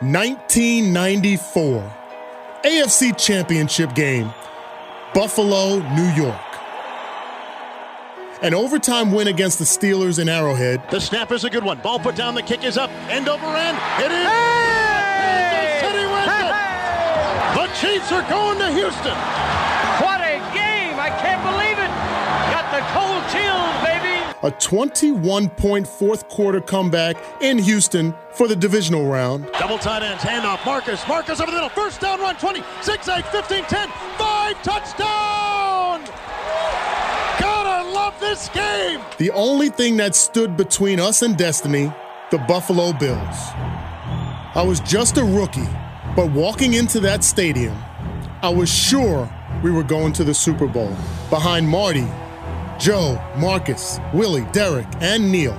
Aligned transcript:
1994. 0.00 1.94
AFC 2.64 3.16
Championship 3.16 3.94
game, 3.94 4.32
Buffalo, 5.14 5.78
New 5.94 6.08
York. 6.14 6.40
An 8.42 8.54
overtime 8.54 9.10
win 9.12 9.26
against 9.28 9.58
the 9.58 9.64
Steelers 9.64 10.18
in 10.20 10.28
Arrowhead. 10.28 10.82
The 10.90 11.00
snap 11.00 11.32
is 11.32 11.42
a 11.44 11.50
good 11.50 11.64
one. 11.64 11.78
Ball 11.78 11.98
put 11.98 12.14
down. 12.14 12.34
The 12.36 12.42
kick 12.42 12.62
is 12.62 12.78
up. 12.78 12.90
End 13.10 13.28
over 13.28 13.46
end. 13.46 13.76
It 13.98 14.12
is. 14.12 14.26
Hey! 14.26 15.50
Kansas 15.50 15.90
City 15.90 16.06
wins 16.06 16.30
Hey! 16.30 16.46
it. 16.46 16.54
The 17.58 17.66
Chiefs 17.82 18.12
are 18.12 18.22
going 18.30 18.58
to 18.58 18.70
Houston. 18.70 19.18
What 20.02 20.20
a 20.22 20.38
game! 20.54 20.94
I 21.02 21.10
can't 21.18 21.42
believe 21.42 21.78
it! 21.82 21.90
Got 22.54 22.70
the 22.70 22.82
cold 22.94 23.22
chills, 23.34 23.74
baby! 23.82 23.87
A 24.44 24.52
21 24.52 25.48
point 25.50 25.86
fourth 25.86 26.28
quarter 26.28 26.60
comeback 26.60 27.16
in 27.40 27.58
Houston 27.58 28.14
for 28.30 28.46
the 28.46 28.54
divisional 28.54 29.06
round. 29.06 29.50
Double 29.58 29.78
tight 29.78 30.02
ends. 30.04 30.22
Handoff. 30.22 30.64
Marcus. 30.64 31.06
Marcus 31.08 31.40
over 31.40 31.50
the 31.50 31.56
middle. 31.56 31.70
First 31.70 32.00
down 32.00 32.20
run. 32.20 32.36
20. 32.36 32.62
6, 32.82 33.08
8, 33.08 33.26
15, 33.26 33.64
10. 33.64 33.88
5. 33.88 34.62
Touchdown. 34.62 36.04
Gotta 37.40 37.90
love 37.90 38.14
this 38.20 38.48
game. 38.50 39.00
The 39.18 39.32
only 39.32 39.70
thing 39.70 39.96
that 39.96 40.14
stood 40.14 40.56
between 40.56 41.00
us 41.00 41.22
and 41.22 41.36
destiny, 41.36 41.92
the 42.30 42.38
Buffalo 42.38 42.92
Bills. 42.92 43.36
I 44.54 44.62
was 44.64 44.78
just 44.80 45.18
a 45.18 45.24
rookie, 45.24 45.68
but 46.14 46.30
walking 46.30 46.74
into 46.74 47.00
that 47.00 47.24
stadium, 47.24 47.76
I 48.42 48.50
was 48.50 48.68
sure 48.72 49.28
we 49.64 49.72
were 49.72 49.82
going 49.82 50.12
to 50.14 50.24
the 50.24 50.34
Super 50.34 50.68
Bowl 50.68 50.96
behind 51.28 51.68
Marty, 51.68 52.06
Joe, 52.78 53.20
Marcus, 53.36 53.98
Willie, 54.14 54.46
Derek, 54.52 54.86
and 55.00 55.32
Neil. 55.32 55.54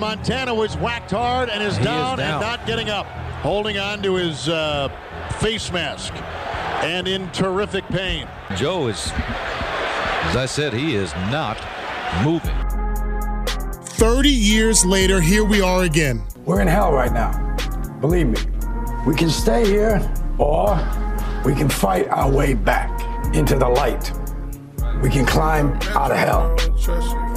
Montana 0.00 0.52
was 0.54 0.76
whacked 0.78 1.12
hard 1.12 1.48
and 1.50 1.62
is, 1.62 1.78
down, 1.78 2.18
and 2.18 2.40
not 2.40 2.66
getting 2.66 2.90
up. 2.90 3.06
Holding 3.42 3.78
on 3.78 4.02
to 4.02 4.14
his 4.14 4.48
uh, 4.48 4.88
face 5.38 5.70
mask 5.70 6.12
and 6.82 7.06
in 7.06 7.30
terrific 7.30 7.86
pain. 7.88 8.26
Joe 8.56 8.88
is, 8.88 9.12
as 9.14 10.36
I 10.36 10.46
said, 10.46 10.72
he 10.72 10.94
is 10.94 11.14
not 11.30 11.58
moving. 12.24 12.56
30 14.00 14.30
years 14.30 14.84
later, 14.84 15.20
here 15.20 15.44
we 15.44 15.60
are 15.60 15.84
again. 15.84 16.22
We're 16.44 16.60
in 16.60 16.68
hell 16.68 16.92
right 16.92 17.12
now. 17.12 17.56
Believe 18.00 18.26
me. 18.28 18.40
We 19.06 19.14
can 19.14 19.30
stay 19.30 19.64
here 19.64 20.00
or 20.38 20.74
we 21.44 21.54
can 21.54 21.68
fight 21.68 22.08
our 22.08 22.30
way 22.30 22.54
back 22.54 22.90
into 23.34 23.56
the 23.56 23.68
light. 23.68 24.12
We 25.02 25.08
can 25.08 25.24
climb 25.24 25.72
out 25.96 26.10
of 26.10 26.16
hell. 26.18 26.56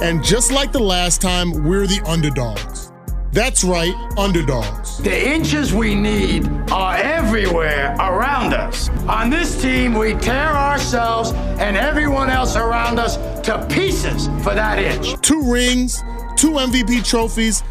And 0.02 0.22
just 0.22 0.52
like 0.52 0.70
the 0.70 0.82
last 0.82 1.20
time, 1.22 1.64
we're 1.64 1.86
the 1.86 2.02
underdogs. 2.06 2.92
That's 3.32 3.64
right, 3.64 3.94
underdogs. 4.16 4.98
The 4.98 5.28
inches 5.32 5.74
we 5.74 5.94
need 5.94 6.46
are 6.70 6.96
everywhere 6.96 7.96
around 7.98 8.54
us. 8.54 8.90
On 9.08 9.28
this 9.28 9.60
team, 9.60 9.94
we 9.94 10.14
tear 10.14 10.50
ourselves 10.50 11.32
and 11.58 11.76
everyone 11.76 12.30
else 12.30 12.54
around 12.54 13.00
us 13.00 13.16
to 13.46 13.66
pieces 13.68 14.26
for 14.44 14.54
that 14.54 14.78
inch. 14.78 15.20
Two 15.20 15.50
rings, 15.50 16.00
two 16.36 16.50
MVP 16.52 17.04
trophies, 17.04 17.64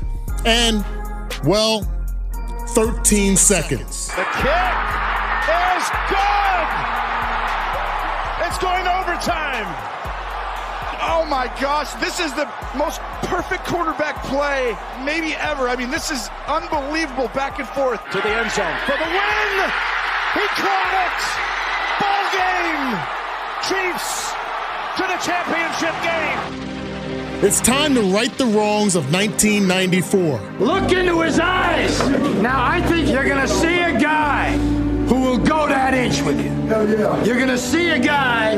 and, 0.45 0.83
well, 1.45 1.83
13 2.69 3.37
seconds. 3.37 4.07
The 4.07 4.23
kick 4.23 4.73
is 5.77 5.89
good. 6.09 7.02
It's 8.53 8.61
going 8.61 8.85
to 8.85 8.99
overtime. 9.01 9.65
Oh 11.01 11.25
my 11.27 11.51
gosh, 11.59 11.91
this 11.93 12.19
is 12.19 12.31
the 12.35 12.47
most 12.77 13.01
perfect 13.25 13.65
quarterback 13.65 14.21
play 14.25 14.77
maybe 15.03 15.33
ever. 15.33 15.67
I 15.67 15.75
mean, 15.75 15.89
this 15.89 16.11
is 16.11 16.29
unbelievable 16.45 17.29
back 17.29 17.57
and 17.57 17.67
forth 17.69 17.99
To 18.11 18.17
the 18.21 18.29
end 18.29 18.51
zone 18.51 18.77
for 18.85 18.93
the 18.93 19.09
win. 19.09 19.53
He 20.37 20.45
caught 20.61 20.93
it. 21.01 21.19
Ball 21.97 22.25
game. 22.37 22.93
Chiefs 23.65 24.37
to 24.97 25.03
the 25.09 25.17
championship 25.25 25.97
game. 26.05 27.43
It's 27.43 27.59
time 27.59 27.95
to 27.95 28.03
right 28.13 28.37
the 28.37 28.45
wrongs 28.45 28.95
of 28.95 29.11
1994. 29.11 30.39
Look 30.59 30.91
into 30.91 31.21
his 31.21 31.39
eyes. 31.39 31.99
Now, 32.39 32.63
I 32.63 32.83
think 32.83 33.09
you're 33.09 33.25
going 33.25 33.41
to 33.41 33.47
see 33.47 33.79
a 33.79 33.99
guy 33.99 34.82
who 35.07 35.21
will 35.21 35.37
go 35.37 35.67
that 35.67 35.93
inch 35.93 36.21
with 36.21 36.39
you. 36.43 36.49
Hell 36.67 36.89
yeah. 36.89 37.23
You're 37.23 37.37
going 37.37 37.49
to 37.49 37.57
see 37.57 37.89
a 37.89 37.99
guy 37.99 38.57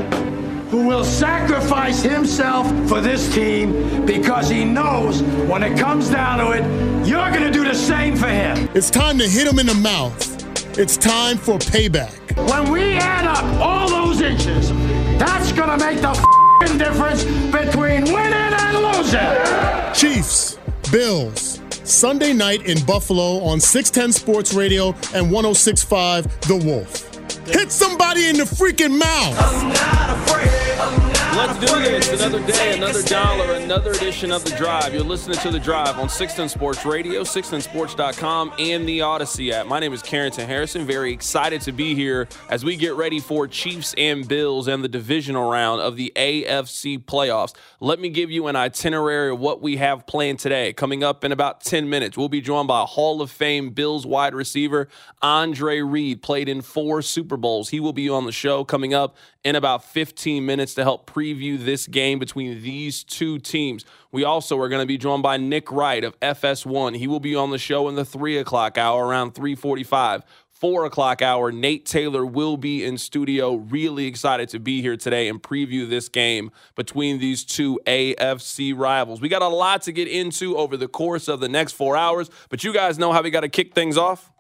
who 0.69 0.88
will 0.88 1.03
sacrifice 1.03 2.01
himself 2.01 2.67
for 2.88 3.00
this 3.00 3.33
team 3.33 4.06
because 4.06 4.50
he 4.50 4.66
knows 4.66 5.22
when 5.47 5.63
it 5.63 5.78
comes 5.78 6.09
down 6.09 6.39
to 6.39 6.51
it, 6.51 7.07
you're 7.07 7.29
going 7.31 7.44
to 7.44 7.51
do 7.51 7.63
the 7.63 7.73
same 7.73 8.16
for 8.16 8.28
him. 8.28 8.69
It's 8.73 8.89
time 8.89 9.17
to 9.19 9.28
hit 9.28 9.47
him 9.47 9.59
in 9.59 9.67
the 9.67 9.75
mouth. 9.75 10.78
It's 10.78 10.97
time 10.97 11.38
for 11.38 11.57
payback. 11.57 12.13
When 12.50 12.72
we 12.72 12.95
add 12.95 13.25
up 13.25 13.45
all 13.61 13.88
those 13.89 14.22
inches, 14.22 14.69
that's 15.17 15.51
going 15.53 15.78
to 15.79 15.85
make 15.85 16.01
the 16.01 16.13
fing 16.61 16.78
difference 16.78 17.23
between 17.23 18.03
winning 18.13 18.34
and 18.34 18.78
losing. 18.78 19.94
Chiefs, 19.94 20.57
Bills, 20.91 21.54
Sunday 21.85 22.34
night 22.34 22.66
in 22.66 22.84
Buffalo 22.85 23.44
on 23.44 23.59
610 23.59 24.12
Sports 24.12 24.53
Radio 24.53 24.88
and 25.13 25.31
1065 25.31 26.41
The 26.41 26.56
Wolf. 26.56 27.16
Hit 27.47 27.72
somebody 27.72 28.28
in 28.28 28.38
the 28.38 28.44
freaking 28.44 28.97
mouth. 28.97 31.04
Let's 31.35 31.59
do 31.59 31.81
this. 31.81 32.13
Another 32.13 32.40
day, 32.47 32.78
another 32.78 33.03
dollar, 33.03 33.56
another 33.56 33.91
edition 33.91 34.31
of 34.31 34.46
The 34.46 34.56
Drive. 34.56 34.94
You're 34.94 35.03
listening 35.03 35.38
to 35.40 35.51
The 35.51 35.59
Drive 35.59 36.00
on 36.00 36.07
610 36.07 36.47
Sports 36.47 36.85
Radio, 36.85 37.23
610sports.com, 37.23 38.53
and 38.57 38.88
the 38.88 39.01
Odyssey 39.01 39.51
app. 39.51 39.68
My 39.68 39.81
name 39.81 39.91
is 39.91 40.01
Carrington 40.01 40.47
Harrison. 40.47 40.85
Very 40.85 41.12
excited 41.12 41.59
to 41.63 41.73
be 41.73 41.94
here 41.94 42.29
as 42.50 42.63
we 42.63 42.78
get 42.78 42.94
ready 42.94 43.19
for 43.19 43.50
Chiefs 43.50 43.94
and 43.97 44.25
Bills 44.25 44.69
and 44.69 44.81
the 44.81 44.88
divisional 44.88 45.51
round 45.51 45.81
of 45.81 45.97
the 45.97 46.13
AFC 46.16 47.03
playoffs. 47.03 47.53
Let 47.81 48.00
me 48.00 48.07
give 48.07 48.31
you 48.31 48.47
an 48.47 48.56
itinerary 48.56 49.34
of 49.34 49.40
what 49.41 49.62
we 49.62 49.75
have 49.75 50.07
planned 50.07 50.40
today. 50.40 50.72
Coming 50.72 51.03
up 51.03 51.25
in 51.25 51.34
about 51.34 51.59
10 51.59 51.90
minutes, 51.90 52.17
we'll 52.17 52.29
be 52.29 52.40
joined 52.40 52.69
by 52.69 52.84
Hall 52.84 53.22
of 53.22 53.29
Fame 53.29 53.72
Bills 53.72 54.06
wide 54.06 54.34
receiver 54.34 54.88
Andre 55.22 55.81
Reed, 55.81 56.22
played 56.22 56.47
in 56.47 56.62
four 56.62 57.02
Super 57.02 57.35
Bowls. 57.35 57.69
He 57.69 57.81
will 57.81 57.94
be 57.94 58.07
on 58.07 58.25
the 58.25 58.31
show 58.31 58.63
coming 58.63 58.94
up 58.94 59.17
in 59.44 59.56
about 59.56 59.84
15 59.84 60.44
minutes 60.46 60.73
to 60.73 60.84
help 60.84 61.06
preview 61.25 61.63
this 61.63 61.87
game 61.87 62.19
between 62.19 62.61
these 62.61 63.03
two 63.03 63.39
teams. 63.39 63.83
We 64.11 64.23
also 64.23 64.59
are 64.59 64.69
going 64.69 64.81
to 64.81 64.87
be 64.87 64.97
joined 64.97 65.23
by 65.23 65.37
Nick 65.37 65.72
Wright 65.72 66.03
of 66.03 66.19
FS1. 66.19 66.97
He 66.97 67.07
will 67.07 67.19
be 67.19 67.35
on 67.35 67.49
the 67.49 67.57
show 67.57 67.89
in 67.89 67.95
the 67.95 68.05
three 68.05 68.37
o'clock 68.37 68.77
hour 68.77 69.07
around 69.07 69.33
345. 69.33 70.23
Four 70.49 70.85
o'clock 70.85 71.22
hour, 71.22 71.51
Nate 71.51 71.85
Taylor 71.85 72.25
will 72.25 72.55
be 72.55 72.85
in 72.85 72.97
studio. 72.97 73.55
Really 73.55 74.05
excited 74.05 74.49
to 74.49 74.59
be 74.59 74.81
here 74.81 74.95
today 74.95 75.27
and 75.27 75.41
preview 75.41 75.89
this 75.89 76.07
game 76.07 76.49
between 76.75 77.19
these 77.19 77.43
two 77.43 77.79
AFC 77.85 78.78
rivals. 78.78 79.19
We 79.19 79.28
got 79.28 79.41
a 79.41 79.47
lot 79.47 79.81
to 79.83 79.91
get 79.91 80.07
into 80.07 80.55
over 80.55 80.78
the 80.78 80.87
course 80.87 81.28
of 81.28 81.41
the 81.41 81.49
next 81.49 81.73
four 81.73 81.97
hours, 81.97 82.29
but 82.49 82.63
you 82.63 82.73
guys 82.73 82.97
know 82.97 83.11
how 83.11 83.21
we 83.21 83.31
got 83.31 83.41
to 83.41 83.49
kick 83.49 83.73
things 83.73 83.97
off. 83.97 84.31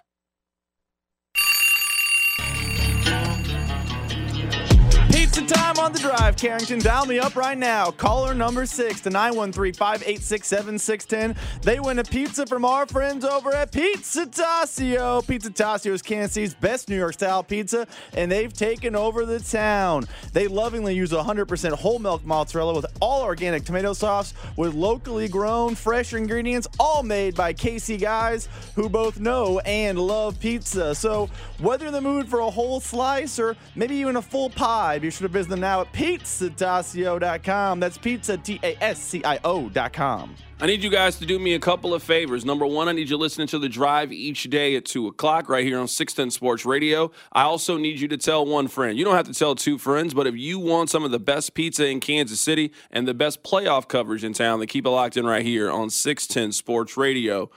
Pizza 5.45 5.59
time 5.75 5.77
on 5.77 5.93
the 5.93 5.99
drive, 5.99 6.35
Carrington. 6.37 6.79
Dial 6.79 7.05
me 7.05 7.19
up 7.19 7.35
right 7.35 7.57
now. 7.57 7.91
Caller 7.91 8.33
number 8.33 8.65
six 8.65 9.01
to 9.01 9.11
913 9.11 9.73
586 9.73 10.47
7610. 10.47 11.61
They 11.61 11.79
win 11.79 11.99
a 11.99 12.03
pizza 12.03 12.47
from 12.47 12.65
our 12.65 12.87
friends 12.87 13.23
over 13.23 13.53
at 13.53 13.71
Pizza 13.71 14.25
Tascio. 14.25 15.25
Pizza 15.27 15.51
Tascio 15.51 15.91
is 15.91 16.01
Kansas 16.01 16.33
City's 16.33 16.55
best 16.55 16.89
New 16.89 16.97
York 16.97 17.13
style 17.13 17.43
pizza, 17.43 17.85
and 18.13 18.31
they've 18.31 18.51
taken 18.51 18.95
over 18.95 19.23
the 19.23 19.39
town. 19.39 20.07
They 20.33 20.47
lovingly 20.47 20.95
use 20.95 21.11
100% 21.11 21.73
whole 21.73 21.99
milk 21.99 22.25
mozzarella 22.25 22.73
with 22.73 22.87
all 22.99 23.21
organic 23.21 23.65
tomato 23.65 23.93
sauce 23.93 24.33
with 24.57 24.73
locally 24.73 25.27
grown, 25.27 25.75
fresh 25.75 26.13
ingredients, 26.13 26.67
all 26.79 27.03
made 27.03 27.35
by 27.35 27.53
Casey 27.53 27.97
guys 27.97 28.49
who 28.73 28.89
both 28.89 29.19
know 29.19 29.59
and 29.59 29.99
love 29.99 30.39
pizza. 30.39 30.95
So, 30.95 31.29
whether 31.59 31.87
in 31.87 31.93
the 31.93 32.01
mood 32.01 32.29
for 32.29 32.39
a 32.39 32.49
whole 32.49 32.79
slice 32.79 33.37
or 33.37 33.55
maybe 33.75 33.95
even 33.95 34.15
a 34.15 34.21
full 34.23 34.49
pie, 34.49 34.97
be 34.97 35.11
sure 35.11 35.27
to 35.27 35.34
visit 35.35 35.59
now 35.59 35.81
at 35.81 35.91
pizzatascio.com. 35.91 37.79
That's 37.79 37.97
pizza, 37.97 38.37
T 38.37 38.59
A 38.63 38.81
S 38.81 39.01
C 39.01 39.21
I 39.23 39.37
O.com. 39.43 40.35
I 40.57 40.67
need 40.67 40.81
you 40.81 40.89
guys 40.89 41.17
to 41.19 41.25
do 41.25 41.37
me 41.37 41.53
a 41.53 41.59
couple 41.59 41.93
of 41.93 42.01
favors. 42.01 42.45
Number 42.45 42.65
one, 42.65 42.87
I 42.87 42.93
need 42.93 43.09
you 43.09 43.17
listening 43.17 43.47
to 43.47 43.59
the 43.59 43.67
drive 43.67 44.13
each 44.13 44.43
day 44.43 44.77
at 44.77 44.85
2 44.85 45.07
o'clock 45.07 45.49
right 45.49 45.65
here 45.65 45.77
on 45.77 45.89
610 45.89 46.31
Sports 46.31 46.65
Radio. 46.65 47.11
I 47.33 47.41
also 47.41 47.77
need 47.77 47.99
you 47.99 48.07
to 48.07 48.15
tell 48.15 48.45
one 48.45 48.69
friend. 48.69 48.97
You 48.97 49.03
don't 49.03 49.15
have 49.15 49.27
to 49.27 49.33
tell 49.33 49.55
two 49.55 49.77
friends, 49.77 50.13
but 50.13 50.27
if 50.27 50.35
you 50.37 50.57
want 50.57 50.89
some 50.89 51.03
of 51.03 51.11
the 51.11 51.19
best 51.19 51.55
pizza 51.55 51.85
in 51.85 51.99
Kansas 51.99 52.39
City 52.39 52.71
and 52.89 53.05
the 53.05 53.13
best 53.13 53.43
playoff 53.43 53.89
coverage 53.89 54.23
in 54.23 54.31
town, 54.31 54.59
then 54.59 54.69
keep 54.69 54.85
it 54.85 54.89
locked 54.89 55.17
in 55.17 55.25
right 55.25 55.43
here 55.45 55.69
on 55.69 55.89
610 55.89 56.53
Sports 56.53 56.95
Radio. 56.95 57.49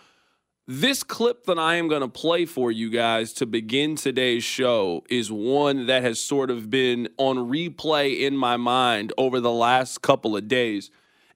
This 0.71 1.03
clip 1.03 1.47
that 1.47 1.59
I 1.59 1.77
am 1.77 1.89
going 1.89 2.03
to 2.03 2.09
play 2.09 2.45
for 2.45 2.71
you 2.71 2.91
guys 2.91 3.33
to 3.35 3.47
begin 3.47 3.97
today's 3.97 4.45
show 4.45 5.03
is 5.09 5.33
one 5.33 5.87
that 5.87 6.03
has 6.03 6.21
sort 6.21 6.51
of 6.51 6.69
been 6.69 7.09
on 7.17 7.39
replay 7.39 8.21
in 8.21 8.37
my 8.37 8.59
mind 8.59 9.11
over 9.17 9.41
the 9.41 9.51
last 9.51 10.03
couple 10.03 10.37
of 10.37 10.47
days. 10.47 10.91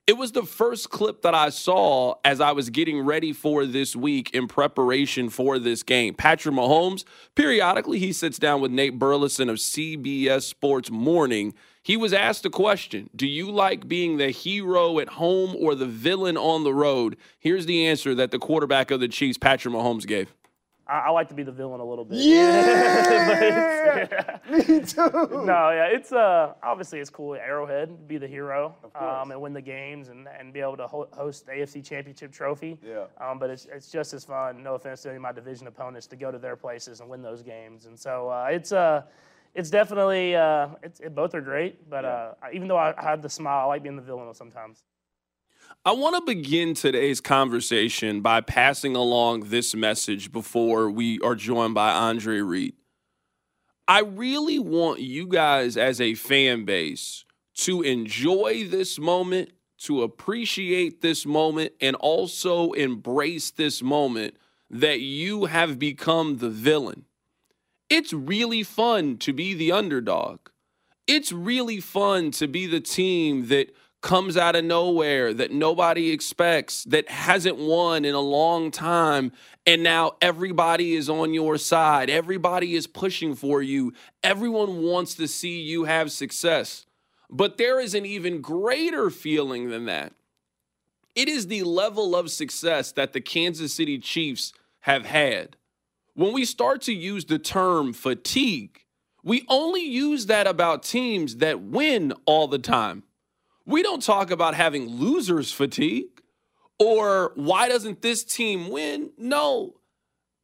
It 0.06 0.18
was 0.18 0.32
the 0.32 0.42
first 0.42 0.90
clip 0.90 1.22
that 1.22 1.34
I 1.34 1.48
saw 1.48 2.16
as 2.26 2.42
I 2.42 2.52
was 2.52 2.68
getting 2.68 3.00
ready 3.00 3.32
for 3.32 3.64
this 3.64 3.96
week 3.96 4.28
in 4.34 4.48
preparation 4.48 5.30
for 5.30 5.58
this 5.58 5.82
game. 5.82 6.12
Patrick 6.12 6.54
Mahomes, 6.54 7.04
periodically, 7.34 7.98
he 7.98 8.12
sits 8.12 8.38
down 8.38 8.60
with 8.60 8.70
Nate 8.70 8.98
Burleson 8.98 9.48
of 9.48 9.56
CBS 9.56 10.42
Sports 10.42 10.90
Morning. 10.90 11.54
He 11.82 11.96
was 11.96 12.12
asked 12.12 12.46
a 12.46 12.50
question 12.50 13.10
Do 13.14 13.26
you 13.26 13.50
like 13.50 13.88
being 13.88 14.16
the 14.16 14.30
hero 14.30 14.98
at 15.00 15.08
home 15.10 15.56
or 15.58 15.74
the 15.74 15.86
villain 15.86 16.36
on 16.36 16.62
the 16.64 16.72
road? 16.72 17.16
Here's 17.38 17.66
the 17.66 17.86
answer 17.86 18.14
that 18.14 18.30
the 18.30 18.38
quarterback 18.38 18.90
of 18.90 19.00
the 19.00 19.08
Chiefs, 19.08 19.36
Patrick 19.38 19.74
Mahomes, 19.74 20.06
gave. 20.06 20.32
I, 20.86 20.98
I 20.98 21.10
like 21.10 21.28
to 21.28 21.34
be 21.34 21.42
the 21.42 21.52
villain 21.52 21.80
a 21.80 21.84
little 21.84 22.04
bit. 22.04 22.18
Yeah, 22.18 24.06
But 24.48 24.68
me 24.68 24.80
too. 24.80 25.10
no, 25.44 25.70
yeah, 25.70 25.86
it's 25.86 26.12
uh 26.12 26.54
obviously 26.62 27.00
it's 27.00 27.10
cool. 27.10 27.34
Arrowhead, 27.34 27.88
to 27.88 27.94
be 27.94 28.18
the 28.18 28.28
hero, 28.28 28.76
um, 28.94 29.30
and 29.32 29.40
win 29.40 29.52
the 29.52 29.60
games, 29.62 30.08
and, 30.08 30.28
and 30.38 30.52
be 30.52 30.60
able 30.60 30.76
to 30.76 30.86
ho- 30.86 31.08
host 31.12 31.46
the 31.46 31.52
AFC 31.52 31.84
Championship 31.84 32.32
trophy. 32.32 32.78
Yeah. 32.86 33.04
Um, 33.20 33.38
but 33.38 33.50
it's 33.50 33.66
it's 33.72 33.90
just 33.90 34.12
as 34.12 34.24
fun. 34.24 34.62
No 34.62 34.74
offense 34.74 35.02
to 35.02 35.08
any 35.08 35.16
of 35.16 35.22
my 35.22 35.32
division 35.32 35.66
opponents 35.66 36.06
to 36.08 36.16
go 36.16 36.30
to 36.30 36.38
their 36.38 36.56
places 36.56 37.00
and 37.00 37.08
win 37.08 37.22
those 37.22 37.42
games. 37.42 37.86
And 37.86 37.98
so 37.98 38.28
uh, 38.28 38.48
it's 38.50 38.70
uh 38.72 39.02
it's 39.54 39.70
definitely 39.70 40.34
uh 40.34 40.68
it's 40.82 41.00
it, 41.00 41.14
both 41.14 41.34
are 41.34 41.40
great. 41.40 41.88
But 41.88 42.04
uh, 42.04 42.32
even 42.52 42.68
though 42.68 42.76
I, 42.76 42.94
I 42.96 43.02
had 43.02 43.22
the 43.22 43.28
smile, 43.28 43.60
I 43.60 43.64
like 43.64 43.82
being 43.82 43.96
the 43.96 44.02
villain 44.02 44.32
sometimes. 44.34 44.84
I 45.84 45.92
want 45.92 46.14
to 46.16 46.22
begin 46.22 46.74
today's 46.74 47.20
conversation 47.20 48.20
by 48.20 48.40
passing 48.40 48.94
along 48.94 49.48
this 49.48 49.74
message 49.74 50.30
before 50.30 50.90
we 50.90 51.18
are 51.20 51.34
joined 51.34 51.74
by 51.74 51.90
Andre 51.90 52.40
Reed. 52.40 52.74
I 53.88 54.00
really 54.00 54.58
want 54.58 55.00
you 55.00 55.26
guys 55.26 55.76
as 55.76 56.00
a 56.00 56.14
fan 56.14 56.64
base 56.64 57.24
to 57.54 57.82
enjoy 57.82 58.66
this 58.68 58.98
moment, 58.98 59.50
to 59.78 60.02
appreciate 60.02 61.00
this 61.00 61.26
moment, 61.26 61.72
and 61.80 61.96
also 61.96 62.72
embrace 62.72 63.50
this 63.50 63.82
moment 63.82 64.36
that 64.70 65.00
you 65.00 65.46
have 65.46 65.78
become 65.78 66.38
the 66.38 66.48
villain. 66.48 67.06
It's 67.92 68.14
really 68.14 68.62
fun 68.62 69.18
to 69.18 69.34
be 69.34 69.52
the 69.52 69.70
underdog. 69.70 70.38
It's 71.06 71.30
really 71.30 71.78
fun 71.78 72.30
to 72.30 72.48
be 72.48 72.66
the 72.66 72.80
team 72.80 73.48
that 73.48 73.76
comes 74.00 74.34
out 74.34 74.56
of 74.56 74.64
nowhere 74.64 75.34
that 75.34 75.50
nobody 75.50 76.10
expects, 76.10 76.84
that 76.84 77.10
hasn't 77.10 77.58
won 77.58 78.06
in 78.06 78.14
a 78.14 78.20
long 78.20 78.70
time. 78.70 79.30
And 79.66 79.82
now 79.82 80.12
everybody 80.22 80.94
is 80.94 81.10
on 81.10 81.34
your 81.34 81.58
side. 81.58 82.08
Everybody 82.08 82.76
is 82.76 82.86
pushing 82.86 83.34
for 83.34 83.60
you. 83.60 83.92
Everyone 84.22 84.80
wants 84.80 85.14
to 85.16 85.28
see 85.28 85.60
you 85.60 85.84
have 85.84 86.10
success. 86.10 86.86
But 87.28 87.58
there 87.58 87.78
is 87.78 87.94
an 87.94 88.06
even 88.06 88.40
greater 88.40 89.10
feeling 89.10 89.68
than 89.68 89.84
that. 89.84 90.14
It 91.14 91.28
is 91.28 91.48
the 91.48 91.64
level 91.64 92.16
of 92.16 92.30
success 92.30 92.90
that 92.92 93.12
the 93.12 93.20
Kansas 93.20 93.74
City 93.74 93.98
Chiefs 93.98 94.54
have 94.80 95.04
had. 95.04 95.58
When 96.14 96.32
we 96.32 96.44
start 96.44 96.82
to 96.82 96.92
use 96.92 97.24
the 97.24 97.38
term 97.38 97.94
fatigue, 97.94 98.84
we 99.24 99.46
only 99.48 99.82
use 99.82 100.26
that 100.26 100.46
about 100.46 100.82
teams 100.82 101.36
that 101.36 101.62
win 101.62 102.12
all 102.26 102.48
the 102.48 102.58
time. 102.58 103.04
We 103.64 103.82
don't 103.82 104.02
talk 104.02 104.30
about 104.30 104.54
having 104.54 104.88
losers 104.88 105.52
fatigue 105.52 106.20
or 106.78 107.32
why 107.34 107.68
doesn't 107.68 108.02
this 108.02 108.24
team 108.24 108.68
win? 108.68 109.12
No. 109.16 109.76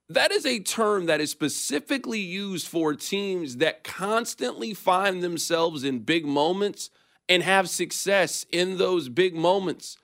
That 0.08 0.30
is 0.30 0.46
a 0.46 0.60
term 0.60 1.06
that 1.06 1.20
is 1.20 1.30
specifically 1.30 2.20
used 2.20 2.66
for 2.66 2.94
teams 2.94 3.56
that 3.56 3.84
constantly 3.84 4.72
find 4.72 5.22
themselves 5.22 5.84
in 5.84 5.98
big 5.98 6.24
moments 6.24 6.88
and 7.28 7.42
have 7.42 7.68
success 7.68 8.46
in 8.50 8.78
those 8.78 9.10
big 9.10 9.34
moments. 9.34 9.98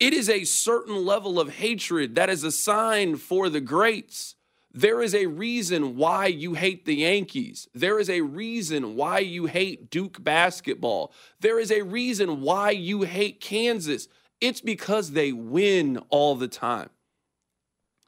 It 0.00 0.14
is 0.14 0.30
a 0.30 0.44
certain 0.44 1.04
level 1.04 1.38
of 1.38 1.56
hatred 1.56 2.14
that 2.14 2.30
is 2.30 2.44
assigned 2.44 3.20
for 3.20 3.50
the 3.50 3.60
greats. 3.60 4.36
There 4.74 5.02
is 5.02 5.14
a 5.14 5.26
reason 5.26 5.96
why 5.96 6.26
you 6.26 6.54
hate 6.54 6.86
the 6.86 6.96
Yankees. 6.96 7.68
There 7.74 7.98
is 7.98 8.08
a 8.08 8.22
reason 8.22 8.96
why 8.96 9.18
you 9.18 9.46
hate 9.46 9.90
Duke 9.90 10.24
basketball. 10.24 11.12
There 11.40 11.58
is 11.58 11.70
a 11.70 11.82
reason 11.82 12.40
why 12.40 12.70
you 12.70 13.02
hate 13.02 13.40
Kansas. 13.40 14.08
It's 14.40 14.62
because 14.62 15.12
they 15.12 15.30
win 15.32 15.98
all 16.08 16.36
the 16.36 16.48
time. 16.48 16.88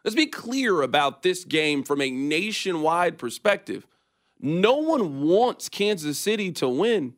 Let's 0.04 0.14
be 0.14 0.26
clear 0.26 0.82
about 0.82 1.22
this 1.22 1.44
game 1.44 1.82
from 1.82 2.00
a 2.00 2.10
nationwide 2.10 3.18
perspective. 3.18 3.86
No 4.40 4.76
one 4.76 5.22
wants 5.22 5.68
Kansas 5.68 6.18
City 6.18 6.50
to 6.52 6.68
win. 6.68 7.14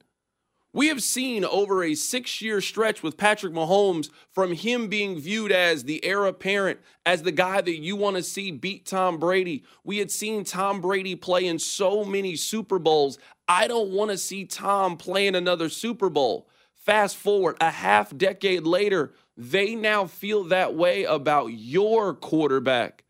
We 0.76 0.88
have 0.88 1.02
seen 1.02 1.42
over 1.42 1.82
a 1.82 1.94
six 1.94 2.42
year 2.42 2.60
stretch 2.60 3.02
with 3.02 3.16
Patrick 3.16 3.54
Mahomes 3.54 4.10
from 4.30 4.52
him 4.52 4.88
being 4.88 5.18
viewed 5.18 5.50
as 5.50 5.84
the 5.84 6.04
heir 6.04 6.26
apparent, 6.26 6.80
as 7.06 7.22
the 7.22 7.32
guy 7.32 7.62
that 7.62 7.78
you 7.78 7.96
want 7.96 8.16
to 8.16 8.22
see 8.22 8.50
beat 8.50 8.84
Tom 8.84 9.16
Brady. 9.16 9.64
We 9.84 9.96
had 9.96 10.10
seen 10.10 10.44
Tom 10.44 10.82
Brady 10.82 11.14
play 11.14 11.46
in 11.46 11.58
so 11.58 12.04
many 12.04 12.36
Super 12.36 12.78
Bowls. 12.78 13.18
I 13.48 13.68
don't 13.68 13.92
want 13.92 14.10
to 14.10 14.18
see 14.18 14.44
Tom 14.44 14.98
playing 14.98 15.34
another 15.34 15.70
Super 15.70 16.10
Bowl. 16.10 16.46
Fast 16.74 17.16
forward 17.16 17.56
a 17.58 17.70
half 17.70 18.14
decade 18.14 18.64
later, 18.64 19.14
they 19.34 19.76
now 19.76 20.04
feel 20.04 20.44
that 20.44 20.74
way 20.74 21.04
about 21.04 21.54
your 21.54 22.12
quarterback. 22.12 23.06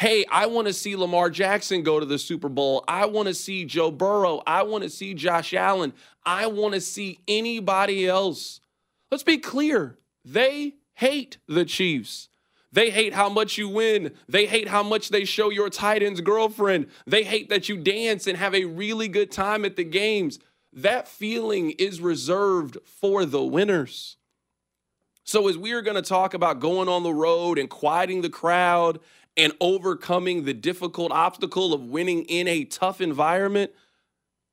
Hey, 0.00 0.24
I 0.32 0.46
want 0.46 0.66
to 0.66 0.72
see 0.72 0.96
Lamar 0.96 1.28
Jackson 1.28 1.82
go 1.82 2.00
to 2.00 2.06
the 2.06 2.18
Super 2.18 2.48
Bowl. 2.48 2.82
I 2.88 3.04
want 3.04 3.28
to 3.28 3.34
see 3.34 3.66
Joe 3.66 3.90
Burrow. 3.90 4.42
I 4.46 4.62
want 4.62 4.82
to 4.82 4.88
see 4.88 5.12
Josh 5.12 5.52
Allen. 5.52 5.92
I 6.24 6.46
want 6.46 6.74
to 6.74 6.80
see 6.80 7.20
anybody 7.26 8.06
else. 8.06 8.60
Let's 9.10 9.22
be 9.22 9.38
clear. 9.38 9.98
They 10.24 10.74
hate 10.94 11.38
the 11.48 11.64
Chiefs. 11.64 12.28
They 12.72 12.90
hate 12.90 13.14
how 13.14 13.28
much 13.28 13.58
you 13.58 13.68
win. 13.68 14.12
They 14.28 14.46
hate 14.46 14.68
how 14.68 14.82
much 14.82 15.08
they 15.08 15.24
show 15.24 15.50
your 15.50 15.70
tight 15.70 16.02
end's 16.02 16.20
girlfriend. 16.20 16.86
They 17.06 17.24
hate 17.24 17.48
that 17.48 17.68
you 17.68 17.76
dance 17.76 18.26
and 18.26 18.38
have 18.38 18.54
a 18.54 18.66
really 18.66 19.08
good 19.08 19.32
time 19.32 19.64
at 19.64 19.76
the 19.76 19.84
games. 19.84 20.38
That 20.72 21.08
feeling 21.08 21.72
is 21.72 22.00
reserved 22.00 22.78
for 22.84 23.24
the 23.24 23.42
winners. 23.42 24.16
So, 25.24 25.48
as 25.48 25.58
we 25.58 25.72
are 25.72 25.82
going 25.82 25.96
to 25.96 26.08
talk 26.08 26.32
about 26.34 26.60
going 26.60 26.88
on 26.88 27.02
the 27.02 27.14
road 27.14 27.58
and 27.58 27.68
quieting 27.68 28.22
the 28.22 28.30
crowd 28.30 29.00
and 29.36 29.52
overcoming 29.60 30.44
the 30.44 30.54
difficult 30.54 31.12
obstacle 31.12 31.72
of 31.72 31.82
winning 31.82 32.24
in 32.24 32.46
a 32.46 32.64
tough 32.64 33.00
environment, 33.00 33.72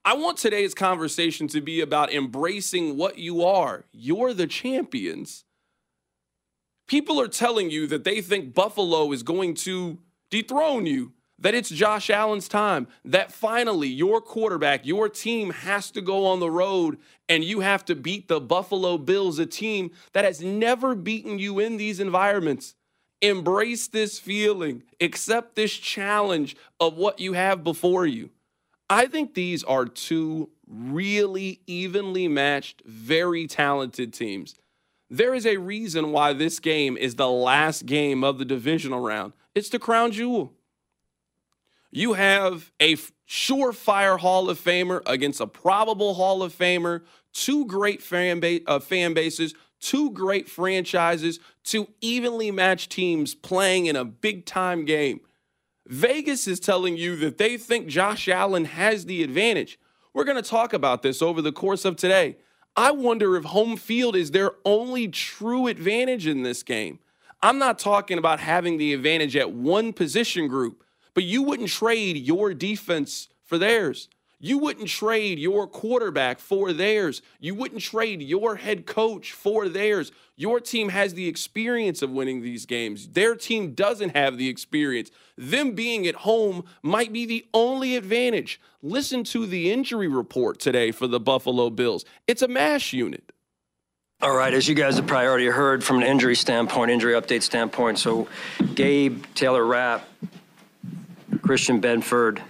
I 0.08 0.14
want 0.14 0.38
today's 0.38 0.74
conversation 0.74 1.50
to 1.50 1.60
be 1.60 1.82
about 1.82 2.14
embracing 2.14 2.96
what 2.96 3.18
you 3.18 3.44
are. 3.44 3.84
You're 3.92 4.34
the 4.34 4.48
champions. 4.48 5.44
People 6.88 7.20
are 7.20 7.28
telling 7.28 7.70
you 7.70 7.88
that 7.88 8.06
they 8.06 8.22
think 8.22 8.54
Buffalo 8.54 9.12
is 9.12 9.22
going 9.22 9.54
to 9.56 9.98
dethrone 10.32 10.86
you, 10.86 11.12
that 11.40 11.56
it's 11.56 11.68
Josh 11.68 12.10
Allen's 12.10 12.48
time, 12.48 12.88
that 13.04 13.34
finally 13.34 13.90
your 13.90 14.22
quarterback, 14.22 14.86
your 14.86 15.10
team 15.10 15.50
has 15.50 15.92
to 15.92 16.00
go 16.00 16.26
on 16.26 16.40
the 16.40 16.50
road 16.50 17.00
and 17.28 17.44
you 17.44 17.60
have 17.60 17.84
to 17.84 17.94
beat 17.94 18.30
the 18.30 18.40
Buffalo 18.40 18.98
Bills, 18.98 19.40
a 19.40 19.46
team 19.46 19.92
that 20.14 20.24
has 20.24 20.42
never 20.42 20.96
beaten 20.96 21.38
you 21.38 21.60
in 21.60 21.76
these 21.76 22.00
environments. 22.00 22.76
Embrace 23.22 23.90
this 23.90 24.20
feeling, 24.20 24.84
accept 25.02 25.58
this 25.58 25.74
challenge 25.74 26.56
of 26.80 26.96
what 26.96 27.20
you 27.20 27.34
have 27.34 27.62
before 27.62 28.06
you. 28.06 28.30
I 28.90 29.08
think 29.08 29.34
these 29.34 29.64
are 29.64 29.86
two 29.86 30.50
really 30.68 31.62
evenly 31.68 32.28
matched, 32.28 32.82
very 32.86 33.48
talented 33.48 34.14
teams. 34.14 34.56
There 35.10 35.34
is 35.34 35.46
a 35.46 35.58
reason 35.58 36.12
why 36.12 36.34
this 36.34 36.60
game 36.60 36.98
is 36.98 37.16
the 37.16 37.30
last 37.30 37.86
game 37.86 38.24
of 38.24 38.40
the 38.40 38.46
divisional 38.46 39.00
round. 39.00 39.34
It's 39.56 39.70
the 39.70 39.80
crown 39.80 40.12
jewel. 40.12 40.54
You 41.92 42.14
have 42.14 42.72
a 42.80 42.96
surefire 43.28 44.20
Hall 44.20 44.50
of 44.50 44.60
Famer 44.60 45.02
against 45.06 45.40
a 45.40 45.48
probable 45.48 46.16
Hall 46.16 46.44
of 46.44 46.56
Famer, 46.56 47.04
two 47.34 47.66
great 47.66 48.02
fan, 48.02 48.42
uh, 48.68 48.80
fan 48.80 49.14
bases, 49.14 49.54
two 49.80 50.12
great 50.12 50.50
franchises, 50.50 51.40
two 51.64 51.88
evenly 52.02 52.52
matched 52.52 52.92
teams 52.92 53.34
playing 53.34 53.86
in 53.86 53.96
a 53.96 54.06
big 54.06 54.46
time 54.46 54.86
game. 54.86 55.22
Vegas 55.88 56.48
is 56.48 56.60
telling 56.60 56.98
you 56.98 57.16
that 57.18 57.38
they 57.38 57.58
think 57.58 57.88
Josh 57.88 58.28
Allen 58.28 58.66
has 58.66 59.06
the 59.06 59.24
advantage. 59.24 59.80
We're 60.14 60.26
going 60.26 60.42
to 60.42 60.50
talk 60.50 60.74
about 60.74 61.02
this 61.02 61.22
over 61.22 61.42
the 61.42 61.52
course 61.52 61.86
of 61.86 61.96
today. 61.96 62.38
I 62.76 62.92
wonder 62.92 63.36
if 63.38 63.46
home 63.46 63.78
field 63.78 64.16
is 64.16 64.32
their 64.32 64.52
only 64.66 65.08
true 65.08 65.68
advantage 65.68 66.28
in 66.28 66.44
this 66.44 66.62
game. 66.62 67.00
I'm 67.42 67.58
not 67.58 67.80
talking 67.80 68.18
about 68.18 68.40
having 68.40 68.78
the 68.78 68.94
advantage 68.94 69.36
at 69.36 69.52
one 69.52 69.94
position 69.94 70.48
group, 70.48 70.84
but 71.14 71.24
you 71.24 71.44
wouldn't 71.44 71.70
trade 71.70 72.18
your 72.18 72.54
defense 72.54 73.30
for 73.44 73.58
theirs. 73.58 74.10
You 74.40 74.60
wouldn't 74.60 74.88
trade 74.88 75.40
your 75.40 75.66
quarterback 75.66 76.40
for 76.40 76.72
theirs. 76.72 77.24
You 77.40 77.56
wouldn't 77.56 77.82
trade 77.82 78.22
your 78.22 78.58
head 78.58 78.86
coach 78.86 79.32
for 79.32 79.68
theirs. 79.68 80.12
Your 80.36 80.60
team 80.60 80.90
has 80.90 81.16
the 81.16 81.28
experience 81.28 82.04
of 82.04 82.12
winning 82.12 82.42
these 82.42 82.68
games. 82.68 83.08
Their 83.08 83.36
team 83.36 83.74
doesn't 83.74 84.16
have 84.16 84.38
the 84.38 84.48
experience. 84.48 85.10
Them 85.38 85.72
being 85.72 86.06
at 86.06 86.16
home 86.16 86.66
might 86.84 87.12
be 87.12 87.26
the 87.26 87.48
only 87.52 87.96
advantage. 87.96 88.62
Listen 88.84 89.24
to 89.26 89.48
the 89.48 89.72
injury 89.72 90.08
report 90.08 90.60
today 90.60 90.92
for 90.92 91.08
the 91.08 91.20
Buffalo 91.20 91.72
Bills. 91.72 92.06
It's 92.28 92.44
a 92.44 92.48
mash 92.48 92.94
unit. 92.94 93.32
All 94.22 94.36
right, 94.36 94.54
as 94.54 94.68
you 94.68 94.76
guys 94.76 94.98
have 94.98 95.08
probably 95.08 95.28
already 95.28 95.46
heard 95.48 95.84
from 95.84 95.98
an 95.98 96.04
injury 96.04 96.36
standpoint, 96.36 96.90
injury 96.90 97.14
update 97.14 97.44
standpoint, 97.44 98.00
so 98.00 98.28
Gabe, 98.74 99.24
Taylor 99.36 99.64
Rapp, 99.64 100.08
Christian 101.44 101.80
Benford, 101.80 102.42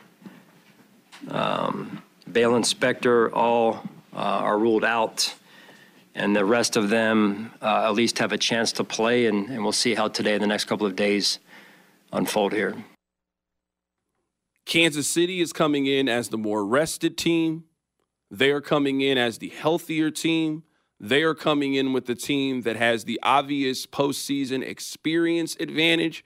um, 1.29 2.01
Baylon 2.29 2.63
Spector 2.63 3.31
all 3.33 3.83
uh, 4.13 4.17
are 4.17 4.57
ruled 4.57 4.83
out, 4.83 5.33
and 6.15 6.35
the 6.35 6.45
rest 6.45 6.75
of 6.75 6.89
them 6.89 7.51
uh, 7.61 7.87
at 7.87 7.93
least 7.93 8.19
have 8.19 8.31
a 8.31 8.37
chance 8.37 8.71
to 8.73 8.83
play, 8.83 9.25
and, 9.25 9.49
and 9.49 9.63
we'll 9.63 9.71
see 9.71 9.95
how 9.95 10.07
today 10.07 10.33
and 10.33 10.43
the 10.43 10.47
next 10.47 10.65
couple 10.65 10.87
of 10.87 10.95
days 10.95 11.39
unfold 12.11 12.53
here. 12.53 12.75
Kansas 14.65 15.07
City 15.07 15.39
is 15.39 15.53
coming 15.53 15.85
in 15.85 16.09
as 16.09 16.29
the 16.29 16.37
more 16.37 16.65
rested 16.65 17.17
team. 17.17 17.63
They 18.29 18.51
are 18.51 18.59
coming 18.59 18.99
in 18.99 19.17
as 19.17 19.37
the 19.37 19.49
healthier 19.49 20.11
team. 20.11 20.63
They 20.99 21.23
are 21.23 21.35
coming 21.35 21.75
in 21.75 21.93
with 21.93 22.05
the 22.05 22.15
team 22.15 22.63
that 22.63 22.75
has 22.75 23.05
the 23.05 23.19
obvious 23.23 23.85
postseason 23.85 24.67
experience 24.67 25.55
advantage. 25.59 26.25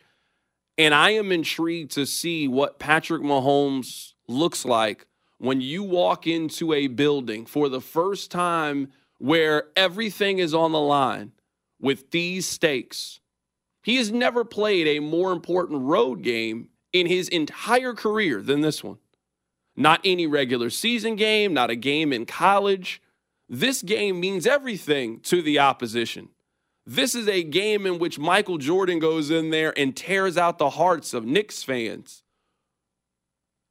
And 0.77 0.96
I 0.96 1.12
am 1.12 1.31
intrigued 1.31 1.91
to 1.91 2.05
see 2.08 2.48
what 2.48 2.79
Patrick 2.79 3.22
Mahomes 3.22 4.13
looks 4.32 4.66
like 4.66 5.06
when 5.38 5.62
you 5.62 5.84
walk 5.84 6.28
into 6.28 6.74
a 6.74 6.88
building 6.88 7.46
for 7.46 7.70
the 7.70 7.82
first 7.82 8.32
time 8.32 8.92
where 9.18 9.66
everything 9.76 10.40
is 10.40 10.54
on 10.54 10.72
the 10.72 10.80
line 10.80 11.32
with 11.80 12.12
these 12.12 12.46
stakes. 12.48 13.20
He 13.84 13.98
has 13.98 14.12
never 14.12 14.44
played 14.46 14.88
a 14.88 15.00
more 15.00 15.32
important 15.32 15.82
road 15.82 16.22
game 16.22 16.70
in 16.94 17.08
his 17.08 17.28
entire 17.28 17.94
career 17.94 18.42
than 18.42 18.62
this 18.62 18.84
one. 18.84 18.98
Not 19.76 20.02
any 20.04 20.28
regular 20.28 20.70
season 20.70 21.16
game, 21.16 21.54
not 21.54 21.70
a 21.70 21.76
game 21.76 22.14
in 22.14 22.26
college. 22.26 23.02
This 23.50 23.82
game 23.82 24.20
means 24.20 24.46
everything 24.46 25.20
to 25.22 25.42
the 25.42 25.60
opposition. 25.60 26.30
This 26.86 27.16
is 27.16 27.28
a 27.28 27.44
game 27.44 27.86
in 27.86 28.00
which 28.00 28.20
Michael 28.20 28.58
Jordan 28.58 29.00
goes 29.00 29.30
in 29.30 29.50
there 29.50 29.74
and 29.78 29.96
tears 29.96 30.38
out 30.38 30.58
the 30.58 30.72
hearts 30.72 31.14
of 31.14 31.26
Knicks 31.26 31.64
fans. 31.64 32.24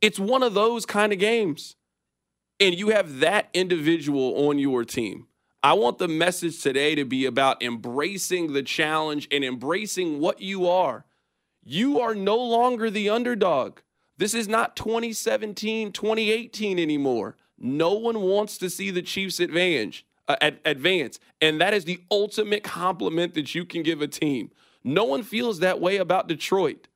It's 0.01 0.19
one 0.19 0.43
of 0.43 0.55
those 0.55 0.87
kind 0.87 1.13
of 1.13 1.19
games. 1.19 1.77
And 2.59 2.75
you 2.75 2.91
have 2.91 3.21
that 3.21 3.49
individual 3.55 4.49
on 4.49 4.59
your 4.59 4.85
team. 4.85 5.27
I 5.63 5.75
want 5.75 5.99
the 5.99 6.09
message 6.09 6.63
today 6.63 6.95
to 6.95 7.05
be 7.05 7.27
about 7.27 7.63
embracing 7.63 8.53
the 8.53 8.63
challenge 8.63 9.29
and 9.31 9.45
embracing 9.45 10.19
what 10.21 10.41
you 10.41 10.67
are. 10.67 11.05
You 11.63 12.01
are 12.01 12.15
no 12.15 12.37
longer 12.37 12.91
the 12.91 13.11
underdog. 13.11 13.81
This 14.17 14.35
is 14.35 14.49
not 14.49 14.77
2017, 14.77 15.93
2018 15.93 16.79
anymore. 16.79 17.37
No 17.59 17.93
one 17.93 18.21
wants 18.23 18.57
to 18.59 18.71
see 18.71 18.91
the 18.91 19.03
Chiefs 19.03 19.39
advantage, 19.39 20.07
uh, 20.29 20.37
ad- 20.41 20.61
advance, 20.65 21.21
and 21.43 21.61
that 21.61 21.75
is 21.75 21.85
the 21.85 22.01
ultimate 22.11 22.63
compliment 22.63 23.35
that 23.35 23.55
you 23.55 23.67
can 23.67 23.83
give 23.83 24.01
a 24.01 24.09
team. 24.09 24.51
No 24.83 25.05
one 25.05 25.23
feels 25.23 25.59
that 25.59 25.81
way 25.81 25.99
about 25.99 26.27
Detroit. 26.27 26.89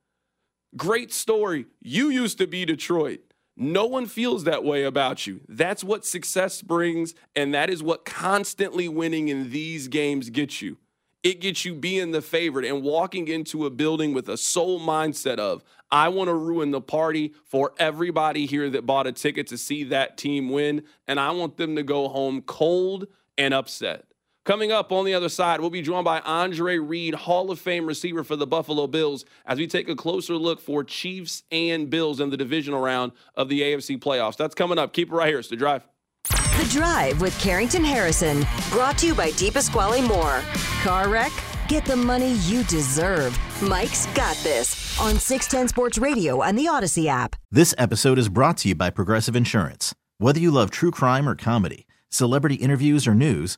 Great 0.77 1.13
story. 1.13 1.67
You 1.81 2.09
used 2.09 2.37
to 2.39 2.47
be 2.47 2.65
Detroit. 2.65 3.21
No 3.55 3.85
one 3.85 4.07
feels 4.07 4.43
that 4.43 4.65
way 4.65 4.83
about 4.83 5.25
you. 5.25 5.39
That's 5.47 5.83
what 5.83 6.05
success 6.05 6.61
brings, 6.61 7.13
and 7.35 7.53
that 7.53 7.69
is 7.69 7.81
what 7.81 8.03
constantly 8.03 8.89
winning 8.89 9.29
in 9.29 9.51
these 9.51 9.87
games 9.87 10.29
gets 10.29 10.61
you. 10.61 10.77
It 11.23 11.39
gets 11.39 11.63
you 11.63 11.73
being 11.73 12.11
the 12.11 12.21
favorite 12.21 12.65
and 12.65 12.83
walking 12.83 13.29
into 13.29 13.65
a 13.65 13.69
building 13.69 14.13
with 14.13 14.27
a 14.27 14.37
sole 14.37 14.79
mindset 14.79 15.39
of, 15.39 15.63
I 15.89 16.09
want 16.09 16.27
to 16.27 16.33
ruin 16.33 16.71
the 16.71 16.81
party 16.81 17.33
for 17.45 17.71
everybody 17.79 18.45
here 18.45 18.69
that 18.71 18.85
bought 18.85 19.07
a 19.07 19.13
ticket 19.13 19.47
to 19.47 19.57
see 19.57 19.85
that 19.85 20.17
team 20.17 20.49
win, 20.49 20.83
and 21.07 21.19
I 21.19 21.31
want 21.31 21.55
them 21.55 21.77
to 21.77 21.83
go 21.83 22.09
home 22.09 22.41
cold 22.41 23.07
and 23.37 23.53
upset. 23.53 24.05
Coming 24.45 24.71
up 24.71 24.91
on 24.91 25.05
the 25.05 25.13
other 25.15 25.27
side, 25.27 25.59
we'll 25.59 25.71
be 25.71 25.81
joined 25.81 26.05
by 26.05 26.19
Andre 26.19 26.77
Reed, 26.77 27.15
Hall 27.15 27.49
of 27.49 27.59
Fame 27.59 27.87
receiver 27.87 28.23
for 28.23 28.35
the 28.35 28.45
Buffalo 28.45 28.85
Bills, 28.85 29.25
as 29.43 29.57
we 29.57 29.65
take 29.65 29.89
a 29.89 29.95
closer 29.95 30.35
look 30.35 30.61
for 30.61 30.83
Chiefs 30.83 31.41
and 31.51 31.89
Bills 31.89 32.19
in 32.19 32.29
the 32.29 32.37
divisional 32.37 32.79
round 32.79 33.11
of 33.33 33.49
the 33.49 33.61
AFC 33.61 33.97
playoffs. 33.97 34.37
That's 34.37 34.53
coming 34.53 34.77
up. 34.77 34.93
Keep 34.93 35.11
it 35.11 35.15
right 35.15 35.29
here. 35.29 35.39
It's 35.39 35.47
The 35.47 35.55
Drive. 35.55 35.87
The 36.29 36.67
Drive 36.69 37.21
with 37.21 37.35
Carrington 37.39 37.83
Harrison, 37.83 38.45
brought 38.69 38.99
to 38.99 39.07
you 39.07 39.15
by 39.15 39.31
DiPasquale 39.31 40.07
Moore. 40.07 40.41
Car 40.83 41.09
wreck? 41.09 41.31
Get 41.67 41.83
the 41.83 41.95
money 41.95 42.33
you 42.43 42.63
deserve. 42.65 43.35
Mike's 43.63 44.05
got 44.13 44.37
this 44.43 44.99
on 45.01 45.17
610 45.17 45.69
Sports 45.69 45.97
Radio 45.97 46.43
and 46.43 46.55
the 46.55 46.67
Odyssey 46.67 47.09
app. 47.09 47.35
This 47.49 47.73
episode 47.79 48.19
is 48.19 48.29
brought 48.29 48.57
to 48.57 48.69
you 48.69 48.75
by 48.75 48.91
Progressive 48.91 49.35
Insurance. 49.35 49.95
Whether 50.19 50.39
you 50.39 50.51
love 50.51 50.69
true 50.69 50.91
crime 50.91 51.27
or 51.27 51.33
comedy, 51.33 51.87
celebrity 52.09 52.55
interviews 52.55 53.07
or 53.07 53.15
news, 53.15 53.57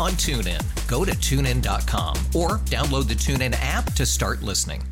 on 0.00 0.12
TuneIn. 0.12 0.60
Go 0.88 1.04
to 1.04 1.12
tunein.com 1.12 2.16
or 2.34 2.58
download 2.66 3.06
the 3.06 3.14
TuneIn 3.14 3.54
app 3.60 3.92
to 3.94 4.06
start 4.06 4.42
listening. 4.42 4.82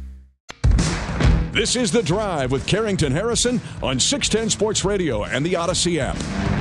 This 1.53 1.75
is 1.75 1.91
The 1.91 2.03
Drive 2.03 2.53
with 2.53 2.67
Carrington 2.67 3.11
Harrison 3.11 3.61
on 3.83 3.99
610 3.99 4.51
Sports 4.51 4.85
Radio 4.85 5.25
and 5.25 5.45
the 5.45 5.57
Odyssey 5.57 5.99
app. 5.99 6.58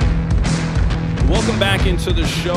Welcome 1.28 1.58
back 1.58 1.86
into 1.86 2.10
the 2.10 2.26
show. 2.26 2.54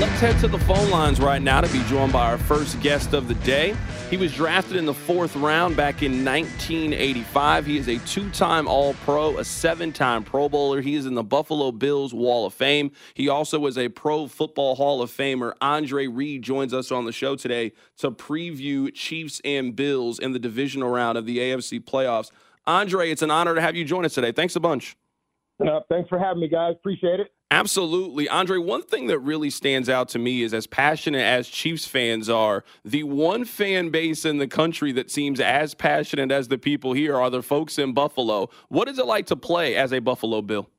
Let's 0.00 0.20
head 0.20 0.40
to 0.40 0.48
the 0.48 0.58
phone 0.60 0.88
lines 0.88 1.20
right 1.20 1.42
now 1.42 1.60
to 1.60 1.70
be 1.70 1.82
joined 1.84 2.14
by 2.14 2.30
our 2.30 2.38
first 2.38 2.80
guest 2.80 3.12
of 3.12 3.28
the 3.28 3.34
day. 3.34 3.76
He 4.08 4.16
was 4.16 4.32
drafted 4.32 4.76
in 4.76 4.86
the 4.86 4.94
fourth 4.94 5.36
round 5.36 5.76
back 5.76 6.02
in 6.02 6.24
1985. 6.24 7.66
He 7.66 7.76
is 7.76 7.88
a 7.88 7.98
two 8.06 8.30
time 8.30 8.66
All 8.66 8.94
Pro, 9.04 9.36
a 9.36 9.44
seven 9.44 9.92
time 9.92 10.24
Pro 10.24 10.48
Bowler. 10.48 10.80
He 10.80 10.94
is 10.94 11.04
in 11.04 11.12
the 11.12 11.22
Buffalo 11.22 11.72
Bills 11.72 12.14
Wall 12.14 12.46
of 12.46 12.54
Fame. 12.54 12.90
He 13.12 13.28
also 13.28 13.66
is 13.66 13.76
a 13.76 13.90
Pro 13.90 14.28
Football 14.28 14.76
Hall 14.76 15.02
of 15.02 15.10
Famer. 15.10 15.52
Andre 15.60 16.06
Reed 16.06 16.40
joins 16.40 16.72
us 16.72 16.90
on 16.90 17.04
the 17.04 17.12
show 17.12 17.36
today 17.36 17.72
to 17.98 18.10
preview 18.10 18.90
Chiefs 18.94 19.42
and 19.44 19.76
Bills 19.76 20.18
in 20.18 20.32
the 20.32 20.38
divisional 20.38 20.88
round 20.88 21.18
of 21.18 21.26
the 21.26 21.36
AFC 21.36 21.78
playoffs. 21.84 22.30
Andre, 22.66 23.10
it's 23.10 23.20
an 23.20 23.30
honor 23.30 23.54
to 23.54 23.60
have 23.60 23.76
you 23.76 23.84
join 23.84 24.06
us 24.06 24.14
today. 24.14 24.32
Thanks 24.32 24.56
a 24.56 24.60
bunch. 24.60 24.96
Uh, 25.60 25.80
thanks 25.88 26.08
for 26.08 26.18
having 26.18 26.40
me, 26.40 26.48
guys. 26.48 26.74
Appreciate 26.78 27.20
it. 27.20 27.32
Absolutely. 27.50 28.28
Andre, 28.28 28.58
one 28.58 28.82
thing 28.82 29.08
that 29.08 29.18
really 29.18 29.50
stands 29.50 29.88
out 29.88 30.08
to 30.10 30.18
me 30.18 30.42
is 30.42 30.54
as 30.54 30.66
passionate 30.66 31.22
as 31.22 31.48
Chiefs 31.48 31.84
fans 31.84 32.30
are, 32.30 32.64
the 32.84 33.02
one 33.02 33.44
fan 33.44 33.90
base 33.90 34.24
in 34.24 34.38
the 34.38 34.46
country 34.46 34.92
that 34.92 35.10
seems 35.10 35.40
as 35.40 35.74
passionate 35.74 36.30
as 36.30 36.48
the 36.48 36.58
people 36.58 36.92
here 36.92 37.16
are 37.16 37.28
the 37.28 37.42
folks 37.42 37.78
in 37.78 37.92
Buffalo. 37.92 38.48
What 38.68 38.88
is 38.88 38.98
it 38.98 39.06
like 39.06 39.26
to 39.26 39.36
play 39.36 39.74
as 39.74 39.92
a 39.92 39.98
Buffalo 39.98 40.42
Bill? 40.42 40.70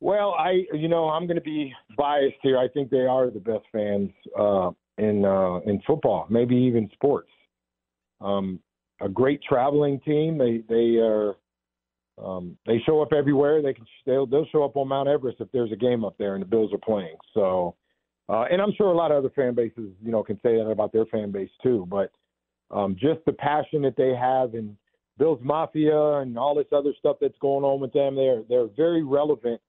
Well, 0.00 0.34
I, 0.38 0.64
you 0.72 0.88
know, 0.88 1.10
I'm 1.10 1.26
going 1.26 1.36
to 1.36 1.42
be 1.42 1.72
biased 1.96 2.38
here. 2.42 2.58
I 2.58 2.66
think 2.68 2.90
they 2.90 3.06
are 3.06 3.30
the 3.30 3.38
best 3.38 3.64
fans 3.70 4.10
uh, 4.36 4.70
in 4.98 5.24
uh, 5.24 5.60
in 5.66 5.80
football, 5.86 6.26
maybe 6.28 6.56
even 6.56 6.90
sports. 6.94 7.30
Um, 8.20 8.58
a 9.00 9.08
great 9.08 9.40
traveling 9.48 10.00
team. 10.00 10.38
They 10.38 10.64
they 10.68 10.96
are 10.96 11.34
um, 12.18 12.56
they 12.66 12.78
show 12.84 13.00
up 13.00 13.12
everywhere. 13.12 13.62
They 13.62 13.72
can 13.72 13.86
they'll, 14.06 14.26
they'll 14.26 14.46
show 14.46 14.64
up 14.64 14.76
on 14.76 14.88
Mount 14.88 15.08
Everest 15.08 15.40
if 15.40 15.50
there's 15.52 15.72
a 15.72 15.76
game 15.76 16.04
up 16.04 16.16
there 16.18 16.34
and 16.34 16.42
the 16.42 16.46
Bills 16.46 16.72
are 16.72 16.78
playing. 16.78 17.16
So, 17.34 17.74
uh, 18.28 18.44
and 18.50 18.60
I'm 18.60 18.72
sure 18.76 18.88
a 18.88 18.96
lot 18.96 19.10
of 19.10 19.18
other 19.18 19.32
fan 19.34 19.54
bases, 19.54 19.92
you 20.02 20.12
know, 20.12 20.22
can 20.22 20.36
say 20.36 20.56
that 20.56 20.70
about 20.70 20.92
their 20.92 21.06
fan 21.06 21.30
base 21.30 21.50
too. 21.62 21.86
But 21.90 22.12
um, 22.70 22.96
just 22.98 23.20
the 23.26 23.32
passion 23.32 23.82
that 23.82 23.96
they 23.96 24.14
have 24.14 24.54
and 24.54 24.76
Bills 25.18 25.40
Mafia 25.42 26.18
and 26.18 26.38
all 26.38 26.54
this 26.54 26.66
other 26.72 26.92
stuff 26.98 27.16
that's 27.20 27.38
going 27.40 27.64
on 27.64 27.80
with 27.80 27.92
them, 27.92 28.14
they're 28.14 28.42
they're 28.48 28.68
very 28.76 29.02
relevant 29.02 29.60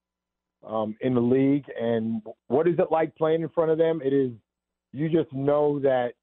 um, 0.68 0.96
in 1.02 1.14
the 1.14 1.22
league. 1.22 1.66
And 1.80 2.22
what 2.48 2.68
is 2.68 2.76
it 2.78 2.92
like 2.92 3.16
playing 3.16 3.42
in 3.42 3.50
front 3.50 3.72
of 3.72 3.78
them? 3.78 4.02
It 4.04 4.14
is 4.14 4.32
you 4.92 5.10
just 5.10 5.32
know 5.34 5.80
that 5.80 6.14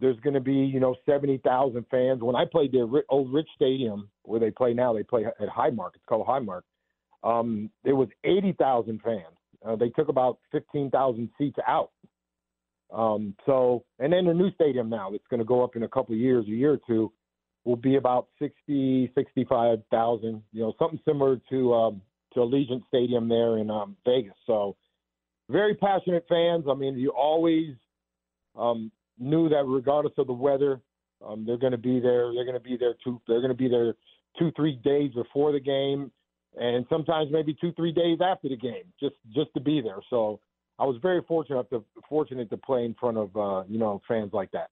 there's 0.00 0.18
going 0.20 0.34
to 0.34 0.40
be, 0.40 0.52
you 0.52 0.80
know, 0.80 0.96
70,000 1.06 1.84
fans. 1.90 2.20
When 2.20 2.36
I 2.36 2.44
played 2.44 2.72
the 2.72 3.02
old 3.08 3.32
Rich 3.32 3.48
Stadium, 3.54 4.08
where 4.22 4.40
they 4.40 4.50
play 4.50 4.74
now, 4.74 4.92
they 4.92 5.02
play 5.02 5.24
at 5.24 5.48
Highmark. 5.48 5.90
It's 5.94 6.04
called 6.08 6.26
Highmark. 6.26 6.62
Um, 7.22 7.70
there 7.84 7.96
was 7.96 8.08
80,000 8.24 9.00
fans. 9.02 9.22
Uh, 9.66 9.76
they 9.76 9.88
took 9.90 10.08
about 10.08 10.38
15,000 10.52 11.30
seats 11.38 11.58
out. 11.66 11.90
Um, 12.92 13.34
so, 13.46 13.84
and 13.98 14.12
then 14.12 14.26
the 14.26 14.34
new 14.34 14.52
stadium 14.52 14.90
now 14.90 15.10
that's 15.10 15.26
going 15.30 15.38
to 15.38 15.44
go 15.44 15.64
up 15.64 15.74
in 15.74 15.84
a 15.84 15.88
couple 15.88 16.14
of 16.14 16.20
years, 16.20 16.44
a 16.46 16.50
year 16.50 16.72
or 16.72 16.80
two, 16.86 17.12
will 17.64 17.76
be 17.76 17.96
about 17.96 18.28
60, 18.38 19.10
65,000. 19.14 20.42
You 20.52 20.60
know, 20.60 20.74
something 20.78 21.00
similar 21.06 21.40
to 21.50 21.74
um, 21.74 22.02
to 22.34 22.40
Allegiant 22.40 22.86
Stadium 22.88 23.28
there 23.28 23.58
in 23.58 23.70
um, 23.70 23.96
Vegas. 24.04 24.34
So, 24.46 24.76
very 25.48 25.74
passionate 25.74 26.26
fans. 26.28 26.66
I 26.70 26.74
mean, 26.74 26.98
you 26.98 27.10
always 27.10 27.74
um, 28.54 28.92
knew 29.18 29.48
that 29.48 29.64
regardless 29.66 30.14
of 30.18 30.26
the 30.26 30.32
weather, 30.32 30.80
um, 31.26 31.44
they're 31.46 31.58
going 31.58 31.72
to 31.72 31.78
be 31.78 32.00
there. 32.00 32.32
They're 32.34 32.44
going 32.44 32.54
to 32.54 32.60
be 32.60 32.76
there 32.76 32.94
two. 33.02 33.20
They're 33.26 33.40
going 33.40 33.50
to 33.50 33.56
be 33.56 33.68
there 33.68 33.94
two, 34.38 34.52
three 34.56 34.76
days 34.84 35.12
before 35.14 35.52
the 35.52 35.60
game, 35.60 36.10
and 36.58 36.84
sometimes 36.88 37.30
maybe 37.30 37.56
two, 37.60 37.72
three 37.72 37.92
days 37.92 38.18
after 38.22 38.48
the 38.48 38.56
game, 38.56 38.84
just 39.00 39.16
just 39.34 39.52
to 39.54 39.60
be 39.60 39.80
there. 39.80 39.98
So 40.10 40.40
I 40.78 40.84
was 40.84 40.96
very 41.02 41.22
fortunate 41.26 41.68
to 41.70 41.84
fortunate 42.08 42.50
to 42.50 42.56
play 42.56 42.84
in 42.84 42.94
front 42.94 43.16
of 43.16 43.36
uh, 43.36 43.64
you 43.68 43.78
know 43.78 44.02
fans 44.06 44.32
like 44.32 44.50
that. 44.52 44.70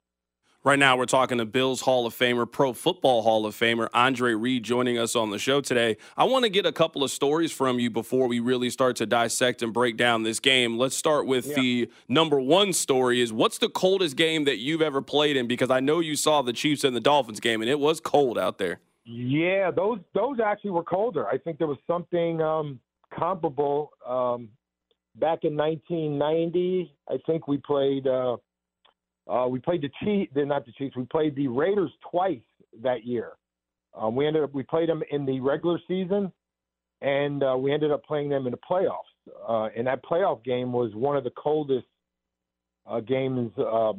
Right 0.65 0.79
now, 0.79 0.97
we're 0.97 1.07
talking 1.07 1.39
to 1.39 1.45
Bills 1.45 1.81
Hall 1.81 2.07
of 2.07 2.15
Famer, 2.15 2.49
Pro 2.49 2.73
Football 2.73 3.23
Hall 3.23 3.47
of 3.47 3.57
Famer, 3.57 3.89
Andre 3.93 4.35
Reed 4.35 4.63
joining 4.63 4.97
us 4.97 5.17
on 5.17 5.31
the 5.31 5.39
show 5.39 5.61
today. 5.61 5.97
I 6.17 6.23
want 6.23 6.45
to 6.45 6.49
get 6.49 6.65
a 6.65 6.71
couple 6.71 7.03
of 7.03 7.11
stories 7.11 7.51
from 7.51 7.81
you 7.81 7.91
before 7.91 8.29
we 8.29 8.39
really 8.39 8.71
start 8.71 8.95
to 8.97 9.07
dissect 9.07 9.61
and 9.63 9.73
break 9.73 9.97
down 9.97 10.23
this 10.23 10.39
game. 10.39 10.79
Let's 10.79 10.95
start 10.97 11.27
with 11.27 11.49
yeah. 11.49 11.55
the 11.57 11.91
number 12.07 12.41
one 12.41 12.73
story 12.73 13.21
is 13.21 13.33
what's 13.33 13.59
the 13.59 13.69
coldest 13.69 14.15
game 14.15 14.45
that 14.45 14.59
you've 14.59 14.83
ever 14.83 15.03
played 15.03 15.37
in? 15.37 15.49
Because 15.49 15.69
I 15.69 15.81
know 15.81 15.99
you 15.99 16.15
saw 16.15 16.43
the 16.43 16.53
Chiefs 16.53 16.85
and 16.85 16.95
the 16.95 17.01
Dolphins 17.01 17.41
game, 17.41 17.61
and 17.61 17.69
it 17.69 17.81
was 17.81 17.99
cold 17.99 18.39
out 18.39 18.59
there. 18.59 18.79
Yeah, 19.05 19.73
those 19.73 19.99
those 20.15 20.39
actually 20.39 20.71
were 20.71 20.85
colder. 20.85 21.27
I 21.27 21.39
think 21.39 21.59
there 21.59 21.67
was 21.67 21.79
something 21.89 22.41
um, 22.41 22.79
comparable 23.13 23.91
um, 24.07 24.49
back 25.17 25.41
in 25.43 25.57
1990. 25.57 26.95
I 27.11 27.17
think 27.27 27.49
we 27.49 27.59
played 27.59 28.07
uh,– 28.07 28.37
uh, 29.29 29.47
we 29.49 29.59
played 29.61 29.83
the 29.83 29.91
Chiefs, 30.03 30.33
not 30.35 30.67
the 30.67 30.73
Chiefs. 30.73 30.97
We 30.97 31.05
played 31.05 31.37
the 31.37 31.49
Raiders 31.49 31.91
twice 32.11 32.41
that 32.83 33.05
year. 33.05 33.33
Um, 33.95 34.17
we 34.17 34.27
ended 34.27 34.43
up 34.43 34.55
we 34.55 34.63
played 34.63 34.89
them 34.89 35.03
in 35.11 35.27
the 35.27 35.41
regular 35.41 35.79
season, 35.87 36.33
and 37.03 37.43
uh, 37.43 37.57
we 37.59 37.73
ended 37.73 37.91
up 37.91 38.05
playing 38.05 38.31
them 38.31 38.47
in 38.47 38.53
the 38.53 38.59
playoffs. 38.59 39.13
Uh, 39.49 39.69
and 39.77 39.87
that 39.87 40.03
playoff 40.05 40.43
game 40.45 40.73
was 40.73 40.95
one 40.95 41.17
of 41.17 41.25
the 41.25 41.33
coldest 41.37 41.87
uh, 42.87 43.01
games, 43.01 43.53
uh, 43.59 43.93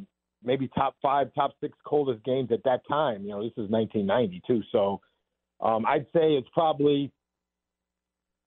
maybe 0.44 0.68
top 0.70 0.96
five, 1.02 1.34
top 1.34 1.52
six 1.62 1.78
coldest 1.86 2.24
games 2.26 2.52
at 2.52 2.64
that 2.64 2.82
time. 2.90 3.24
You 3.24 3.30
know, 3.30 3.44
this 3.44 3.52
is 3.52 3.70
1992, 3.70 4.64
so 4.72 5.00
um, 5.62 5.86
I'd 5.86 6.06
say 6.14 6.34
it's 6.34 6.50
probably 6.54 7.12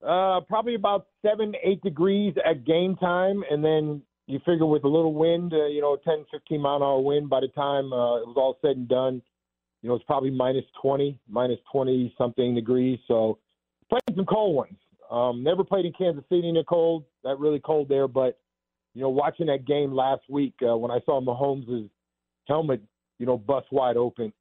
uh, 0.07 0.41
probably 0.41 0.75
about 0.75 1.07
seven, 1.25 1.55
eight 1.63 1.81
degrees 1.83 2.35
at 2.45 2.65
game 2.65 2.97
time, 2.97 3.43
and 3.51 3.65
then 3.65 4.03
you 4.27 4.41
figure 4.45 4.67
with 4.67 4.85
a 4.85 4.89
little 4.89 5.15
wind, 5.15 5.53
uh, 5.53 5.67
you 5.67 5.81
know, 5.81 5.97
10, 5.97 6.27
15 6.31 6.61
mile 6.61 6.77
an 6.77 6.83
hour 6.83 7.01
wind, 7.01 7.29
by 7.31 7.41
the 7.41 7.49
time 7.49 7.93
uh, 7.93 8.19
it 8.19 8.27
was 8.27 8.35
all 8.37 8.59
said 8.61 8.77
and 8.77 8.89
done, 8.89 9.23
you 9.83 9.89
know, 9.89 9.95
it's 9.95 10.05
probably 10.05 10.31
minus 10.31 10.65
20, 10.83 11.19
minus 11.29 11.59
20 11.71 12.15
something 12.19 12.55
degrees. 12.55 12.99
So 13.07 13.39
playing 13.89 14.17
some 14.17 14.27
cold 14.27 14.57
ones. 14.57 14.77
Um, 15.09 15.45
never 15.45 15.63
played 15.63 15.85
in 15.85 15.93
Kansas 15.93 16.25
City 16.29 16.49
in 16.49 16.57
the 16.57 16.65
cold, 16.65 17.05
that 17.23 17.39
really 17.39 17.61
cold 17.61 17.89
there. 17.89 18.09
But, 18.09 18.39
you 18.95 19.03
know, 19.03 19.09
watching 19.11 19.47
that 19.47 19.65
game 19.65 19.93
last 19.93 20.23
week 20.29 20.55
uh, 20.69 20.77
when 20.77 20.91
I 20.91 20.99
saw 21.07 21.21
Mahomes' 21.21 21.89
helmet, 22.49 22.83
you 23.21 23.27
know, 23.27 23.39
bust 23.39 23.69
wide 23.71 23.97
open, 23.97 24.33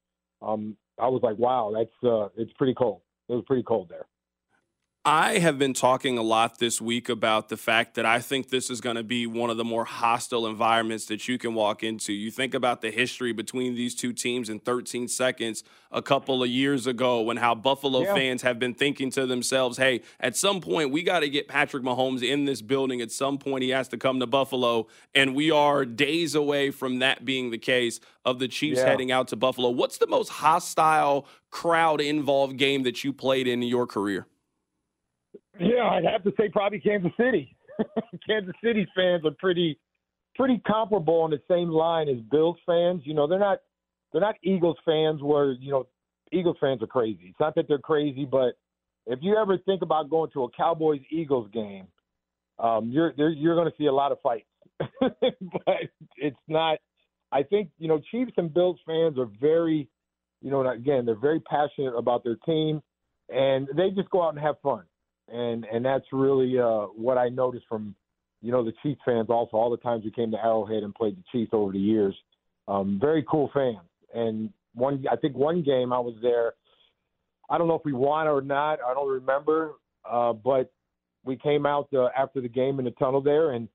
um, 0.41 0.75
I 0.99 1.07
was 1.07 1.21
like, 1.21 1.37
wow, 1.37 1.71
that's 1.73 2.11
uh, 2.11 2.29
it's 2.35 2.51
pretty 2.53 2.73
cold. 2.73 3.01
It 3.29 3.33
was 3.33 3.43
pretty 3.45 3.63
cold 3.63 3.89
there. 3.89 4.07
I 5.07 5.37
have 5.37 5.59
been 5.59 5.75
talking 5.75 6.17
a 6.17 6.23
lot 6.23 6.57
this 6.57 6.81
week 6.81 7.09
about 7.09 7.49
the 7.49 7.57
fact 7.57 7.93
that 7.93 8.07
I 8.07 8.17
think 8.17 8.49
this 8.49 8.71
is 8.71 8.81
going 8.81 8.95
to 8.95 9.03
be 9.03 9.27
one 9.27 9.51
of 9.51 9.57
the 9.57 9.63
more 9.63 9.85
hostile 9.85 10.47
environments 10.47 11.05
that 11.05 11.27
you 11.27 11.37
can 11.37 11.53
walk 11.53 11.83
into. 11.83 12.11
You 12.11 12.31
think 12.31 12.55
about 12.55 12.81
the 12.81 12.89
history 12.89 13.31
between 13.31 13.75
these 13.75 13.93
two 13.93 14.13
teams 14.13 14.49
in 14.49 14.59
13 14.59 15.07
seconds 15.07 15.63
a 15.91 16.01
couple 16.01 16.41
of 16.41 16.49
years 16.49 16.87
ago 16.87 17.21
when 17.21 17.37
how 17.37 17.53
Buffalo 17.53 18.01
yeah. 18.01 18.15
fans 18.15 18.41
have 18.41 18.57
been 18.57 18.73
thinking 18.73 19.11
to 19.11 19.27
themselves, 19.27 19.77
hey, 19.77 20.01
at 20.19 20.35
some 20.35 20.59
point 20.59 20.89
we 20.89 21.03
got 21.03 21.19
to 21.19 21.29
get 21.29 21.47
Patrick 21.47 21.83
Mahomes 21.83 22.23
in 22.23 22.45
this 22.45 22.63
building. 22.63 22.99
At 22.99 23.11
some 23.11 23.37
point 23.37 23.61
he 23.61 23.69
has 23.69 23.87
to 23.89 23.97
come 23.97 24.19
to 24.21 24.25
Buffalo. 24.25 24.87
And 25.13 25.35
we 25.35 25.51
are 25.51 25.85
days 25.85 26.33
away 26.33 26.71
from 26.71 26.97
that 26.97 27.23
being 27.23 27.51
the 27.51 27.59
case 27.59 27.99
of 28.25 28.39
the 28.39 28.47
Chiefs 28.47 28.79
yeah. 28.79 28.87
heading 28.87 29.11
out 29.11 29.27
to 29.27 29.35
Buffalo. 29.35 29.69
What's 29.69 29.99
the 29.99 30.07
most 30.07 30.29
hostile, 30.29 31.27
crowd 31.51 32.01
involved 32.01 32.57
game 32.57 32.81
that 32.83 33.03
you 33.03 33.13
played 33.13 33.47
in 33.47 33.61
your 33.61 33.85
career? 33.85 34.25
Yeah, 35.59 35.89
I'd 35.89 36.05
have 36.05 36.23
to 36.23 36.31
say 36.37 36.49
probably 36.49 36.79
Kansas 36.79 37.11
City. 37.17 37.55
Kansas 38.27 38.55
City 38.63 38.87
fans 38.95 39.25
are 39.25 39.35
pretty 39.39 39.77
pretty 40.35 40.61
comparable 40.67 41.21
on 41.21 41.31
the 41.31 41.41
same 41.49 41.69
line 41.69 42.09
as 42.09 42.17
Bills 42.31 42.57
fans. 42.65 43.01
You 43.05 43.13
know, 43.13 43.27
they're 43.27 43.39
not 43.39 43.59
they're 44.11 44.21
not 44.21 44.35
Eagles 44.43 44.77
fans 44.85 45.21
where, 45.21 45.53
you 45.53 45.71
know, 45.71 45.87
Eagles 46.31 46.57
fans 46.59 46.81
are 46.81 46.87
crazy. 46.87 47.25
It's 47.25 47.39
not 47.39 47.55
that 47.55 47.67
they're 47.67 47.77
crazy, 47.79 48.25
but 48.25 48.57
if 49.05 49.19
you 49.21 49.37
ever 49.37 49.57
think 49.57 49.81
about 49.81 50.09
going 50.09 50.31
to 50.31 50.43
a 50.43 50.51
Cowboys 50.51 51.01
Eagles 51.11 51.49
game, 51.53 51.87
um, 52.59 52.89
you're 52.89 53.13
you're 53.17 53.55
going 53.55 53.69
to 53.69 53.77
see 53.77 53.85
a 53.85 53.93
lot 53.93 54.11
of 54.11 54.21
fights. 54.21 54.45
but 54.99 55.11
it's 56.17 56.37
not 56.47 56.79
I 57.31 57.43
think 57.43 57.69
you 57.77 57.87
know 57.87 58.01
Chiefs 58.11 58.31
and 58.37 58.53
Bills 58.53 58.79
fans 58.85 59.17
are 59.17 59.29
very, 59.39 59.87
you 60.41 60.51
know, 60.51 60.67
again 60.69 61.05
they're 61.05 61.15
very 61.15 61.39
passionate 61.41 61.95
about 61.95 62.23
their 62.23 62.37
team, 62.45 62.81
and 63.29 63.67
they 63.75 63.89
just 63.89 64.09
go 64.09 64.23
out 64.23 64.33
and 64.33 64.39
have 64.39 64.55
fun, 64.61 64.83
and 65.31 65.65
and 65.65 65.83
that's 65.83 66.05
really 66.11 66.59
uh, 66.59 66.85
what 66.95 67.17
I 67.17 67.29
noticed 67.29 67.65
from, 67.67 67.95
you 68.41 68.51
know, 68.51 68.63
the 68.63 68.73
Chiefs 68.83 69.01
fans 69.05 69.27
also 69.29 69.57
all 69.57 69.69
the 69.69 69.77
times 69.77 70.03
we 70.03 70.11
came 70.11 70.31
to 70.31 70.37
Arrowhead 70.37 70.83
and 70.83 70.93
played 70.93 71.17
the 71.17 71.23
Chiefs 71.31 71.51
over 71.53 71.71
the 71.71 71.79
years. 71.79 72.15
Um, 72.67 72.97
very 72.99 73.23
cool 73.29 73.49
fans, 73.53 73.87
and 74.13 74.51
one 74.73 75.05
I 75.11 75.15
think 75.15 75.35
one 75.35 75.63
game 75.63 75.93
I 75.93 75.99
was 75.99 76.15
there. 76.21 76.53
I 77.49 77.57
don't 77.57 77.67
know 77.67 77.75
if 77.75 77.85
we 77.85 77.93
won 77.93 78.27
or 78.27 78.41
not. 78.41 78.79
I 78.81 78.93
don't 78.93 79.09
remember, 79.09 79.73
uh, 80.09 80.33
but 80.33 80.71
we 81.23 81.35
came 81.35 81.65
out 81.65 81.87
uh, 81.93 82.09
after 82.17 82.41
the 82.41 82.47
game 82.47 82.79
in 82.79 82.85
the 82.85 82.91
tunnel 82.91 83.21
there, 83.21 83.51
and 83.51 83.67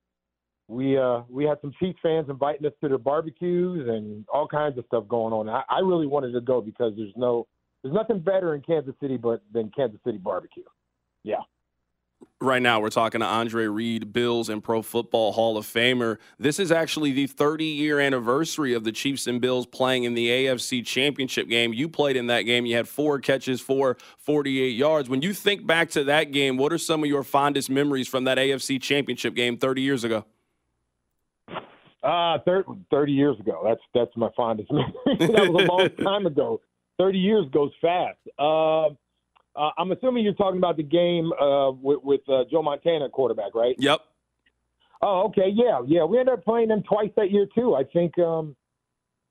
we 0.69 0.97
uh, 0.97 1.23
we 1.29 1.45
had 1.45 1.59
some 1.61 1.73
Chiefs 1.79 1.99
fans 2.03 2.27
inviting 2.29 2.67
us 2.67 2.73
to 2.81 2.89
their 2.89 2.99
barbecues 2.99 3.89
and 3.89 4.25
all 4.33 4.47
kinds 4.47 4.79
of 4.79 4.85
stuff 4.87 5.07
going 5.09 5.33
on. 5.33 5.49
I, 5.49 5.63
I 5.69 5.81
really 5.81 6.07
wanted 6.07 6.33
to 6.33 6.41
go 6.41 6.61
because 6.61 6.93
there's 6.97 7.13
no 7.17 7.47
there's 7.83 7.95
nothing 7.95 8.21
better 8.21 8.55
in 8.55 8.63
Kansas 8.63 8.95
City 9.01 9.17
but 9.17 9.43
than 9.53 9.71
Kansas 9.75 10.01
City 10.05 10.19
barbecue. 10.19 10.63
Yeah. 11.23 11.41
Right 12.43 12.63
now, 12.63 12.81
we're 12.81 12.89
talking 12.89 13.21
to 13.21 13.27
Andre 13.27 13.67
Reed, 13.67 14.15
Bills 14.15 14.49
and 14.49 14.65
Pro 14.65 14.81
Football 14.81 15.33
Hall 15.33 15.59
of 15.59 15.67
Famer. 15.67 16.17
This 16.39 16.59
is 16.59 16.73
actually 16.73 17.13
the 17.13 17.27
30 17.27 17.67
year 17.67 18.01
anniversary 18.01 18.73
of 18.73 18.83
the 18.83 18.93
Chiefs 18.93 19.27
and 19.27 19.43
Bills 19.43 19.67
playing 19.67 20.05
in 20.05 20.15
the 20.15 20.29
AFC 20.29 20.85
Championship 20.85 21.49
game. 21.49 21.75
You 21.75 21.87
played 21.87 22.17
in 22.17 22.29
that 22.29 22.43
game. 22.43 22.65
You 22.65 22.77
had 22.77 22.89
four 22.89 23.19
catches 23.19 23.61
for 23.61 23.99
48 24.19 24.69
yards. 24.71 25.11
When 25.11 25.21
you 25.21 25.35
think 25.35 25.67
back 25.67 25.91
to 25.91 26.05
that 26.05 26.33
game, 26.33 26.57
what 26.57 26.73
are 26.73 26.79
some 26.79 27.03
of 27.03 27.11
your 27.11 27.23
fondest 27.23 27.69
memories 27.69 28.09
from 28.09 28.25
that 28.25 28.39
AFC 28.39 28.81
Championship 28.81 29.35
game 29.35 29.59
30 29.59 29.83
years 29.83 30.03
ago? 30.03 30.25
Uh, 32.03 32.39
30, 32.47 32.71
30 32.91 33.13
years 33.13 33.39
ago. 33.39 33.61
That's 33.63 33.83
that's 33.93 34.17
my 34.17 34.31
fondest 34.35 34.71
memory. 34.73 34.95
that 35.19 35.51
was 35.53 35.63
a 35.63 35.67
long 35.67 35.89
time 36.03 36.25
ago. 36.25 36.63
30 36.99 37.19
years 37.19 37.47
goes 37.53 37.73
fast. 37.83 38.19
Uh, 38.39 38.95
uh, 39.57 39.71
I'm 39.79 39.93
assuming 39.93 40.25
you're 40.25 40.35
talking 40.35 40.59
about 40.59 40.77
the 40.77 40.83
game 40.83 41.33
uh, 41.33 41.71
with, 41.73 42.03
with 42.03 42.21
uh, 42.29 42.45
Joe 42.51 42.63
Montana 42.63 43.09
quarterback, 43.09 43.55
right? 43.55 43.75
Yep. 43.79 44.01
Oh, 45.03 45.25
okay. 45.29 45.51
Yeah, 45.53 45.81
yeah. 45.87 46.05
We 46.05 46.19
ended 46.19 46.35
up 46.35 46.45
playing 46.45 46.69
them 46.69 46.83
twice 46.83 47.11
that 47.17 47.31
year 47.31 47.47
too. 47.55 47.75
I 47.75 47.85
think. 47.85 48.19
Um, 48.19 48.57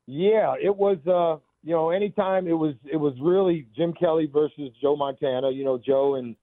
yeah, 0.08 0.55
it 0.62 0.75
was. 0.75 0.97
Uh, 1.05 1.39
you 1.62 1.73
know, 1.73 1.89
anytime 1.89 2.47
it 2.47 2.53
was, 2.53 2.75
it 2.89 2.95
was 2.95 3.13
really 3.21 3.67
Jim 3.75 3.93
Kelly 3.93 4.29
versus 4.32 4.71
Joe 4.82 4.95
Montana. 4.95 5.51
You 5.51 5.65
know, 5.65 5.77
Joe 5.77 6.15
and 6.15 6.36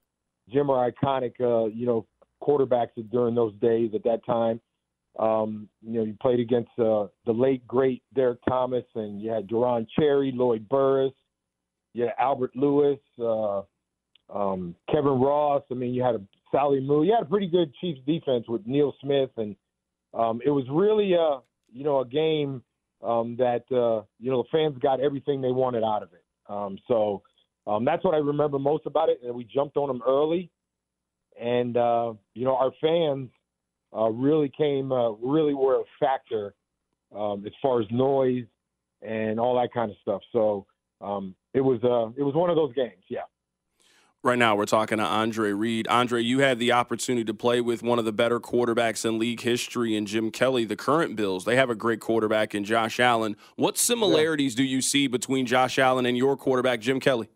Jim 0.52 0.70
are 0.70 0.90
iconic. 0.90 1.32
Uh, 1.40 1.66
you 1.66 1.86
know, 1.86 2.06
quarterbacks 2.42 2.90
during 3.10 3.34
those 3.34 3.54
days 3.56 3.92
at 3.94 4.04
that 4.04 4.24
time. 4.26 4.60
Um, 5.18 5.68
you 5.82 5.98
know, 5.98 6.04
you 6.04 6.16
played 6.20 6.40
against 6.40 6.70
uh, 6.78 7.06
the 7.24 7.32
late 7.32 7.66
great 7.66 8.02
Derrick 8.14 8.40
Thomas, 8.46 8.84
and 8.94 9.20
you 9.20 9.30
had 9.30 9.48
Deron 9.48 9.86
Cherry, 9.98 10.30
Lloyd 10.32 10.68
Burruss, 10.68 11.14
had 12.02 12.12
Albert 12.18 12.54
Lewis, 12.54 12.98
uh, 13.20 13.62
um, 14.32 14.74
Kevin 14.90 15.20
Ross. 15.20 15.62
I 15.70 15.74
mean, 15.74 15.94
you 15.94 16.02
had 16.02 16.14
a 16.14 16.20
Saleaumua. 16.52 17.06
You 17.06 17.14
had 17.14 17.22
a 17.22 17.30
pretty 17.30 17.46
good 17.46 17.72
Chiefs 17.80 18.00
defense 18.06 18.46
with 18.48 18.66
Neil 18.66 18.94
Smith, 19.00 19.30
and 19.37 19.56
um, 20.14 20.40
it 20.44 20.50
was 20.50 20.64
really, 20.70 21.14
uh, 21.14 21.40
you 21.72 21.85
know, 21.85 22.00
a 22.00 22.06
game 22.06 22.62
um, 23.02 23.37
that 23.37 23.64
uh, 23.70 24.04
you 24.18 24.30
know 24.30 24.42
the 24.42 24.48
fans 24.50 24.76
got 24.80 25.00
everything 25.00 25.40
they 25.40 25.52
wanted 25.52 25.85
out 25.85 26.02
of 26.02 26.12
it. 26.12 26.24
Um, 26.48 26.78
so 26.88 27.22
um, 27.66 27.85
that's 27.85 28.04
what 28.04 28.14
I 28.14 28.18
remember 28.18 28.59
most 28.59 28.87
about 28.87 29.09
it. 29.09 29.20
And 29.24 29.35
we 29.35 29.44
jumped 29.44 29.76
on 29.76 29.88
them 29.88 30.02
early, 30.06 30.50
and 31.40 31.76
uh, 31.76 32.14
you 32.35 32.44
know, 32.44 32.56
our 32.56 32.72
fans 32.80 33.30
uh, 33.96 34.09
really 34.11 34.50
came, 34.56 34.92
uh, 34.92 35.11
really 35.12 35.54
were 35.54 35.80
a 35.80 35.85
factor 36.00 36.54
um, 37.14 37.44
as 37.46 37.52
far 37.61 37.80
as 37.80 37.87
noise 37.90 38.44
and 39.02 39.38
all 39.38 39.61
that 39.61 39.72
kind 39.72 39.90
of 39.90 39.96
stuff. 40.02 40.22
So 40.32 40.66
um, 41.00 41.35
it 41.57 41.62
was, 41.62 41.83
uh, 41.83 42.12
it 42.16 42.23
was 42.23 42.35
one 42.35 42.51
of 42.51 42.57
those 42.57 42.73
games. 42.75 43.03
Yeah. 43.09 43.23
Right 44.23 44.38
now, 44.38 44.57
we're 44.57 44.66
talking 44.66 44.99
to 44.99 45.05
Andre 45.05 45.53
Reed. 45.53 45.87
Andre, 45.88 46.21
you 46.21 46.40
had 46.40 46.59
the 46.59 46.73
opportunity 46.73 47.25
to 47.25 47.35
play 47.35 47.61
with 47.61 47.83
one 47.83 47.99
of 47.99 48.05
the 48.05 48.12
better 48.12 48.40
quarterbacks 48.40 49.05
in 49.05 49.19
league 49.19 49.40
history 49.40 49.95
in 49.95 50.05
Jim 50.05 50.31
Kelly, 50.31 50.64
the 50.64 50.77
current 50.77 51.16
Bills. 51.16 51.45
They 51.45 51.57
have 51.57 51.71
a 51.71 51.75
great 51.75 52.01
quarterback 52.01 52.55
in 52.55 52.64
Josh 52.64 52.99
Allen. 52.99 53.37
What 53.55 53.79
similarities 53.79 54.55
yeah. 54.55 54.59
do 54.59 54.64
you 54.64 54.83
see 54.83 55.07
between 55.07 55.47
Josh 55.47 55.79
Allen 55.79 56.07
and 56.07 56.16
your 56.16 56.37
quarterback, 56.37 56.81
Jim 56.81 56.99
Kelly? 56.99 57.29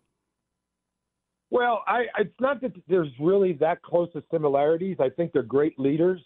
Well, 1.50 1.82
I, 1.86 2.06
it's 2.18 2.40
not 2.40 2.60
that 2.60 2.72
there's 2.88 3.10
really 3.20 3.52
that 3.54 3.82
close 3.82 4.08
of 4.14 4.24
similarities. 4.30 4.96
I 5.00 5.10
think 5.10 5.32
they're 5.32 5.42
great 5.42 5.78
leaders. 5.78 6.20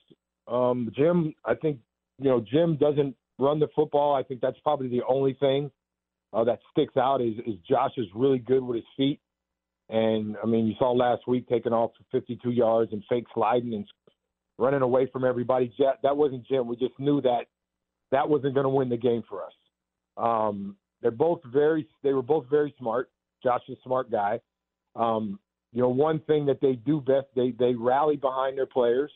Um, 0.49 0.91
Jim, 0.97 1.35
I 1.45 1.55
think 1.55 1.79
you 2.19 2.31
know 2.31 2.41
Jim 2.41 2.77
doesn't 2.77 3.15
run 3.39 3.59
the 3.59 3.69
football. 3.75 4.15
I 4.15 4.23
think 4.23 4.41
that's 4.41 4.59
probably 4.61 4.89
the 4.89 5.03
only 5.07 5.35
thing 5.35 5.71
uh, 6.35 6.45
that 6.45 6.59
sticks 6.71 6.97
out 6.97 7.21
is, 7.21 7.35
is 7.47 7.55
Josh 7.69 7.93
is 7.97 8.07
really 8.15 8.39
good 8.39 8.63
with 8.63 8.77
his 8.77 8.85
feet. 8.97 9.21
And 9.89 10.37
I 10.43 10.47
mean, 10.47 10.67
you 10.67 10.75
saw 10.79 10.93
last 10.93 11.29
week 11.29 11.49
taking 11.49 11.73
off 11.73 11.93
for 11.97 12.19
52 12.19 12.51
yards 12.51 12.93
and 12.93 13.03
fake 13.09 13.27
sliding 13.35 13.75
and 13.75 13.87
running 14.59 14.83
away 14.83 15.09
from 15.13 15.25
everybody. 15.25 15.73
That 16.03 16.17
wasn't 16.17 16.47
Jim. 16.47 16.67
We 16.67 16.77
just 16.77 16.99
knew 16.99 17.21
that 17.21 17.47
that 18.11 18.29
wasn't 18.29 18.55
going 18.55 18.65
to 18.65 18.71
win 18.71 18.89
the 18.89 18.97
game 18.97 19.23
for 19.29 19.45
us. 19.45 19.53
Um, 20.17 20.77
they're 21.03 21.11
both 21.11 21.41
very. 21.53 21.87
They 22.03 22.13
were 22.13 22.23
both 22.23 22.47
very 22.49 22.75
smart. 22.79 23.11
Josh 23.43 23.61
is 23.69 23.77
a 23.77 23.83
smart 23.83 24.11
guy. 24.11 24.41
Um, 24.97 25.39
you 25.73 25.83
know, 25.83 25.89
one 25.89 26.21
thing 26.21 26.47
that 26.47 26.61
they 26.63 26.75
do 26.75 27.01
best, 27.01 27.27
they 27.37 27.53
they 27.59 27.75
rally 27.75 28.17
behind 28.17 28.57
their 28.57 28.67
players. 28.67 29.13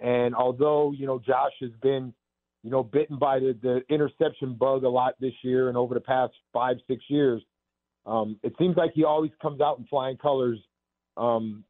And 0.00 0.34
although, 0.34 0.92
you 0.92 1.06
know, 1.06 1.18
Josh 1.18 1.52
has 1.60 1.70
been, 1.82 2.14
you 2.68 2.72
know, 2.72 2.82
bitten 2.82 3.18
by 3.18 3.38
the, 3.38 3.56
the 3.62 3.80
interception 3.88 4.52
bug 4.52 4.84
a 4.84 4.88
lot 4.90 5.14
this 5.22 5.32
year 5.42 5.68
and 5.68 5.76
over 5.78 5.94
the 5.94 6.00
past 6.00 6.34
five, 6.52 6.76
six 6.86 7.02
years, 7.08 7.40
um, 8.04 8.38
it 8.42 8.52
seems 8.58 8.76
like 8.76 8.90
he 8.92 9.04
always 9.04 9.30
comes 9.40 9.62
out 9.62 9.78
in 9.78 9.86
flying 9.86 10.18
colors, 10.18 10.58
um, 11.16 11.64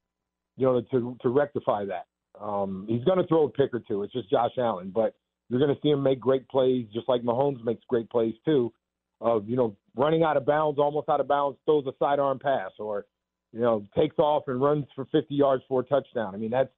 you 0.56 0.66
know, 0.66 0.80
to, 0.80 1.16
to 1.22 1.28
rectify 1.28 1.84
that. 1.84 2.06
Um, 2.42 2.84
he's 2.88 3.04
going 3.04 3.18
to 3.18 3.26
throw 3.28 3.44
a 3.44 3.48
pick 3.48 3.72
or 3.72 3.78
two. 3.78 4.02
It's 4.02 4.12
just 4.12 4.28
Josh 4.28 4.50
Allen, 4.58 4.90
but 4.92 5.14
you're 5.48 5.60
going 5.60 5.72
to 5.72 5.80
see 5.82 5.90
him 5.90 6.02
make 6.02 6.18
great 6.18 6.48
plays, 6.48 6.86
just 6.92 7.08
like 7.08 7.22
Mahomes 7.22 7.62
makes 7.62 7.84
great 7.88 8.10
plays 8.10 8.34
too. 8.44 8.72
Of 9.20 9.48
you 9.48 9.54
know, 9.54 9.76
running 9.96 10.24
out 10.24 10.36
of 10.36 10.46
bounds, 10.46 10.80
almost 10.80 11.08
out 11.08 11.20
of 11.20 11.28
bounds, 11.28 11.58
throws 11.64 11.86
a 11.86 11.92
sidearm 12.00 12.40
pass, 12.40 12.72
or 12.80 13.06
you 13.52 13.60
know, 13.60 13.86
takes 13.96 14.18
off 14.18 14.44
and 14.48 14.60
runs 14.60 14.86
for 14.96 15.04
50 15.12 15.32
yards 15.32 15.62
for 15.68 15.80
a 15.80 15.84
touchdown. 15.84 16.34
I 16.34 16.38
mean, 16.38 16.50
that's 16.50 16.70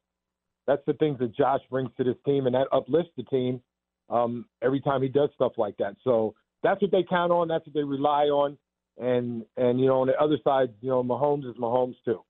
that's 0.66 0.82
the 0.86 0.92
things 0.94 1.18
that 1.20 1.34
Josh 1.34 1.60
brings 1.70 1.90
to 1.96 2.04
this 2.04 2.16
team, 2.26 2.44
and 2.44 2.54
that 2.54 2.68
uplifts 2.70 3.12
the 3.16 3.22
team 3.24 3.62
um, 4.10 4.44
every 4.62 4.80
time 4.80 5.02
he 5.02 5.08
does 5.08 5.30
stuff 5.34 5.52
like 5.56 5.76
that. 5.78 5.96
So 6.04 6.34
that's 6.62 6.82
what 6.82 6.90
they 6.90 7.04
count 7.08 7.32
on. 7.32 7.48
That's 7.48 7.64
what 7.66 7.74
they 7.74 7.84
rely 7.84 8.24
on. 8.24 8.58
And 8.98 9.44
and 9.56 9.80
you 9.80 9.86
know, 9.86 10.00
on 10.00 10.08
the 10.08 10.20
other 10.20 10.36
side, 10.44 10.70
you 10.80 10.90
know, 10.90 11.02
Mahomes 11.02 11.48
is 11.48 11.56
Mahomes 11.56 11.96
too, 12.04 12.22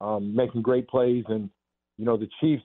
um, 0.00 0.34
making 0.34 0.62
great 0.62 0.88
plays. 0.88 1.24
And 1.28 1.50
you 1.98 2.04
know, 2.04 2.16
the 2.16 2.28
Chiefs, 2.40 2.62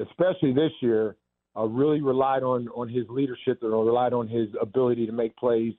especially 0.00 0.52
this 0.52 0.72
year, 0.80 1.16
uh, 1.56 1.64
really 1.64 2.00
relied 2.00 2.42
on 2.42 2.68
on 2.68 2.88
his 2.88 3.04
leadership 3.08 3.58
and 3.62 3.72
relied 3.72 4.12
on 4.12 4.26
his 4.26 4.48
ability 4.60 5.06
to 5.06 5.12
make 5.12 5.36
plays 5.36 5.74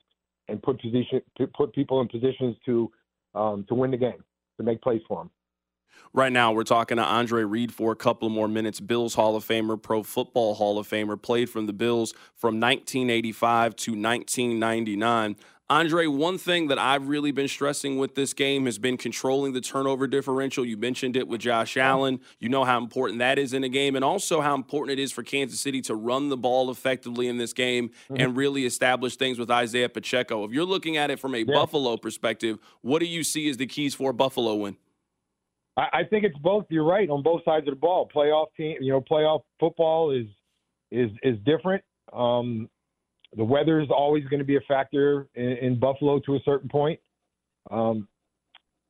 and 0.47 0.61
put 0.61 0.79
position 0.81 1.21
put 1.53 1.73
people 1.73 1.99
in 2.01 2.07
positions 2.07 2.55
to 2.65 2.91
um, 3.35 3.65
to 3.67 3.75
win 3.75 3.91
the 3.91 3.97
game, 3.97 4.23
to 4.57 4.63
make 4.63 4.81
plays 4.81 5.01
for 5.07 5.17
them. 5.17 5.31
Right 6.13 6.32
now, 6.32 6.52
we're 6.52 6.63
talking 6.63 6.97
to 6.97 7.04
Andre 7.04 7.43
Reed 7.43 7.73
for 7.73 7.91
a 7.91 7.95
couple 7.95 8.30
more 8.30 8.47
minutes. 8.47 8.80
Bills 8.80 9.13
Hall 9.13 9.36
of 9.36 9.45
Famer, 9.45 9.82
Pro 9.82 10.02
Football 10.04 10.56
Hall 10.56 10.80
of 10.80 10.88
Famer, 10.88 11.21
played 11.21 11.49
from 11.49 11.67
the 11.67 11.73
Bills 11.73 12.13
from 12.36 12.60
1985 12.60 13.75
to 13.75 13.91
1999. 13.91 15.36
Andre, 15.71 16.08
one 16.08 16.39
thing 16.39 16.67
that 16.69 16.80
I've 16.80 17.08
really 17.08 17.32
been 17.32 17.47
stressing 17.47 17.99
with 17.99 18.15
this 18.15 18.34
game 18.34 18.65
has 18.65 18.80
been 18.80 18.97
controlling 18.97 19.54
the 19.54 19.62
turnover 19.62 20.08
differential. 20.08 20.65
You 20.65 20.78
mentioned 20.78 21.15
it 21.15 21.28
with 21.28 21.41
Josh 21.41 21.78
Allen. 21.78 22.21
You 22.39 22.49
know 22.49 22.63
how 22.63 22.80
important 22.80 23.19
that 23.19 23.38
is 23.38 23.54
in 23.54 23.63
a 23.63 23.69
game, 23.69 23.95
and 23.95 24.04
also 24.04 24.41
how 24.41 24.56
important 24.56 24.97
it 24.97 25.02
is 25.02 25.12
for 25.12 25.21
Kansas 25.21 25.60
City 25.60 25.80
to 25.82 25.93
run 25.93 26.30
the 26.30 26.38
ball 26.38 26.71
effectively 26.71 27.28
in 27.28 27.38
this 27.38 27.54
game 27.54 27.89
mm-hmm. 27.89 28.15
and 28.19 28.36
really 28.36 28.65
establish 28.65 29.15
things 29.15 29.38
with 29.38 29.52
Isaiah 29.52 29.89
Pacheco. 29.89 30.43
If 30.43 30.54
you're 30.54 30.65
looking 30.65 30.97
at 30.97 31.12
it 31.12 31.19
from 31.19 31.36
a 31.36 31.39
yeah. 31.39 31.54
Buffalo 31.54 31.97
perspective, 31.97 32.58
what 32.82 32.97
do 32.97 33.06
you 33.06 33.23
see 33.23 33.47
as 33.47 33.58
the 33.58 33.67
keys 33.67 33.93
for 33.93 34.10
a 34.10 34.13
Buffalo 34.13 34.56
win? 34.56 34.75
I, 35.79 35.99
I 35.99 36.03
think 36.03 36.25
it's 36.25 36.37
both. 36.39 36.65
You're 36.69 36.83
right 36.83 37.09
on 37.09 37.23
both 37.23 37.43
sides 37.45 37.67
of 37.67 37.73
the 37.73 37.79
ball. 37.79 38.09
Playoff 38.13 38.47
team, 38.57 38.77
you 38.81 38.91
know, 38.91 39.01
playoff 39.01 39.41
football 39.59 40.11
is 40.11 40.27
is 40.91 41.09
is 41.23 41.37
different. 41.45 41.83
Um, 42.11 42.69
the 43.37 43.43
weather 43.43 43.79
is 43.79 43.89
always 43.89 44.25
going 44.25 44.39
to 44.39 44.45
be 44.45 44.57
a 44.57 44.61
factor 44.67 45.27
in, 45.35 45.51
in 45.61 45.79
Buffalo 45.79 46.19
to 46.21 46.35
a 46.35 46.39
certain 46.43 46.67
point. 46.67 46.99
Um, 47.71 48.07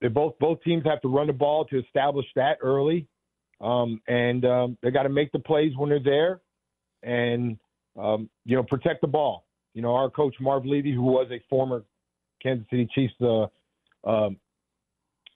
they 0.02 0.08
both 0.08 0.39
both 0.39 0.63
teams 0.63 0.84
have 0.86 1.02
to 1.02 1.08
run 1.10 1.28
the 1.28 1.34
ball 1.34 1.65
to 1.65 1.80
establish 1.80 2.25
that 2.36 2.58
early, 2.62 3.08
um, 3.62 4.02
and 4.08 4.43
um, 4.45 4.78
they 4.82 4.89
got 4.89 5.04
to 5.04 5.10
make 5.10 5.32
the 5.32 5.39
plays 5.39 5.73
when 5.78 5.89
they're 5.89 5.99
there, 5.99 6.41
and 7.04 7.58
um, 8.02 8.30
you 8.45 8.56
know 8.56 8.63
protect 8.63 9.02
the 9.02 9.08
ball. 9.08 9.45
You 9.75 9.84
know 9.84 9.93
our 9.93 10.10
coach 10.10 10.36
Marv 10.39 10.65
Levy, 10.65 10.93
who 10.93 11.04
was 11.04 11.28
a 11.32 11.39
former 11.49 11.84
Kansas 12.41 12.65
City 12.69 12.88
Chiefs 12.95 13.13
uh, 13.21 13.47
um, 14.10 14.38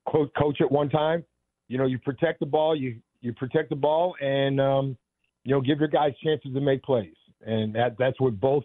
coach 0.07 0.61
at 0.61 0.71
one 0.71 0.89
time, 0.89 1.25
you 1.67 1.77
know, 1.77 1.85
you 1.85 1.99
protect 1.99 2.39
the 2.39 2.45
ball, 2.45 2.75
you 2.75 2.99
you 3.21 3.33
protect 3.33 3.69
the 3.69 3.75
ball, 3.75 4.15
and 4.21 4.59
um, 4.59 4.97
you 5.43 5.53
know, 5.53 5.61
give 5.61 5.79
your 5.79 5.87
guys 5.87 6.13
chances 6.23 6.53
to 6.53 6.61
make 6.61 6.83
plays, 6.83 7.15
and 7.45 7.73
that 7.75 7.95
that's 7.97 8.19
what 8.19 8.39
both 8.39 8.63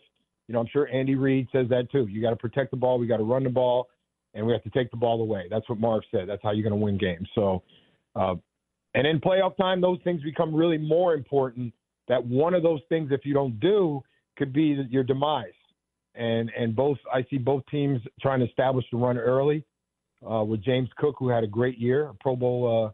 you 0.48 0.54
know, 0.54 0.60
I'm 0.60 0.68
sure 0.72 0.88
Andy 0.88 1.14
Reid 1.14 1.46
says 1.52 1.68
that 1.68 1.92
too. 1.92 2.06
You 2.08 2.22
got 2.22 2.30
to 2.30 2.36
protect 2.36 2.70
the 2.70 2.76
ball, 2.76 2.98
we 2.98 3.06
got 3.06 3.18
to 3.18 3.24
run 3.24 3.44
the 3.44 3.50
ball, 3.50 3.88
and 4.34 4.46
we 4.46 4.52
have 4.52 4.62
to 4.62 4.70
take 4.70 4.90
the 4.90 4.96
ball 4.96 5.20
away. 5.20 5.46
That's 5.50 5.68
what 5.68 5.78
Marv 5.78 6.02
said. 6.10 6.28
That's 6.28 6.42
how 6.42 6.52
you're 6.52 6.68
going 6.68 6.78
to 6.78 6.84
win 6.84 6.96
games. 6.96 7.28
So, 7.34 7.62
uh, 8.16 8.34
and 8.94 9.06
in 9.06 9.20
playoff 9.20 9.56
time, 9.58 9.80
those 9.80 9.98
things 10.02 10.22
become 10.22 10.54
really 10.54 10.78
more 10.78 11.14
important. 11.14 11.74
That 12.08 12.24
one 12.24 12.54
of 12.54 12.62
those 12.62 12.80
things, 12.88 13.10
if 13.12 13.20
you 13.24 13.34
don't 13.34 13.60
do, 13.60 14.02
could 14.38 14.52
be 14.52 14.86
your 14.88 15.04
demise. 15.04 15.52
And 16.14 16.50
and 16.58 16.74
both 16.74 16.96
I 17.12 17.24
see 17.28 17.36
both 17.36 17.62
teams 17.70 18.00
trying 18.20 18.40
to 18.40 18.46
establish 18.46 18.86
the 18.90 18.96
run 18.96 19.18
early. 19.18 19.64
Uh, 20.28 20.42
with 20.42 20.62
James 20.64 20.88
Cook, 20.96 21.14
who 21.18 21.28
had 21.28 21.44
a 21.44 21.46
great 21.46 21.78
year, 21.78 22.08
a 22.08 22.14
Pro 22.14 22.34
Bowl, 22.34 22.86
uh, 22.86 22.92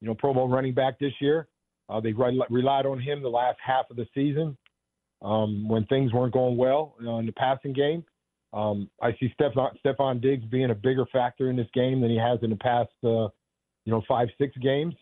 you 0.00 0.08
know, 0.08 0.14
Pro 0.14 0.34
Bowl 0.34 0.48
running 0.48 0.74
back 0.74 0.98
this 0.98 1.12
year. 1.20 1.48
Uh, 1.88 2.00
they 2.00 2.12
re- 2.12 2.42
relied 2.50 2.86
on 2.86 3.00
him 3.00 3.22
the 3.22 3.28
last 3.28 3.58
half 3.64 3.90
of 3.90 3.96
the 3.96 4.06
season 4.14 4.56
um, 5.22 5.68
when 5.68 5.84
things 5.86 6.12
weren't 6.12 6.32
going 6.32 6.56
well 6.56 6.94
you 7.00 7.06
know, 7.06 7.18
in 7.18 7.26
the 7.26 7.32
passing 7.32 7.72
game. 7.72 8.04
Um, 8.52 8.90
I 9.00 9.12
see 9.18 9.32
Stefon, 9.40 9.70
Stefon 9.84 10.20
Diggs 10.20 10.44
being 10.44 10.70
a 10.70 10.74
bigger 10.74 11.06
factor 11.12 11.50
in 11.50 11.56
this 11.56 11.68
game 11.72 12.00
than 12.00 12.10
he 12.10 12.18
has 12.18 12.38
in 12.42 12.50
the 12.50 12.56
past, 12.56 12.90
uh, 13.04 13.28
you 13.84 13.92
know, 13.92 14.02
five, 14.08 14.28
six 14.38 14.56
games. 14.58 14.94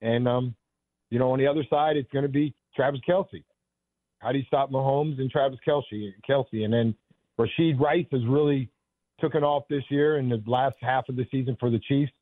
And, 0.00 0.26
um, 0.26 0.54
you 1.10 1.18
know, 1.18 1.30
on 1.32 1.38
the 1.38 1.46
other 1.46 1.64
side, 1.68 1.96
it's 1.96 2.10
going 2.12 2.24
to 2.24 2.30
be 2.30 2.54
Travis 2.74 3.00
Kelce. 3.08 3.42
How 4.20 4.32
do 4.32 4.38
you 4.38 4.44
stop 4.46 4.70
Mahomes 4.70 5.20
and 5.20 5.30
Travis 5.30 5.58
Kelce? 5.66 6.12
Kelce, 6.28 6.64
and 6.64 6.72
then 6.72 6.94
Rashee 7.38 7.78
Rice 7.78 8.06
has 8.10 8.24
really 8.26 8.68
taken 9.20 9.42
off 9.42 9.64
this 9.68 9.84
year 9.88 10.18
in 10.18 10.28
the 10.28 10.42
last 10.46 10.76
half 10.80 11.08
of 11.08 11.16
the 11.16 11.26
season 11.30 11.56
for 11.58 11.70
the 11.70 11.80
Chiefs 11.80 12.12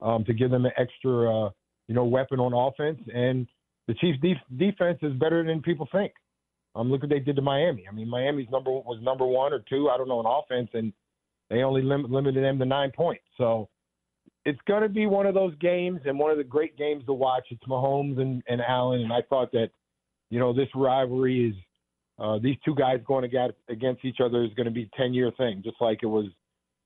um, 0.00 0.24
to 0.24 0.32
give 0.32 0.50
them 0.50 0.64
an 0.64 0.72
extra, 0.76 1.46
uh, 1.46 1.50
you 1.86 1.94
know, 1.94 2.04
weapon 2.04 2.40
on 2.40 2.52
offense. 2.52 3.00
And 3.14 3.46
the 3.86 3.94
Chiefs' 3.94 4.18
def- 4.20 4.58
defense 4.58 4.98
is 5.02 5.12
better 5.14 5.44
than 5.44 5.62
people 5.62 5.88
think. 5.92 6.12
Um, 6.74 6.90
look 6.90 7.02
what 7.02 7.10
they 7.10 7.18
did 7.18 7.36
to 7.36 7.42
Miami. 7.42 7.86
I 7.88 7.94
mean, 7.94 8.08
Miami's 8.08 8.48
number 8.50 8.70
was 8.70 8.98
number 9.02 9.26
one 9.26 9.52
or 9.52 9.60
two, 9.68 9.88
I 9.88 9.96
don't 9.96 10.08
know, 10.08 10.20
in 10.20 10.26
offense, 10.26 10.70
and 10.74 10.92
they 11.50 11.62
only 11.62 11.82
lim- 11.82 12.10
limited 12.10 12.44
them 12.44 12.58
to 12.58 12.64
nine 12.64 12.92
points. 12.92 13.24
So 13.36 13.68
it's 14.44 14.60
going 14.66 14.82
to 14.82 14.88
be 14.88 15.06
one 15.06 15.26
of 15.26 15.34
those 15.34 15.54
games 15.56 16.00
and 16.04 16.18
one 16.18 16.30
of 16.30 16.38
the 16.38 16.44
great 16.44 16.76
games 16.76 17.04
to 17.06 17.12
watch. 17.12 17.46
It's 17.50 17.64
Mahomes 17.64 18.20
and, 18.20 18.42
and 18.48 18.60
Allen, 18.60 19.00
and 19.00 19.12
I 19.12 19.22
thought 19.28 19.50
that, 19.52 19.70
you 20.30 20.38
know, 20.38 20.52
this 20.52 20.68
rivalry 20.74 21.48
is 21.48 21.54
uh, 22.18 22.38
these 22.38 22.56
two 22.64 22.74
guys 22.74 23.00
going 23.06 23.24
against, 23.24 24.04
each 24.04 24.20
other 24.20 24.42
is 24.44 24.52
going 24.54 24.66
to 24.66 24.72
be 24.72 24.90
a 24.92 24.96
ten 24.96 25.14
year 25.14 25.30
thing, 25.36 25.62
just 25.64 25.80
like 25.80 26.00
it 26.02 26.06
was, 26.06 26.26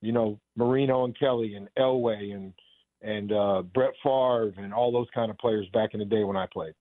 you 0.01 0.13
know, 0.13 0.39
Marino 0.57 1.05
and 1.05 1.19
Kelly 1.19 1.55
and 1.55 1.69
Elway 1.79 2.35
and 2.35 2.53
and 3.01 3.33
uh, 3.33 3.63
Brett 3.63 3.95
Favre 4.03 4.53
and 4.59 4.73
all 4.73 4.93
those 4.93 5.09
kind 5.15 5.31
of 5.31 5.39
players 5.39 5.67
back 5.73 5.91
in 5.93 6.01
the 6.01 6.07
day 6.07 6.23
when 6.23 6.37
I 6.37 6.47
played. 6.47 6.75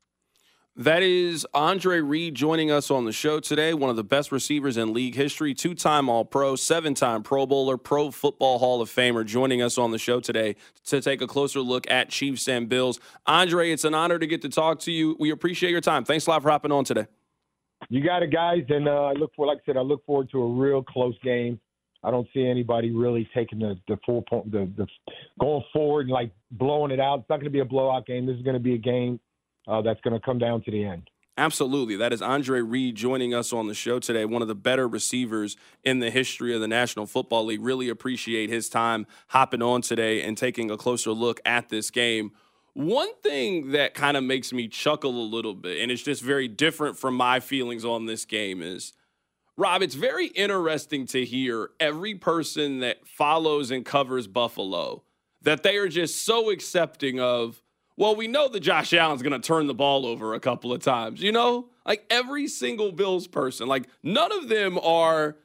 That 0.75 1.03
is 1.03 1.45
Andre 1.53 1.99
Reed 1.99 2.33
joining 2.35 2.71
us 2.71 2.89
on 2.89 3.03
the 3.03 3.11
show 3.11 3.41
today, 3.41 3.73
one 3.73 3.89
of 3.89 3.97
the 3.97 4.05
best 4.05 4.31
receivers 4.31 4.77
in 4.77 4.93
league 4.93 5.15
history, 5.15 5.53
two 5.53 5.75
time 5.75 6.07
All 6.07 6.23
Pro, 6.23 6.55
seven 6.55 6.93
time 6.93 7.23
Pro 7.23 7.45
Bowler, 7.45 7.75
Pro 7.75 8.09
Football 8.09 8.59
Hall 8.59 8.81
of 8.81 8.89
Famer, 8.89 9.25
joining 9.25 9.61
us 9.61 9.77
on 9.77 9.91
the 9.91 9.97
show 9.97 10.21
today 10.21 10.55
to 10.85 11.01
take 11.01 11.21
a 11.21 11.27
closer 11.27 11.59
look 11.59 11.89
at 11.91 12.09
Chiefs 12.09 12.47
and 12.47 12.69
Bills. 12.69 12.99
Andre, 13.25 13.71
it's 13.71 13.83
an 13.83 13.93
honor 13.93 14.17
to 14.17 14.27
get 14.27 14.41
to 14.43 14.49
talk 14.49 14.79
to 14.81 14.91
you. 14.91 15.17
We 15.19 15.29
appreciate 15.31 15.71
your 15.71 15.81
time. 15.81 16.05
Thanks 16.05 16.25
a 16.27 16.29
lot 16.29 16.41
for 16.41 16.49
hopping 16.49 16.71
on 16.71 16.85
today. 16.85 17.07
You 17.91 18.01
got 18.01 18.23
it, 18.23 18.31
guys. 18.31 18.63
And 18.69 18.87
uh, 18.87 19.07
I 19.07 19.11
look 19.11 19.33
for, 19.35 19.45
like 19.45 19.57
I 19.57 19.61
said, 19.65 19.75
I 19.75 19.81
look 19.81 20.05
forward 20.05 20.29
to 20.31 20.41
a 20.41 20.47
real 20.47 20.81
close 20.81 21.15
game. 21.25 21.59
I 22.05 22.09
don't 22.09 22.25
see 22.33 22.47
anybody 22.47 22.89
really 22.91 23.29
taking 23.35 23.59
the 23.59 23.77
the 23.89 23.97
full 24.05 24.21
point, 24.23 24.49
the, 24.49 24.71
the 24.77 24.87
going 25.39 25.63
forward 25.73 26.03
and 26.03 26.09
like 26.09 26.31
blowing 26.51 26.91
it 26.91 27.01
out. 27.01 27.19
It's 27.19 27.29
not 27.29 27.35
going 27.35 27.45
to 27.45 27.51
be 27.51 27.59
a 27.59 27.65
blowout 27.65 28.07
game. 28.07 28.25
This 28.25 28.37
is 28.37 28.43
going 28.43 28.55
to 28.55 28.61
be 28.61 28.75
a 28.75 28.77
game 28.77 29.19
uh, 29.67 29.81
that's 29.81 29.99
going 30.01 30.13
to 30.13 30.25
come 30.25 30.39
down 30.39 30.63
to 30.63 30.71
the 30.71 30.85
end. 30.85 31.09
Absolutely. 31.37 31.97
That 31.97 32.13
is 32.13 32.21
Andre 32.21 32.61
Reed 32.61 32.95
joining 32.95 33.33
us 33.33 33.51
on 33.51 33.67
the 33.67 33.73
show 33.73 33.99
today, 33.99 34.23
one 34.23 34.41
of 34.41 34.47
the 34.47 34.55
better 34.55 34.87
receivers 34.87 35.57
in 35.83 35.99
the 35.99 36.11
history 36.11 36.55
of 36.55 36.61
the 36.61 36.67
National 36.67 37.05
Football 37.05 37.45
League. 37.45 37.61
Really 37.61 37.89
appreciate 37.89 38.49
his 38.49 38.69
time 38.69 39.05
hopping 39.27 39.61
on 39.61 39.81
today 39.81 40.21
and 40.21 40.37
taking 40.37 40.71
a 40.71 40.77
closer 40.77 41.11
look 41.11 41.41
at 41.45 41.67
this 41.67 41.91
game. 41.91 42.31
One 42.73 43.13
thing 43.21 43.71
that 43.71 43.93
kind 43.93 44.15
of 44.15 44.23
makes 44.23 44.53
me 44.53 44.67
chuckle 44.67 45.11
a 45.11 45.27
little 45.27 45.53
bit, 45.53 45.81
and 45.81 45.91
it's 45.91 46.03
just 46.03 46.21
very 46.21 46.47
different 46.47 46.97
from 46.97 47.15
my 47.15 47.39
feelings 47.39 47.83
on 47.83 48.05
this 48.05 48.23
game, 48.23 48.61
is 48.61 48.93
Rob, 49.57 49.81
it's 49.81 49.95
very 49.95 50.27
interesting 50.27 51.05
to 51.07 51.25
hear 51.25 51.71
every 51.79 52.15
person 52.15 52.79
that 52.79 53.05
follows 53.05 53.71
and 53.71 53.85
covers 53.85 54.27
Buffalo 54.27 55.03
that 55.41 55.63
they 55.63 55.77
are 55.77 55.89
just 55.89 56.23
so 56.23 56.49
accepting 56.49 57.19
of 57.19 57.61
well, 57.97 58.15
we 58.15 58.27
know 58.27 58.47
that 58.47 58.61
Josh 58.61 58.93
Allen's 58.93 59.21
going 59.21 59.39
to 59.39 59.45
turn 59.45 59.67
the 59.67 59.73
ball 59.73 60.07
over 60.07 60.33
a 60.33 60.39
couple 60.39 60.73
of 60.73 60.81
times, 60.81 61.21
you 61.21 61.31
know? 61.31 61.67
Like 61.85 62.05
every 62.09 62.47
single 62.47 62.91
Bills 62.91 63.27
person, 63.27 63.67
like 63.67 63.87
none 64.01 64.31
of 64.31 64.49
them 64.49 64.79
are, 64.79 65.37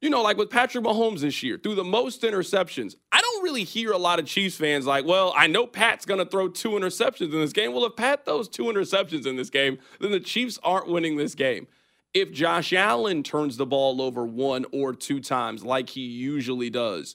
you 0.00 0.10
know, 0.10 0.22
like 0.22 0.36
with 0.36 0.50
Patrick 0.50 0.84
Mahomes 0.84 1.20
this 1.20 1.42
year, 1.42 1.56
threw 1.56 1.74
the 1.74 1.84
most 1.84 2.22
interceptions. 2.22 2.96
I 3.12 3.20
don't 3.20 3.27
really 3.42 3.64
hear 3.64 3.92
a 3.92 3.98
lot 3.98 4.18
of 4.18 4.26
Chiefs 4.26 4.56
fans 4.56 4.86
like, 4.86 5.04
well, 5.04 5.32
I 5.36 5.46
know 5.46 5.66
Pat's 5.66 6.04
going 6.04 6.18
to 6.18 6.30
throw 6.30 6.48
two 6.48 6.70
interceptions 6.70 7.32
in 7.32 7.40
this 7.40 7.52
game. 7.52 7.72
Well, 7.72 7.84
if 7.84 7.96
Pat 7.96 8.24
throws 8.24 8.48
two 8.48 8.64
interceptions 8.64 9.26
in 9.26 9.36
this 9.36 9.50
game, 9.50 9.78
then 10.00 10.10
the 10.10 10.20
Chiefs 10.20 10.58
aren't 10.62 10.88
winning 10.88 11.16
this 11.16 11.34
game. 11.34 11.66
If 12.14 12.32
Josh 12.32 12.72
Allen 12.72 13.22
turns 13.22 13.56
the 13.56 13.66
ball 13.66 14.00
over 14.00 14.24
one 14.26 14.64
or 14.72 14.92
two 14.94 15.20
times, 15.20 15.64
like 15.64 15.90
he 15.90 16.00
usually 16.00 16.70
does, 16.70 17.14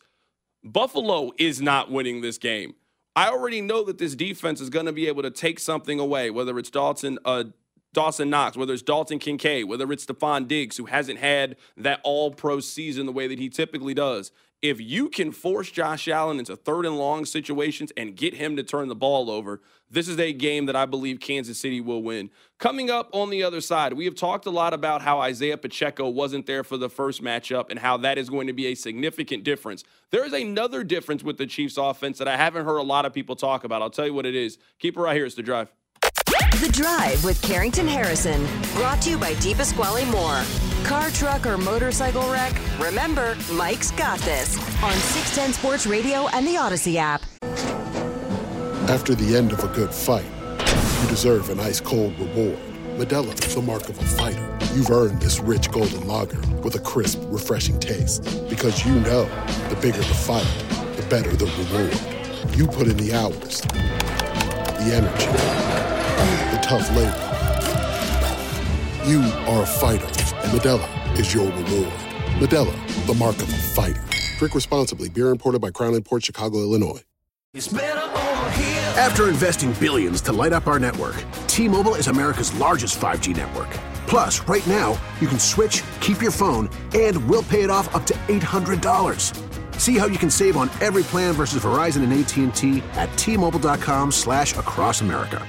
Buffalo 0.64 1.32
is 1.38 1.62
not 1.62 1.92
winning 1.92 2.22
this 2.22 2.38
game. 2.38 2.76
I 3.16 3.30
already 3.30 3.62
know 3.62 3.84
that 3.84 3.98
this 3.98 4.16
defense 4.16 4.62
is 4.62 4.70
going 4.70 4.86
to 4.86 4.92
be 4.92 5.08
able 5.08 5.24
to 5.24 5.32
take 5.32 5.60
something 5.60 6.00
away, 6.00 6.30
whether 6.30 6.58
it's 6.58 6.70
Dalton, 6.70 7.20
uh, 7.26 7.46
Dawson 7.94 8.30
Knox, 8.30 8.58
whether 8.58 8.74
it's 8.74 8.82
Dalton 8.82 9.20
Kincaid, 9.20 9.66
whether 9.66 9.92
it's 9.92 10.06
Stefon 10.06 10.48
Diggs, 10.48 10.78
who 10.78 10.86
hasn't 10.86 11.20
had 11.20 11.58
that 11.78 12.00
all 12.04 12.32
pro 12.32 12.60
season 12.60 13.06
the 13.06 13.12
way 13.12 13.28
that 13.28 13.40
he 13.40 13.50
typically 13.50 13.94
does. 13.94 14.32
If 14.64 14.80
you 14.80 15.10
can 15.10 15.34
force 15.34 15.70
Josh 15.70 16.08
Allen 16.08 16.40
into 16.40 16.56
third 16.56 16.86
and 16.86 16.98
long 16.98 17.26
situations 17.26 17.92
and 17.98 18.16
get 18.16 18.36
him 18.36 18.56
to 18.56 18.64
turn 18.64 18.88
the 18.88 18.96
ball 18.96 19.30
over, 19.30 19.60
this 19.92 20.08
is 20.08 20.18
a 20.18 20.32
game 20.32 20.68
that 20.68 20.76
I 20.76 20.86
believe 20.86 21.20
Kansas 21.20 21.60
City 21.60 21.82
will 21.82 22.02
win. 22.02 22.30
Coming 22.60 22.90
up 22.90 23.10
on 23.12 23.30
the 23.30 23.44
other 23.44 23.60
side, 23.60 23.92
we 23.92 24.06
have 24.06 24.16
talked 24.16 24.46
a 24.46 24.50
lot 24.50 24.74
about 24.74 25.02
how 25.02 25.20
Isaiah 25.20 25.58
Pacheco 25.58 26.08
wasn't 26.08 26.46
there 26.46 26.64
for 26.64 26.78
the 26.78 26.90
first 26.90 27.22
matchup 27.22 27.72
and 27.72 27.78
how 27.78 27.98
that 27.98 28.18
is 28.18 28.30
going 28.30 28.48
to 28.48 28.54
be 28.54 28.68
a 28.68 28.76
significant 28.76 29.44
difference. 29.44 29.84
There 30.12 30.26
is 30.26 30.32
another 30.32 30.86
difference 30.86 31.24
with 31.24 31.38
the 31.38 31.46
Chiefs 31.46 31.76
offense 31.76 32.18
that 32.20 32.30
I 32.30 32.38
haven't 32.38 32.64
heard 32.64 32.78
a 32.78 32.84
lot 32.84 33.06
of 33.06 33.12
people 33.12 33.36
talk 33.36 33.66
about. 33.66 33.82
I'll 33.82 33.90
tell 33.90 34.08
you 34.08 34.14
what 34.14 34.26
it 34.26 34.34
is. 34.34 34.58
Keep 34.80 34.96
it 34.96 35.02
right 35.02 35.14
here. 35.14 35.26
It's 35.26 35.36
the 35.36 35.44
drive. 35.44 35.74
The 36.62 36.70
Drive 36.72 37.22
with 37.26 37.42
Carrington 37.42 37.88
Harrison, 37.88 38.46
brought 38.76 39.02
to 39.02 39.10
you 39.10 39.18
by 39.18 39.34
DiPasquale 39.34 40.10
Moore. 40.10 40.73
Car, 40.84 41.10
truck, 41.12 41.48
or 41.48 41.58
motorcycle 41.58 42.30
wreck? 42.30 42.54
Remember, 42.78 43.38
Mike's 43.54 43.92
got 43.92 44.20
this 44.20 44.58
on 44.84 44.94
610 44.94 45.54
Sports 45.54 45.88
Radio 45.88 46.28
and 46.34 46.46
the 46.46 46.58
Odyssey 46.58 46.98
app. 46.98 47.22
After 48.90 49.16
the 49.16 49.36
end 49.38 49.54
of 49.54 49.64
a 49.64 49.68
good 49.70 49.94
fight, 49.94 50.26
you 50.60 51.08
deserve 51.08 51.50
an 51.50 51.60
ice 51.62 51.80
cold 51.80 52.20
reward. 52.20 52.60
Modelo 52.98 53.34
is 53.46 53.56
the 53.56 53.62
mark 53.62 53.88
of 53.88 53.98
a 53.98 54.04
fighter. 54.04 54.58
You've 54.76 54.92
earned 54.92 55.22
this 55.22 55.40
rich 55.40 55.72
golden 55.72 56.06
lager 56.06 56.42
with 56.58 56.76
a 56.76 56.80
crisp, 56.80 57.22
refreshing 57.28 57.80
taste. 57.80 58.24
Because 58.50 58.86
you 58.86 58.94
know 58.96 59.24
the 59.70 59.78
bigger 59.82 59.98
the 59.98 60.04
fight, 60.04 60.46
the 60.98 61.06
better 61.10 61.34
the 61.36 61.46
reward. 61.46 62.58
You 62.58 62.68
put 62.68 62.88
in 62.88 62.98
the 62.98 63.14
hours, 63.14 63.62
the 63.62 64.92
energy, 64.94 65.28
the 66.52 66.62
tough 66.62 66.90
labor. 66.96 67.33
You 69.06 69.20
are 69.20 69.64
a 69.64 69.66
fighter, 69.66 70.06
and 70.06 70.58
Modelo 70.58 71.20
is 71.20 71.34
your 71.34 71.48
reward. 71.48 71.94
Modelo, 72.40 73.06
the 73.06 73.14
mark 73.16 73.36
of 73.36 73.52
a 73.52 73.58
fighter. 73.58 74.02
Drink 74.38 74.56
responsibly. 74.56 75.10
Beer 75.10 75.28
imported 75.28 75.60
by 75.60 75.72
Crown 75.72 76.02
Port 76.04 76.24
Chicago, 76.24 76.60
Illinois. 76.60 77.02
After 78.96 79.28
investing 79.28 79.74
billions 79.74 80.22
to 80.22 80.32
light 80.32 80.54
up 80.54 80.68
our 80.68 80.80
network, 80.80 81.22
T-Mobile 81.48 81.96
is 81.96 82.08
America's 82.08 82.54
largest 82.54 82.98
5G 82.98 83.36
network. 83.36 83.68
Plus, 84.08 84.40
right 84.48 84.66
now, 84.68 84.98
you 85.20 85.28
can 85.28 85.40
switch, 85.40 85.84
keep 86.00 86.22
your 86.22 86.32
phone, 86.32 86.70
and 86.96 87.28
we'll 87.28 87.44
pay 87.44 87.64
it 87.64 87.70
off 87.70 87.94
up 87.94 88.06
to 88.06 88.14
$800. 88.30 89.80
See 89.82 89.98
how 89.98 90.06
you 90.06 90.18
can 90.18 90.30
save 90.30 90.56
on 90.56 90.70
every 90.80 91.04
plan 91.04 91.34
versus 91.34 91.62
Verizon 91.62 92.04
and 92.06 92.14
AT&T 92.14 92.82
at 92.94 93.10
T-Mobile.com 93.18 94.14
slash 94.14 94.56
across 94.56 95.02
America. 95.02 95.46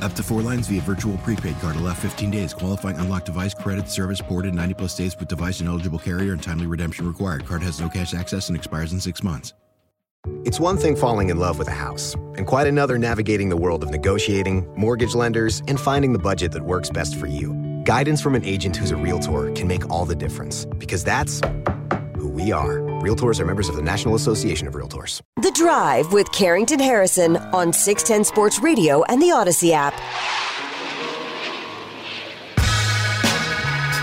Up 0.00 0.12
to 0.14 0.22
four 0.22 0.42
lines 0.42 0.68
via 0.68 0.80
virtual 0.80 1.18
prepaid 1.18 1.58
card. 1.60 1.76
Allow 1.76 1.94
15 1.94 2.30
days. 2.30 2.54
Qualifying 2.54 2.96
unlocked 2.98 3.26
device 3.26 3.54
credit 3.54 3.88
service 3.88 4.20
ported 4.20 4.54
90 4.54 4.74
plus 4.74 4.96
days 4.96 5.16
with 5.18 5.28
device 5.28 5.60
and 5.60 5.68
eligible 5.68 5.98
carrier 5.98 6.32
and 6.32 6.42
timely 6.42 6.66
redemption 6.66 7.06
required. 7.06 7.44
Card 7.46 7.62
has 7.62 7.80
no 7.80 7.88
cash 7.88 8.14
access 8.14 8.48
and 8.48 8.56
expires 8.56 8.92
in 8.92 9.00
six 9.00 9.22
months. 9.22 9.54
It's 10.44 10.60
one 10.60 10.76
thing 10.76 10.96
falling 10.96 11.30
in 11.30 11.38
love 11.38 11.58
with 11.58 11.68
a 11.68 11.72
house, 11.72 12.14
and 12.36 12.46
quite 12.46 12.66
another 12.66 12.98
navigating 12.98 13.48
the 13.48 13.56
world 13.56 13.82
of 13.82 13.90
negotiating, 13.90 14.66
mortgage 14.76 15.14
lenders, 15.14 15.62
and 15.68 15.78
finding 15.80 16.12
the 16.12 16.18
budget 16.18 16.52
that 16.52 16.62
works 16.62 16.90
best 16.90 17.16
for 17.16 17.26
you. 17.26 17.54
Guidance 17.84 18.20
from 18.20 18.34
an 18.34 18.44
agent 18.44 18.76
who's 18.76 18.90
a 18.90 18.96
realtor 18.96 19.50
can 19.52 19.68
make 19.68 19.88
all 19.90 20.04
the 20.04 20.16
difference, 20.16 20.66
because 20.76 21.04
that's 21.04 21.40
who 22.18 22.28
we 22.28 22.52
are. 22.52 22.87
Realtors 22.98 23.38
are 23.38 23.44
members 23.44 23.68
of 23.68 23.76
the 23.76 23.82
National 23.82 24.16
Association 24.16 24.66
of 24.66 24.74
Realtors. 24.74 25.20
The 25.40 25.52
Drive 25.52 26.12
with 26.12 26.32
Carrington 26.32 26.80
Harrison 26.80 27.36
on 27.36 27.72
610 27.72 28.24
Sports 28.24 28.58
Radio 28.58 29.04
and 29.04 29.22
the 29.22 29.30
Odyssey 29.30 29.72
app. 29.72 29.94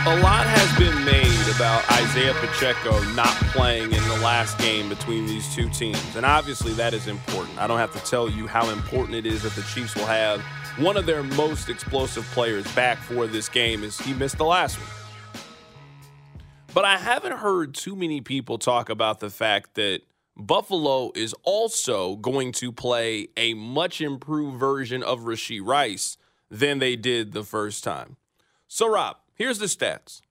A 0.08 0.22
lot 0.22 0.46
has 0.46 0.80
been 0.80 1.04
made 1.04 1.26
about 1.54 1.84
Isaiah 1.92 2.34
Pacheco 2.36 3.04
not 3.16 3.36
playing 3.52 3.92
in 3.92 4.04
the 4.08 4.20
last 4.24 4.58
game 4.60 4.88
between 4.88 5.26
these 5.26 5.54
two 5.54 5.68
teams. 5.68 6.16
And 6.16 6.26
obviously, 6.26 6.72
that 6.74 6.94
is 6.94 7.08
important. 7.08 7.58
I 7.60 7.68
don't 7.68 7.80
have 7.80 7.92
to 7.94 8.10
tell 8.10 8.30
you 8.30 8.48
how 8.48 8.70
important 8.70 9.18
it 9.18 9.26
is 9.26 9.44
that 9.44 9.56
the 9.56 9.64
Chiefs 9.64 9.94
will 9.96 10.06
have 10.06 10.40
one 10.78 10.96
of 10.96 11.06
their 11.06 11.24
most 11.24 11.68
explosive 11.68 12.24
players 12.28 12.66
back 12.76 12.98
for 13.00 13.28
this 13.28 13.50
game, 13.50 13.84
as 13.84 13.98
he 13.98 14.14
missed 14.14 14.38
the 14.38 14.46
last 14.46 14.78
one. 14.78 14.88
But 16.76 16.84
I 16.84 16.98
haven't 16.98 17.38
heard 17.38 17.74
too 17.74 17.96
many 17.96 18.20
people 18.20 18.58
talk 18.58 18.90
about 18.90 19.22
the 19.22 19.30
fact 19.30 19.76
that 19.76 20.02
Buffalo 20.36 21.14
is 21.16 21.34
also 21.44 22.18
going 22.18 22.52
to 22.52 22.74
play 22.74 23.30
a 23.38 23.54
much 23.54 24.02
improved 24.02 24.60
version 24.60 25.02
of 25.02 25.22
Rashee 25.22 25.66
Rice 25.66 26.18
than 26.52 26.80
they 26.80 26.98
did 26.98 27.32
the 27.32 27.46
first 27.46 27.86
time. 27.86 28.18
So, 28.68 28.90
Rob, 28.92 29.16
here's 29.36 29.60
the 29.60 29.68
stats 29.68 30.22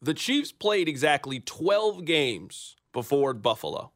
the 0.00 0.14
Chiefs 0.14 0.52
played 0.52 0.88
exactly 0.88 1.40
12 1.40 2.04
games 2.04 2.76
before 2.92 3.34
Buffalo. 3.34 3.90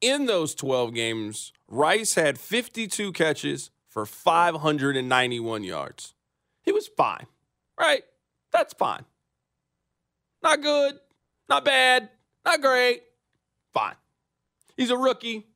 In 0.00 0.26
those 0.26 0.54
12 0.54 0.94
games, 0.94 1.52
Rice 1.66 2.14
had 2.14 2.38
52 2.38 3.10
catches 3.10 3.72
for 3.88 4.06
591 4.06 5.64
yards. 5.64 6.14
He 6.62 6.70
was 6.70 6.86
fine, 6.86 7.26
right? 7.76 8.04
That's 8.52 8.72
fine. 8.72 9.04
Not 10.46 10.62
good, 10.62 10.94
not 11.48 11.64
bad, 11.64 12.08
not 12.44 12.60
great, 12.60 13.02
fine. 13.74 13.96
He's 14.76 14.90
a 14.90 14.96
rookie. 14.96 15.48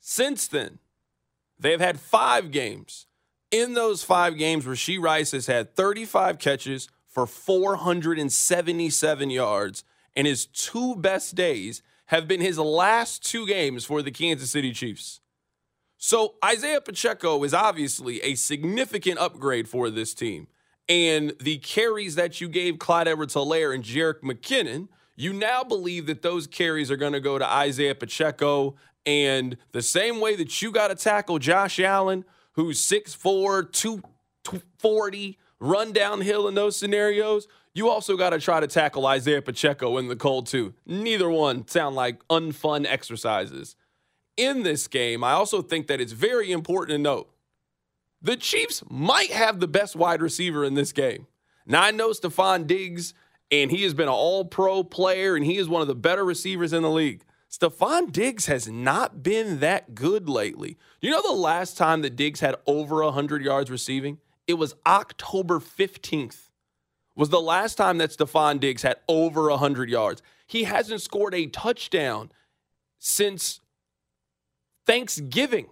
Since 0.00 0.48
then, 0.48 0.78
they've 1.58 1.78
had 1.78 2.00
five 2.00 2.50
games. 2.50 3.04
In 3.50 3.74
those 3.74 4.02
five 4.02 4.38
games, 4.38 4.64
Rashee 4.64 4.98
Rice 4.98 5.32
has 5.32 5.48
had 5.48 5.76
35 5.76 6.38
catches 6.38 6.88
for 7.06 7.26
477 7.26 9.28
yards, 9.28 9.84
and 10.16 10.26
his 10.26 10.46
two 10.46 10.96
best 10.96 11.34
days 11.34 11.82
have 12.06 12.26
been 12.26 12.40
his 12.40 12.58
last 12.58 13.22
two 13.22 13.46
games 13.46 13.84
for 13.84 14.00
the 14.00 14.10
Kansas 14.10 14.50
City 14.50 14.72
Chiefs. 14.72 15.20
So 15.98 16.36
Isaiah 16.42 16.80
Pacheco 16.80 17.44
is 17.44 17.52
obviously 17.52 18.22
a 18.22 18.34
significant 18.34 19.18
upgrade 19.18 19.68
for 19.68 19.90
this 19.90 20.14
team. 20.14 20.46
And 20.88 21.34
the 21.40 21.58
carries 21.58 22.14
that 22.14 22.40
you 22.40 22.48
gave 22.48 22.78
Clyde 22.78 23.08
Edwards 23.08 23.34
Helaire 23.34 23.74
and 23.74 23.82
Jerick 23.82 24.20
McKinnon, 24.20 24.88
you 25.16 25.32
now 25.32 25.64
believe 25.64 26.06
that 26.06 26.22
those 26.22 26.46
carries 26.46 26.90
are 26.90 26.96
going 26.96 27.12
to 27.12 27.20
go 27.20 27.38
to 27.38 27.48
Isaiah 27.48 27.94
Pacheco. 27.94 28.76
And 29.04 29.56
the 29.72 29.82
same 29.82 30.20
way 30.20 30.36
that 30.36 30.62
you 30.62 30.70
got 30.70 30.88
to 30.88 30.94
tackle 30.94 31.38
Josh 31.38 31.80
Allen, 31.80 32.24
who's 32.52 32.80
6'4, 32.80 33.72
240, 33.72 35.38
run 35.58 35.92
downhill 35.92 36.46
in 36.48 36.54
those 36.54 36.76
scenarios, 36.76 37.48
you 37.74 37.88
also 37.88 38.16
got 38.16 38.30
to 38.30 38.40
try 38.40 38.60
to 38.60 38.66
tackle 38.66 39.06
Isaiah 39.06 39.42
Pacheco 39.42 39.98
in 39.98 40.08
the 40.08 40.16
cold, 40.16 40.46
too. 40.46 40.74
Neither 40.86 41.28
one 41.28 41.66
sound 41.68 41.96
like 41.96 42.26
unfun 42.28 42.86
exercises. 42.86 43.76
In 44.36 44.62
this 44.62 44.86
game, 44.86 45.24
I 45.24 45.32
also 45.32 45.62
think 45.62 45.86
that 45.88 46.00
it's 46.00 46.12
very 46.12 46.52
important 46.52 46.96
to 46.96 46.98
note 46.98 47.30
the 48.26 48.36
Chiefs 48.36 48.82
might 48.90 49.30
have 49.30 49.60
the 49.60 49.68
best 49.68 49.94
wide 49.94 50.20
receiver 50.20 50.64
in 50.64 50.74
this 50.74 50.92
game. 50.92 51.28
Now, 51.64 51.82
I 51.82 51.92
know 51.92 52.10
Stefon 52.10 52.66
Diggs, 52.66 53.14
and 53.52 53.70
he 53.70 53.84
has 53.84 53.94
been 53.94 54.08
an 54.08 54.14
all 54.14 54.44
pro 54.44 54.82
player, 54.82 55.36
and 55.36 55.44
he 55.44 55.58
is 55.58 55.68
one 55.68 55.80
of 55.80 55.86
the 55.86 55.94
better 55.94 56.24
receivers 56.24 56.72
in 56.72 56.82
the 56.82 56.90
league. 56.90 57.22
Stefon 57.48 58.10
Diggs 58.10 58.46
has 58.46 58.66
not 58.66 59.22
been 59.22 59.60
that 59.60 59.94
good 59.94 60.28
lately. 60.28 60.76
You 61.00 61.12
know 61.12 61.22
the 61.22 61.32
last 61.32 61.78
time 61.78 62.02
that 62.02 62.16
Diggs 62.16 62.40
had 62.40 62.56
over 62.66 63.02
100 63.04 63.44
yards 63.44 63.70
receiving? 63.70 64.18
It 64.48 64.54
was 64.54 64.74
October 64.84 65.60
15th. 65.60 66.50
Was 67.14 67.28
the 67.28 67.40
last 67.40 67.76
time 67.76 67.98
that 67.98 68.10
Stefon 68.10 68.58
Diggs 68.58 68.82
had 68.82 68.96
over 69.08 69.48
100 69.50 69.88
yards. 69.88 70.20
He 70.48 70.64
hasn't 70.64 71.00
scored 71.00 71.34
a 71.34 71.46
touchdown 71.46 72.32
since 72.98 73.60
Thanksgiving. 74.84 75.68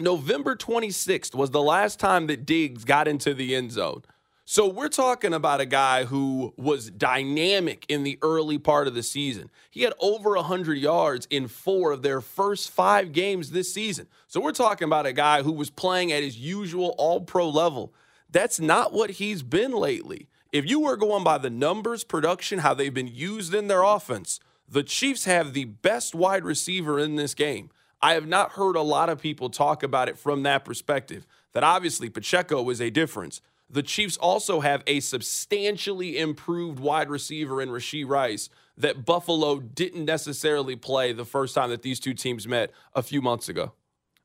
November 0.00 0.56
26th 0.56 1.36
was 1.36 1.50
the 1.50 1.62
last 1.62 2.00
time 2.00 2.26
that 2.26 2.44
Diggs 2.44 2.84
got 2.84 3.06
into 3.06 3.32
the 3.32 3.54
end 3.54 3.70
zone. 3.70 4.02
So 4.44 4.66
we're 4.66 4.88
talking 4.88 5.32
about 5.32 5.60
a 5.60 5.66
guy 5.66 6.04
who 6.04 6.52
was 6.56 6.90
dynamic 6.90 7.86
in 7.88 8.02
the 8.02 8.18
early 8.20 8.58
part 8.58 8.88
of 8.88 8.94
the 8.94 9.04
season. 9.04 9.50
He 9.70 9.82
had 9.82 9.94
over 10.00 10.34
100 10.34 10.74
yards 10.74 11.28
in 11.30 11.46
four 11.46 11.92
of 11.92 12.02
their 12.02 12.20
first 12.20 12.70
five 12.70 13.12
games 13.12 13.52
this 13.52 13.72
season. 13.72 14.08
So 14.26 14.40
we're 14.40 14.50
talking 14.50 14.86
about 14.86 15.06
a 15.06 15.12
guy 15.12 15.42
who 15.42 15.52
was 15.52 15.70
playing 15.70 16.10
at 16.10 16.24
his 16.24 16.36
usual 16.36 16.96
all 16.98 17.20
pro 17.20 17.48
level. 17.48 17.94
That's 18.28 18.58
not 18.58 18.92
what 18.92 19.10
he's 19.10 19.44
been 19.44 19.72
lately. 19.72 20.28
If 20.50 20.68
you 20.68 20.80
were 20.80 20.96
going 20.96 21.22
by 21.22 21.38
the 21.38 21.50
numbers, 21.50 22.02
production, 22.02 22.58
how 22.58 22.74
they've 22.74 22.92
been 22.92 23.06
used 23.06 23.54
in 23.54 23.68
their 23.68 23.84
offense, 23.84 24.40
the 24.68 24.82
Chiefs 24.82 25.24
have 25.24 25.52
the 25.52 25.66
best 25.66 26.16
wide 26.16 26.44
receiver 26.44 26.98
in 26.98 27.14
this 27.14 27.34
game. 27.34 27.70
I 28.04 28.12
have 28.12 28.26
not 28.26 28.52
heard 28.52 28.76
a 28.76 28.82
lot 28.82 29.08
of 29.08 29.18
people 29.18 29.48
talk 29.48 29.82
about 29.82 30.10
it 30.10 30.18
from 30.18 30.42
that 30.42 30.62
perspective. 30.62 31.26
That 31.54 31.64
obviously 31.64 32.10
Pacheco 32.10 32.68
is 32.68 32.78
a 32.78 32.90
difference. 32.90 33.40
The 33.70 33.82
Chiefs 33.82 34.18
also 34.18 34.60
have 34.60 34.82
a 34.86 35.00
substantially 35.00 36.18
improved 36.18 36.78
wide 36.78 37.08
receiver 37.08 37.62
in 37.62 37.70
Rashee 37.70 38.06
Rice 38.06 38.50
that 38.76 39.06
Buffalo 39.06 39.58
didn't 39.58 40.04
necessarily 40.04 40.76
play 40.76 41.14
the 41.14 41.24
first 41.24 41.54
time 41.54 41.70
that 41.70 41.80
these 41.80 41.98
two 41.98 42.12
teams 42.12 42.46
met 42.46 42.72
a 42.92 43.02
few 43.02 43.22
months 43.22 43.48
ago. 43.48 43.72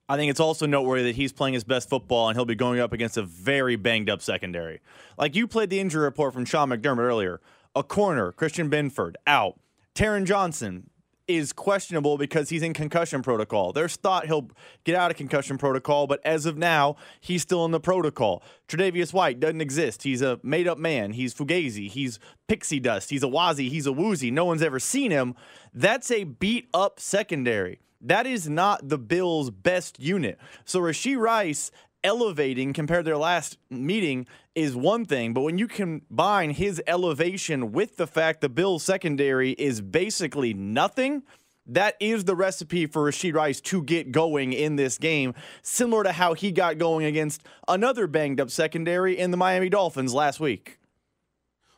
I 0.09 0.17
think 0.17 0.29
it's 0.29 0.41
also 0.41 0.65
noteworthy 0.65 1.03
that 1.03 1.15
he's 1.15 1.31
playing 1.31 1.53
his 1.53 1.63
best 1.63 1.87
football 1.87 2.27
and 2.27 2.35
he'll 2.35 2.43
be 2.43 2.55
going 2.55 2.81
up 2.81 2.91
against 2.91 3.15
a 3.15 3.23
very 3.23 3.77
banged 3.77 4.09
up 4.09 4.21
secondary. 4.21 4.81
Like 5.17 5.37
you 5.37 5.47
played 5.47 5.69
the 5.69 5.79
injury 5.79 6.03
report 6.03 6.33
from 6.33 6.43
Sean 6.43 6.67
McDermott 6.67 6.97
earlier. 6.97 7.39
A 7.73 7.83
corner, 7.83 8.33
Christian 8.33 8.69
Benford, 8.69 9.13
out. 9.25 9.57
Taron 9.95 10.25
Johnson, 10.25 10.88
is 11.29 11.53
questionable 11.53 12.17
because 12.17 12.49
he's 12.49 12.63
in 12.63 12.73
concussion 12.73 13.21
protocol. 13.21 13.71
There's 13.71 13.95
thought 13.95 14.25
he'll 14.25 14.49
get 14.83 14.95
out 14.95 15.11
of 15.11 15.17
concussion 15.17 15.59
protocol, 15.59 16.07
but 16.07 16.19
as 16.25 16.47
of 16.47 16.57
now, 16.57 16.95
he's 17.21 17.43
still 17.43 17.65
in 17.65 17.71
the 17.71 17.79
protocol. 17.79 18.41
Tre'Davious 18.67 19.13
White 19.13 19.39
doesn't 19.39 19.61
exist. 19.61 20.01
He's 20.01 20.23
a 20.23 20.39
made 20.41 20.67
up 20.67 20.79
man. 20.79 21.13
He's 21.13 21.35
Fugazi. 21.35 21.87
He's 21.87 22.17
pixie 22.47 22.79
dust. 22.79 23.11
He's 23.11 23.21
a 23.21 23.27
wazi. 23.27 23.69
He's 23.69 23.85
a 23.85 23.91
woozy. 23.91 24.31
No 24.31 24.45
one's 24.45 24.63
ever 24.63 24.79
seen 24.79 25.11
him. 25.11 25.35
That's 25.71 26.09
a 26.09 26.23
beat 26.23 26.67
up 26.73 26.99
secondary. 26.99 27.79
That 28.01 28.25
is 28.25 28.49
not 28.49 28.89
the 28.89 28.97
Bills' 28.97 29.51
best 29.51 29.99
unit. 29.99 30.39
So 30.65 30.79
Rashee 30.79 31.17
Rice 31.17 31.69
elevating 32.03 32.73
compared 32.73 33.05
to 33.05 33.09
their 33.09 33.17
last 33.17 33.57
meeting 33.69 34.25
is 34.59 34.75
one 34.75 35.05
thing, 35.05 35.33
but 35.33 35.41
when 35.41 35.57
you 35.57 35.67
combine 35.67 36.51
his 36.51 36.81
elevation 36.85 37.71
with 37.71 37.95
the 37.95 38.05
fact 38.05 38.41
the 38.41 38.49
Bills 38.49 38.83
secondary 38.83 39.51
is 39.51 39.79
basically 39.79 40.53
nothing, 40.53 41.23
that 41.65 41.95
is 41.99 42.25
the 42.25 42.35
recipe 42.35 42.85
for 42.85 43.09
Rashee 43.09 43.33
Rice 43.33 43.61
to 43.61 43.81
get 43.83 44.11
going 44.11 44.51
in 44.51 44.75
this 44.75 44.97
game, 44.97 45.33
similar 45.61 46.03
to 46.03 46.11
how 46.11 46.33
he 46.33 46.51
got 46.51 46.77
going 46.77 47.05
against 47.05 47.41
another 47.67 48.05
banged 48.05 48.41
up 48.41 48.49
secondary 48.49 49.17
in 49.17 49.31
the 49.31 49.37
Miami 49.37 49.69
Dolphins 49.69 50.13
last 50.13 50.39
week. 50.39 50.79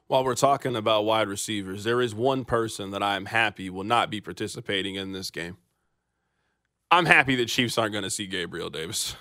While 0.08 0.24
we're 0.24 0.36
talking 0.36 0.76
about 0.76 1.06
wide 1.06 1.28
receivers, 1.28 1.84
there 1.84 2.02
is 2.02 2.16
one 2.16 2.46
person 2.46 2.92
that 2.92 3.04
I'm 3.04 3.28
happy 3.28 3.70
will 3.70 3.84
not 3.84 4.10
be 4.10 4.20
participating 4.20 4.96
in 4.96 5.12
this 5.12 5.30
game. 5.30 5.58
I'm 6.90 7.06
happy 7.06 7.36
the 7.36 7.46
Chiefs 7.46 7.78
aren't 7.78 7.94
going 7.94 8.04
to 8.04 8.10
see 8.10 8.28
Gabriel 8.28 8.70
Davis. 8.70 9.16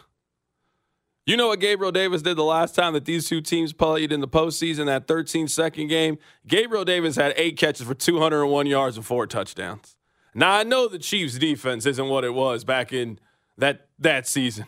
You 1.26 1.36
know 1.36 1.48
what 1.48 1.60
Gabriel 1.60 1.92
Davis 1.92 2.22
did 2.22 2.36
the 2.36 2.44
last 2.44 2.74
time 2.74 2.94
that 2.94 3.04
these 3.04 3.28
two 3.28 3.40
teams 3.40 3.72
played 3.72 4.10
in 4.10 4.20
the 4.20 4.28
postseason, 4.28 4.86
that 4.86 5.06
13 5.06 5.48
second 5.48 5.88
game? 5.88 6.18
Gabriel 6.46 6.84
Davis 6.84 7.16
had 7.16 7.34
eight 7.36 7.56
catches 7.56 7.86
for 7.86 7.94
201 7.94 8.66
yards 8.66 8.96
and 8.96 9.04
four 9.04 9.26
touchdowns. 9.26 9.96
Now, 10.34 10.52
I 10.52 10.62
know 10.62 10.88
the 10.88 10.98
Chiefs' 10.98 11.38
defense 11.38 11.86
isn't 11.86 12.08
what 12.08 12.24
it 12.24 12.34
was 12.34 12.64
back 12.64 12.92
in 12.92 13.18
that, 13.58 13.88
that 13.98 14.26
season. 14.26 14.66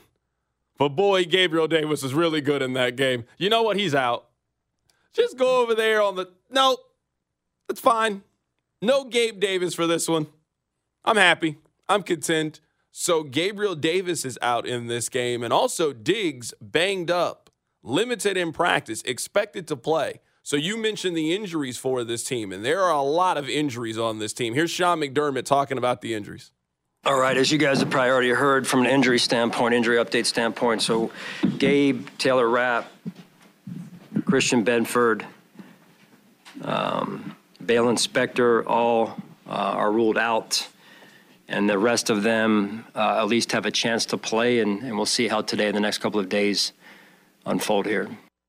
But 0.79 0.91
boy, 0.91 1.25
Gabriel 1.25 1.69
Davis 1.69 2.03
was 2.03 2.15
really 2.15 2.41
good 2.41 2.63
in 2.63 2.73
that 2.75 2.97
game. 2.97 3.25
You 3.39 3.49
know 3.49 3.63
what? 3.63 3.77
He's 3.77 3.95
out. 3.95 4.29
Just 5.13 5.37
go 5.37 5.63
over 5.63 5.75
there 5.75 6.03
on 6.03 6.17
the. 6.17 6.31
No, 6.51 6.77
that's 7.69 7.81
fine. 7.81 8.23
No 8.81 9.05
Gabe 9.05 9.39
Davis 9.39 9.75
for 9.75 9.87
this 9.87 10.09
one. 10.09 10.27
I'm 11.05 11.17
happy. 11.17 11.59
I'm 11.89 12.03
content. 12.03 12.61
So 12.95 13.23
Gabriel 13.23 13.75
Davis 13.75 14.27
is 14.27 14.39
out 14.43 14.67
in 14.67 14.87
this 14.87 15.09
game, 15.09 15.43
and 15.43 15.51
also 15.51 15.95
Diggs 15.95 16.53
banged 16.61 17.11
up, 17.11 17.49
limited 17.83 18.37
in 18.37 18.53
practice, 18.53 19.01
expected 19.03 19.67
to 19.69 19.77
play. 19.77 20.21
So 20.43 20.57
you 20.57 20.77
mentioned 20.77 21.17
the 21.17 21.35
injuries 21.35 21.79
for 21.79 22.05
this 22.05 22.23
team, 22.23 22.53
and 22.53 22.63
there 22.63 22.83
are 22.83 22.93
a 22.93 23.03
lot 23.03 23.39
of 23.39 23.49
injuries 23.49 23.97
on 23.97 24.19
this 24.19 24.35
team. 24.35 24.53
Here's 24.53 24.71
Sean 24.71 25.01
McDermott 25.01 25.47
talking 25.47 25.79
about 25.79 26.03
the 26.03 26.13
injuries. 26.13 26.51
All 27.07 27.19
right, 27.19 27.37
as 27.37 27.51
you 27.51 27.57
guys 27.57 27.81
have 27.81 27.89
probably 27.89 28.11
already 28.11 28.31
heard 28.31 28.67
from 28.67 28.81
an 28.81 28.87
injury 28.87 29.19
standpoint, 29.19 29.73
injury 29.73 29.97
update 29.97 30.27
standpoint, 30.27 30.83
so 30.83 31.11
Gabe, 31.59 32.07
Taylor 32.19 32.49
Rapp, 32.49 32.93
Christian 34.27 34.65
Benford, 34.65 35.25
um, 36.61 37.35
Baylon 37.65 37.97
Spector 37.97 38.65
all 38.67 39.17
uh, 39.47 39.51
are 39.51 39.91
ruled 39.91 40.19
out 40.19 40.69
and 41.49 41.69
the 41.69 41.79
rest 41.79 42.11
of 42.11 42.23
them 42.23 42.85
uh, 42.95 43.19
at 43.19 43.27
least 43.27 43.53
have 43.53 43.67
a 43.67 43.71
chance 43.71 44.07
to 44.07 44.19
play. 44.19 44.61
And, 44.61 44.83
and 44.83 44.97
we'll 44.97 45.07
see 45.07 45.29
how 45.29 45.43
today 45.43 45.67
and 45.67 45.77
the 45.77 45.81
next 45.81 45.99
couple 45.99 46.21
of 46.21 46.29
days 46.29 46.73
unfold 47.45 47.87
here. 47.87 48.09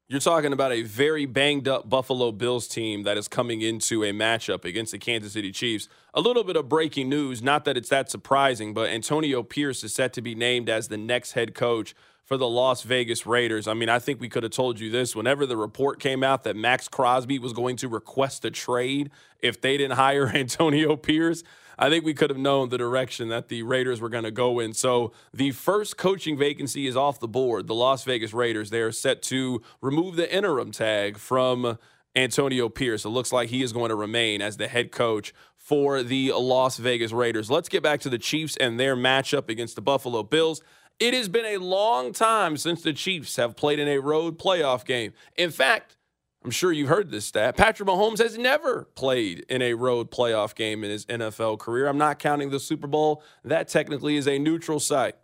You're 0.10 0.20
talking 0.20 0.54
about 0.54 0.72
a 0.72 0.84
very 0.84 1.26
banged 1.26 1.68
up 1.68 1.90
Buffalo 1.90 2.32
Bills 2.32 2.68
team 2.68 3.04
that 3.04 3.18
is 3.18 3.28
coming 3.28 3.62
into 3.62 4.04
a 4.04 4.12
matchup 4.12 4.64
against 4.66 4.92
the 4.92 5.00
Kansas 5.00 5.34
City 5.34 5.52
Chiefs. 5.52 5.88
A 6.14 6.22
little 6.22 6.44
bit 6.44 6.56
of 6.56 6.70
breaking 6.70 7.10
news, 7.10 7.42
not 7.42 7.66
that 7.66 7.78
it's 7.78 7.90
that 7.90 8.12
surprising, 8.12 8.74
but 8.74 8.90
Antonio 8.90 9.42
Pierce 9.44 9.84
is 9.84 9.94
set 9.94 10.14
to 10.14 10.22
be 10.22 10.36
named 10.36 10.70
as 10.70 10.90
the 10.90 10.98
next 10.98 11.32
head 11.32 11.56
coach 11.56 11.96
for 12.24 12.38
the 12.38 12.48
Las 12.48 12.84
Vegas 12.84 13.26
Raiders. 13.26 13.68
I 13.68 13.74
mean, 13.74 13.90
I 13.90 14.00
think 14.00 14.20
we 14.20 14.30
could 14.30 14.44
have 14.44 14.52
told 14.52 14.80
you 14.80 14.90
this 14.90 15.16
whenever 15.16 15.46
the 15.46 15.58
report 15.58 16.00
came 16.00 16.24
out 16.24 16.44
that 16.44 16.56
Maxx 16.56 16.88
Crosby 16.88 17.40
was 17.40 17.54
going 17.54 17.76
to 17.78 17.88
request 17.88 18.46
a 18.46 18.52
trade 18.52 19.10
if 19.40 19.62
they 19.62 19.78
didn't 19.78 19.98
hire 19.98 20.28
Antonio 20.36 20.96
Pierce. 20.96 21.44
I 21.78 21.90
think 21.90 22.06
we 22.06 22.14
could 22.14 22.30
have 22.30 22.40
known 22.40 22.70
the 22.70 22.78
direction 22.78 23.30
that 23.30 23.48
the 23.48 23.64
Raiders 23.64 24.02
were 24.02 24.10
going 24.10 24.24
to 24.24 24.32
go 24.32 24.60
in. 24.60 24.74
So 24.74 25.12
the 25.34 25.52
first 25.52 25.98
coaching 25.98 26.38
vacancy 26.38 26.88
is 26.88 26.96
off 26.96 27.20
the 27.20 27.28
board. 27.28 27.68
The 27.68 27.76
Las 27.76 28.04
Vegas 28.04 28.34
Raiders, 28.34 28.70
they 28.70 28.82
are 28.82 28.92
set 28.92 29.22
to 29.24 29.62
remove 29.82 30.16
the 30.16 30.34
interim 30.34 30.72
tag 30.72 31.18
from 31.18 31.78
Antonio 32.16 32.70
Pierce. 32.70 33.06
It 33.06 33.10
looks 33.10 33.32
like 33.32 33.50
he 33.50 33.64
is 33.64 33.74
going 33.74 33.90
to 33.90 33.96
remain 33.96 34.42
as 34.42 34.58
the 34.58 34.68
head 34.68 34.92
coach 34.92 35.34
for 35.58 36.04
the 36.04 36.32
Las 36.34 36.78
Vegas 36.78 37.12
Raiders. 37.12 37.50
Let's 37.50 37.70
get 37.70 37.82
back 37.82 38.02
to 38.02 38.10
the 38.10 38.20
Chiefs 38.20 38.58
and 38.58 38.80
their 38.80 38.96
matchup 38.96 39.50
against 39.50 39.76
the 39.76 39.82
Buffalo 39.82 40.22
Bills. 40.24 40.62
It 41.00 41.14
has 41.14 41.28
been 41.28 41.46
a 41.46 41.58
long 41.58 42.14
time 42.14 42.56
since 42.58 42.84
the 42.84 42.94
Chiefs 42.94 43.38
have 43.38 43.56
played 43.56 43.80
in 43.80 43.88
a 43.88 43.98
road 43.98 44.38
playoff 44.38 44.86
game. 44.86 45.14
In 45.36 45.50
fact, 45.50 45.98
I'm 46.44 46.52
sure 46.52 46.72
you've 46.72 46.90
heard 46.90 47.10
this 47.10 47.26
stat. 47.26 47.56
Patrick 47.56 47.88
Mahomes 47.88 48.20
has 48.20 48.38
never 48.38 48.84
played 48.96 49.46
in 49.48 49.62
a 49.62 49.76
road 49.76 50.12
playoff 50.12 50.56
game 50.56 50.84
in 50.84 50.90
his 50.90 51.06
NFL 51.06 51.60
career. 51.60 51.88
I'm 51.88 51.98
not 51.98 52.20
counting 52.20 52.50
the 52.50 52.60
Super 52.60 52.88
Bowl. 52.88 53.24
That 53.46 53.70
technically 53.70 54.18
is 54.18 54.28
a 54.28 54.38
neutral 54.38 54.80
site. 54.80 55.16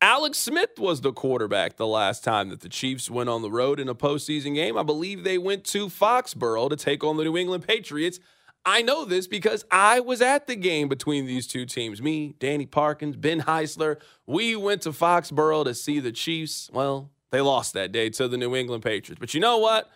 Alex 0.00 0.38
Smith 0.38 0.78
was 0.78 1.00
the 1.00 1.12
quarterback 1.12 1.76
the 1.76 1.86
last 1.86 2.24
time 2.24 2.48
that 2.48 2.60
the 2.60 2.68
Chiefs 2.68 3.08
went 3.08 3.28
on 3.28 3.42
the 3.42 3.50
road 3.50 3.78
in 3.78 3.88
a 3.88 3.94
postseason 3.94 4.54
game. 4.54 4.76
I 4.76 4.82
believe 4.82 5.22
they 5.22 5.38
went 5.38 5.64
to 5.66 5.86
Foxborough 5.86 6.70
to 6.70 6.76
take 6.76 7.04
on 7.04 7.16
the 7.16 7.24
New 7.24 7.36
England 7.36 7.66
Patriots. 7.66 8.18
I 8.64 8.82
know 8.82 9.04
this 9.04 9.26
because 9.26 9.64
I 9.70 10.00
was 10.00 10.20
at 10.20 10.46
the 10.46 10.56
game 10.56 10.88
between 10.88 11.26
these 11.26 11.46
two 11.46 11.66
teams. 11.66 12.00
Me, 12.00 12.34
Danny 12.38 12.66
Parkins, 12.66 13.16
Ben 13.16 13.42
Heisler. 13.42 14.00
We 14.26 14.54
went 14.54 14.82
to 14.82 14.90
Foxborough 14.90 15.64
to 15.64 15.74
see 15.74 15.98
the 16.00 16.12
Chiefs. 16.12 16.70
Well, 16.72 17.10
they 17.32 17.40
lost 17.40 17.72
that 17.72 17.90
day 17.90 18.10
to 18.10 18.28
the 18.28 18.36
New 18.36 18.54
England 18.54 18.84
Patriots. 18.84 19.18
But 19.18 19.34
you 19.34 19.40
know 19.40 19.58
what? 19.58 19.90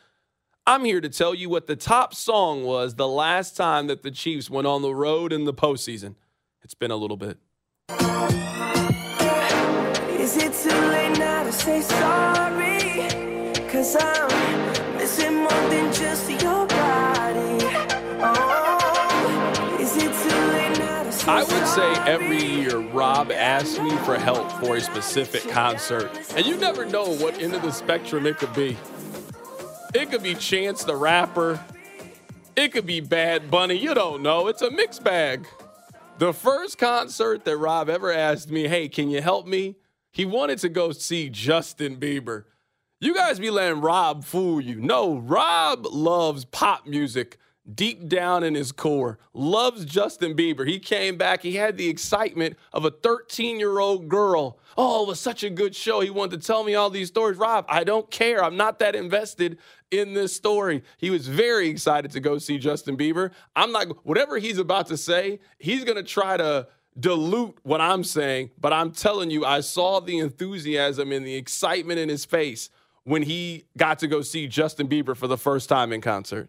I'm 0.67 0.85
here 0.85 1.01
to 1.01 1.09
tell 1.09 1.33
you 1.33 1.49
what 1.49 1.69
the 1.69 1.77
top 1.77 2.13
song 2.13 2.65
was 2.65 2.97
the 2.97 3.07
last 3.07 3.57
time 3.57 3.87
that 3.87 4.03
the 4.03 4.11
Chiefs 4.11 4.51
went 4.51 4.67
on 4.67 4.83
the 4.83 4.93
road 4.93 5.33
in 5.33 5.45
the 5.45 5.55
postseason. 5.55 6.17
It's 6.65 6.75
been 6.75 6.91
a 6.91 6.97
little 6.97 7.17
bit. 7.17 7.39
Is 10.19 10.37
it 10.39 10.53
too 10.55 10.71
late 10.89 11.19
now 11.19 11.45
to 11.45 11.53
say 11.53 11.83
sorry? 11.83 12.81
Cause 13.69 13.97
I'm 14.01 14.97
missing 14.97 15.35
more 15.37 15.51
than 15.69 15.93
just 15.93 16.29
I 21.29 21.43
would 21.43 21.67
say 21.67 21.93
every 22.11 22.41
year 22.41 22.79
Rob 22.79 23.33
asks 23.33 23.81
me 23.81 23.91
for 23.99 24.17
help 24.17 24.49
for 24.53 24.77
a 24.77 24.81
specific 24.81 25.43
concert, 25.51 26.09
and 26.37 26.47
you 26.47 26.57
never 26.57 26.87
know 26.87 27.17
what 27.17 27.43
end 27.43 27.53
of 27.53 27.63
the 27.63 27.73
spectrum 27.73 28.27
it 28.27 28.39
could 28.39 28.55
be. 28.55 28.77
It 29.93 30.09
could 30.11 30.23
be 30.23 30.37
Chance 30.37 30.85
the 30.85 30.95
Rapper, 30.95 31.59
it 32.55 32.73
could 32.73 32.87
be 32.87 33.01
Bad 33.01 33.51
Bunny, 33.51 33.75
you 33.75 33.93
don't 33.93 34.23
know. 34.23 34.47
It's 34.47 34.63
a 34.63 34.71
mixed 34.71 35.03
bag. 35.03 35.49
The 36.19 36.33
first 36.33 36.79
concert 36.79 37.45
that 37.45 37.57
Rob 37.57 37.91
ever 37.91 38.13
asked 38.13 38.49
me, 38.49 38.69
hey, 38.69 38.89
can 38.89 39.11
you 39.11 39.21
help 39.21 39.49
me? 39.49 39.75
He 40.13 40.25
wanted 40.25 40.59
to 40.61 40.69
go 40.69 40.93
see 40.93 41.29
Justin 41.29 41.97
Bieber. 41.97 42.45
You 43.01 43.15
guys 43.15 43.41
be 43.41 43.51
letting 43.51 43.81
Rob 43.81 44.25
fool 44.25 44.61
you. 44.61 44.81
No, 44.81 45.19
Rob 45.19 45.87
loves 45.87 46.45
pop 46.45 46.87
music 46.87 47.37
deep 47.75 48.09
down 48.09 48.45
in 48.45 48.55
his 48.55 48.73
core, 48.73 49.19
loves 49.33 49.85
Justin 49.85 50.35
Bieber. 50.35 50.67
He 50.67 50.79
came 50.79 51.17
back, 51.17 51.43
he 51.43 51.57
had 51.57 51.77
the 51.77 51.89
excitement 51.89 52.57
of 52.73 52.85
a 52.85 52.91
13 52.91 53.59
year 53.59 53.79
old 53.79 54.09
girl. 54.09 54.59
Oh, 54.77 55.05
it 55.05 55.09
was 55.09 55.21
such 55.21 55.43
a 55.43 55.51
good 55.51 55.75
show. 55.75 56.01
He 56.01 56.11
wanted 56.11 56.41
to 56.41 56.47
tell 56.47 56.65
me 56.65 56.75
all 56.75 56.91
these 56.91 57.09
stories. 57.09 57.39
Rob, 57.39 57.65
I 57.69 57.85
don't 57.85 58.11
care. 58.11 58.45
I'm 58.45 58.57
not 58.57 58.79
that 58.81 58.95
invested 58.95 59.59
in 59.91 60.15
this 60.15 60.35
story. 60.35 60.83
He 60.99 61.11
was 61.11 61.29
very 61.29 61.69
excited 61.69 62.11
to 62.13 62.21
go 62.21 62.39
see 62.39 62.59
Justin 62.59 62.97
Bieber. 62.97 63.31
I'm 63.55 63.73
not, 63.73 64.05
whatever 64.07 64.39
he's 64.39 64.59
about 64.59 64.87
to 64.89 64.97
say, 64.97 65.41
he's 65.59 65.85
going 65.85 65.97
to 65.97 66.03
try 66.03 66.37
to 66.37 66.69
dilute 66.99 67.59
what 67.63 67.81
I'm 67.81 68.05
saying, 68.05 68.51
but 68.59 68.73
I'm 68.73 68.91
telling 68.91 69.31
you, 69.31 69.45
I 69.45 69.61
saw 69.61 70.01
the 70.01 70.19
enthusiasm 70.19 71.13
and 71.13 71.27
the 71.27 71.35
excitement 71.35 71.99
in 71.99 72.09
his 72.09 72.25
face 72.25 72.71
when 73.05 73.23
he 73.23 73.65
got 73.77 73.99
to 74.01 74.09
go 74.09 74.23
see 74.23 74.49
Justin 74.49 74.89
Bieber 74.89 75.17
for 75.17 75.27
the 75.27 75.39
first 75.39 75.69
time 75.69 75.93
in 75.93 76.01
concert. 76.01 76.49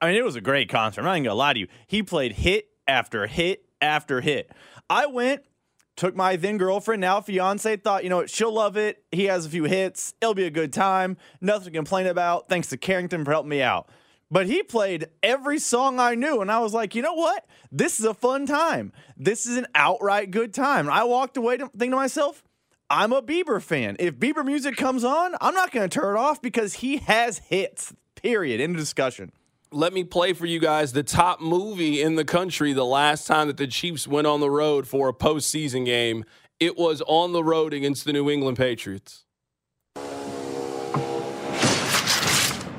I 0.00 0.06
mean, 0.06 0.16
it 0.16 0.24
was 0.24 0.36
a 0.36 0.40
great 0.40 0.68
concert. 0.68 1.00
I'm 1.00 1.06
not 1.06 1.14
even 1.14 1.24
gonna 1.24 1.34
lie 1.34 1.52
to 1.54 1.60
you. 1.60 1.68
He 1.86 2.02
played 2.02 2.32
hit 2.32 2.68
after 2.86 3.26
hit 3.26 3.64
after 3.80 4.20
hit. 4.20 4.50
I 4.88 5.06
went, 5.06 5.42
took 5.96 6.14
my 6.14 6.36
then 6.36 6.56
girlfriend, 6.56 7.00
now 7.00 7.20
fiance, 7.20 7.76
thought, 7.76 8.04
you 8.04 8.10
know 8.10 8.18
what, 8.18 8.30
she'll 8.30 8.52
love 8.52 8.76
it. 8.76 9.02
He 9.10 9.24
has 9.24 9.44
a 9.44 9.50
few 9.50 9.64
hits. 9.64 10.14
It'll 10.20 10.34
be 10.34 10.44
a 10.44 10.50
good 10.50 10.72
time. 10.72 11.16
Nothing 11.40 11.72
to 11.72 11.78
complain 11.78 12.06
about. 12.06 12.48
Thanks 12.48 12.68
to 12.68 12.76
Carrington 12.76 13.24
for 13.24 13.32
helping 13.32 13.50
me 13.50 13.60
out. 13.62 13.88
But 14.30 14.46
he 14.46 14.62
played 14.62 15.08
every 15.22 15.58
song 15.58 15.98
I 15.98 16.14
knew, 16.14 16.42
and 16.42 16.52
I 16.52 16.60
was 16.60 16.74
like, 16.74 16.94
you 16.94 17.02
know 17.02 17.14
what? 17.14 17.46
This 17.72 17.98
is 17.98 18.04
a 18.04 18.12
fun 18.12 18.46
time. 18.46 18.92
This 19.16 19.46
is 19.46 19.56
an 19.56 19.66
outright 19.74 20.30
good 20.30 20.52
time. 20.52 20.88
I 20.90 21.04
walked 21.04 21.36
away 21.38 21.56
to, 21.56 21.68
thinking 21.68 21.92
to 21.92 21.96
myself, 21.96 22.44
I'm 22.90 23.12
a 23.12 23.22
Bieber 23.22 23.60
fan. 23.60 23.96
If 23.98 24.16
Bieber 24.16 24.44
music 24.44 24.76
comes 24.76 25.02
on, 25.02 25.34
I'm 25.40 25.54
not 25.54 25.72
going 25.72 25.88
to 25.88 26.00
turn 26.00 26.14
it 26.14 26.18
off 26.18 26.42
because 26.42 26.74
he 26.74 26.98
has 26.98 27.38
hits. 27.38 27.94
Period. 28.16 28.60
End 28.60 28.74
of 28.74 28.80
discussion 28.80 29.32
let 29.70 29.92
me 29.92 30.04
play 30.04 30.32
for 30.32 30.46
you 30.46 30.58
guys 30.58 30.92
the 30.92 31.02
top 31.02 31.40
movie 31.40 32.00
in 32.02 32.14
the 32.16 32.24
country 32.24 32.72
the 32.72 32.84
last 32.84 33.26
time 33.26 33.48
that 33.48 33.56
the 33.56 33.66
Chiefs 33.66 34.06
went 34.08 34.26
on 34.26 34.40
the 34.40 34.50
road 34.50 34.86
for 34.86 35.08
a 35.08 35.12
postseason 35.12 35.84
game. 35.84 36.24
It 36.60 36.76
was 36.76 37.02
on 37.06 37.32
the 37.32 37.44
road 37.44 37.72
against 37.72 38.04
the 38.04 38.12
New 38.12 38.30
England 38.30 38.56
Patriots. 38.56 39.24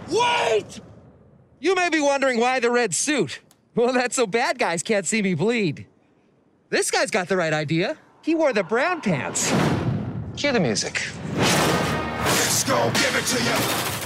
Wait! 0.10 0.82
You 1.60 1.76
may 1.76 1.90
be 1.90 2.00
wondering 2.00 2.40
why 2.40 2.60
the 2.60 2.72
red 2.72 2.94
suit. 2.94 3.40
Well, 3.76 3.94
that's 3.94 4.16
so 4.16 4.26
bad 4.26 4.58
guys 4.58 4.84
can't 4.84 5.06
see 5.06 5.22
me 5.22 5.36
bleed. 5.36 5.86
This 6.70 6.92
guy's 6.92 7.12
got 7.12 7.28
the 7.30 7.38
right 7.38 7.54
idea. 7.54 7.98
He 8.22 8.36
wore 8.36 8.54
the 8.54 8.64
brown 8.64 9.02
pants. 9.02 9.52
Cue 10.36 10.52
the 10.52 10.60
music. 10.60 11.02
Let's 11.36 12.64
go, 12.64 12.92
give 12.94 13.16
it 13.16 13.26
to 13.26 13.44
you. 13.44 13.99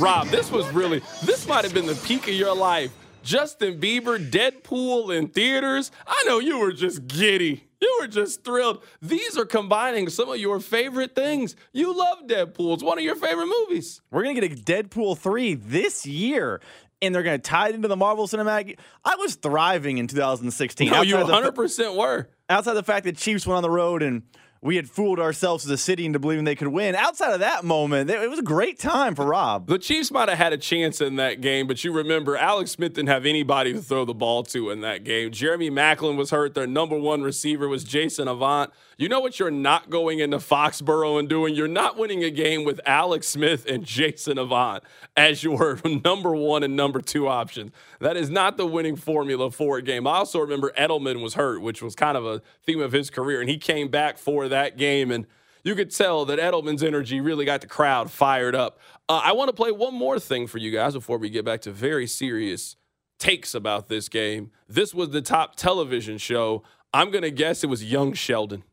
Rob, 0.00 0.28
this 0.28 0.50
was 0.50 0.66
really, 0.72 1.02
this 1.24 1.46
might 1.46 1.62
have 1.62 1.74
been 1.74 1.84
the 1.84 1.94
peak 1.94 2.26
of 2.26 2.32
your 2.32 2.56
life. 2.56 2.90
Justin 3.22 3.78
Bieber, 3.78 4.18
Deadpool 4.18 5.14
in 5.14 5.28
theaters. 5.28 5.90
I 6.06 6.24
know 6.26 6.38
you 6.38 6.58
were 6.58 6.72
just 6.72 7.06
giddy. 7.06 7.68
You 7.82 7.98
were 8.00 8.06
just 8.06 8.42
thrilled. 8.42 8.82
These 9.02 9.36
are 9.36 9.44
combining 9.44 10.08
some 10.08 10.30
of 10.30 10.38
your 10.38 10.58
favorite 10.58 11.14
things. 11.14 11.54
You 11.74 11.94
love 11.94 12.26
Deadpool. 12.26 12.72
It's 12.72 12.82
one 12.82 12.96
of 12.96 13.04
your 13.04 13.14
favorite 13.14 13.48
movies. 13.48 14.00
We're 14.10 14.22
going 14.22 14.40
to 14.40 14.48
get 14.48 14.58
a 14.58 14.62
Deadpool 14.62 15.18
3 15.18 15.54
this 15.54 16.06
year. 16.06 16.62
And 17.02 17.14
they're 17.14 17.22
going 17.22 17.38
to 17.38 17.42
tie 17.42 17.68
it 17.68 17.74
into 17.74 17.88
the 17.88 17.96
Marvel 17.96 18.26
Cinematic. 18.26 18.78
I 19.04 19.16
was 19.16 19.34
thriving 19.34 19.98
in 19.98 20.06
2016. 20.06 20.90
No, 20.90 21.02
you 21.02 21.16
100% 21.16 21.76
the, 21.76 21.92
were. 21.92 22.30
Outside 22.48 22.72
the 22.72 22.82
fact 22.82 23.04
that 23.04 23.18
Chiefs 23.18 23.46
went 23.46 23.58
on 23.58 23.62
the 23.62 23.70
road 23.70 24.02
and 24.02 24.22
we 24.62 24.76
had 24.76 24.90
fooled 24.90 25.18
ourselves 25.18 25.64
as 25.64 25.70
a 25.70 25.78
city 25.78 26.04
into 26.04 26.18
believing 26.18 26.44
they 26.44 26.54
could 26.54 26.68
win. 26.68 26.94
Outside 26.94 27.32
of 27.32 27.40
that 27.40 27.64
moment, 27.64 28.10
it 28.10 28.28
was 28.28 28.40
a 28.40 28.42
great 28.42 28.78
time 28.78 29.14
for 29.14 29.24
Rob. 29.24 29.66
The 29.66 29.78
Chiefs 29.78 30.10
might 30.10 30.28
have 30.28 30.36
had 30.36 30.52
a 30.52 30.58
chance 30.58 31.00
in 31.00 31.16
that 31.16 31.40
game, 31.40 31.66
but 31.66 31.82
you 31.82 31.92
remember 31.92 32.36
Alex 32.36 32.72
Smith 32.72 32.92
didn't 32.92 33.08
have 33.08 33.24
anybody 33.24 33.72
to 33.72 33.80
throw 33.80 34.04
the 34.04 34.12
ball 34.12 34.42
to 34.44 34.70
in 34.70 34.82
that 34.82 35.02
game. 35.02 35.30
Jeremy 35.30 35.70
Maclin 35.70 36.16
was 36.16 36.30
hurt. 36.30 36.52
Their 36.54 36.66
number 36.66 36.98
one 36.98 37.22
receiver 37.22 37.68
was 37.68 37.84
Jason 37.84 38.28
Avant. 38.28 38.70
You 38.98 39.08
know 39.08 39.20
what 39.20 39.38
you're 39.38 39.50
not 39.50 39.88
going 39.88 40.18
into 40.18 40.36
Foxborough 40.36 41.18
and 41.18 41.26
doing? 41.26 41.54
You're 41.54 41.66
not 41.66 41.96
winning 41.96 42.22
a 42.22 42.30
game 42.30 42.64
with 42.64 42.82
Alex 42.84 43.28
Smith 43.28 43.64
and 43.64 43.82
Jason 43.82 44.36
Avant 44.36 44.84
as 45.16 45.42
your 45.42 45.80
number 46.04 46.36
one 46.36 46.62
and 46.62 46.76
number 46.76 47.00
two 47.00 47.26
options. 47.26 47.72
That 48.00 48.18
is 48.18 48.28
not 48.28 48.58
the 48.58 48.66
winning 48.66 48.96
formula 48.96 49.50
for 49.50 49.78
a 49.78 49.82
game. 49.82 50.06
I 50.06 50.16
also 50.16 50.38
remember 50.38 50.70
Edelman 50.76 51.22
was 51.22 51.32
hurt, 51.32 51.62
which 51.62 51.80
was 51.80 51.94
kind 51.94 52.18
of 52.18 52.26
a 52.26 52.42
theme 52.66 52.82
of 52.82 52.92
his 52.92 53.08
career, 53.08 53.40
and 53.40 53.48
he 53.48 53.56
came 53.56 53.88
back 53.88 54.18
for 54.18 54.49
that 54.50 54.76
game. 54.76 55.10
And 55.10 55.26
you 55.64 55.74
could 55.74 55.90
tell 55.90 56.24
that 56.26 56.38
Edelman's 56.38 56.82
energy 56.82 57.20
really 57.20 57.44
got 57.44 57.60
the 57.60 57.66
crowd 57.66 58.10
fired 58.10 58.54
up. 58.54 58.78
Uh, 59.08 59.20
I 59.24 59.32
want 59.32 59.48
to 59.48 59.54
play 59.54 59.72
one 59.72 59.94
more 59.94 60.20
thing 60.20 60.46
for 60.46 60.58
you 60.58 60.70
guys 60.70 60.94
before 60.94 61.18
we 61.18 61.30
get 61.30 61.44
back 61.44 61.62
to 61.62 61.72
very 61.72 62.06
serious 62.06 62.76
takes 63.18 63.54
about 63.54 63.88
this 63.88 64.08
game. 64.08 64.50
This 64.68 64.94
was 64.94 65.10
the 65.10 65.22
top 65.22 65.56
television 65.56 66.18
show. 66.18 66.62
I'm 66.92 67.10
going 67.10 67.22
to 67.22 67.30
guess 67.30 67.62
it 67.62 67.68
was 67.68 67.84
Young 67.84 68.14
Sheldon. 68.14 68.64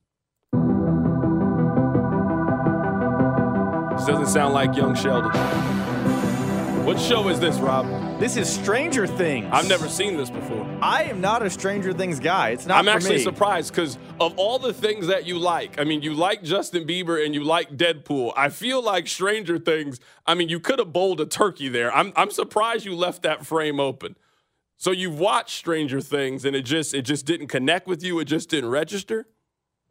This 3.97 4.05
doesn't 4.05 4.27
sound 4.27 4.53
like 4.53 4.75
Young 4.75 4.95
Sheldon. 4.95 5.31
What 6.85 6.99
show 6.99 7.27
is 7.27 7.39
this, 7.39 7.57
Rob? 7.57 8.06
This 8.19 8.35
is 8.35 8.51
Stranger 8.51 9.05
Things. 9.05 9.47
I've 9.51 9.69
never 9.69 9.87
seen 9.87 10.17
this 10.17 10.31
before. 10.31 10.65
I 10.81 11.03
am 11.03 11.21
not 11.21 11.43
a 11.43 11.51
Stranger 11.51 11.93
Things 11.93 12.19
guy. 12.19 12.49
It's 12.49 12.65
not 12.65 12.83
me. 12.83 12.89
I'm 12.89 12.95
actually 12.97 13.17
me. 13.17 13.23
surprised 13.23 13.71
because 13.71 13.99
of 14.19 14.35
all 14.39 14.57
the 14.57 14.73
things 14.73 15.05
that 15.05 15.27
you 15.27 15.37
like, 15.37 15.79
I 15.79 15.83
mean, 15.83 16.01
you 16.01 16.15
like 16.15 16.41
Justin 16.41 16.87
Bieber 16.87 17.23
and 17.23 17.35
you 17.35 17.43
like 17.43 17.77
Deadpool. 17.77 18.33
I 18.35 18.49
feel 18.49 18.81
like 18.81 19.07
Stranger 19.07 19.59
Things, 19.59 19.99
I 20.25 20.33
mean, 20.33 20.49
you 20.49 20.59
could 20.59 20.79
have 20.79 20.91
bowled 20.91 21.21
a 21.21 21.27
turkey 21.27 21.69
there. 21.69 21.95
I'm, 21.95 22.11
I'm 22.15 22.31
surprised 22.31 22.85
you 22.85 22.95
left 22.95 23.21
that 23.21 23.45
frame 23.45 23.79
open. 23.79 24.15
So 24.77 24.89
you've 24.89 25.19
watched 25.19 25.55
Stranger 25.55 26.01
Things 26.01 26.43
and 26.43 26.55
it 26.55 26.63
just 26.63 26.95
it 26.95 27.03
just 27.03 27.27
didn't 27.27 27.47
connect 27.47 27.85
with 27.85 28.01
you. 28.01 28.17
It 28.17 28.25
just 28.25 28.49
didn't 28.49 28.71
register. 28.71 29.27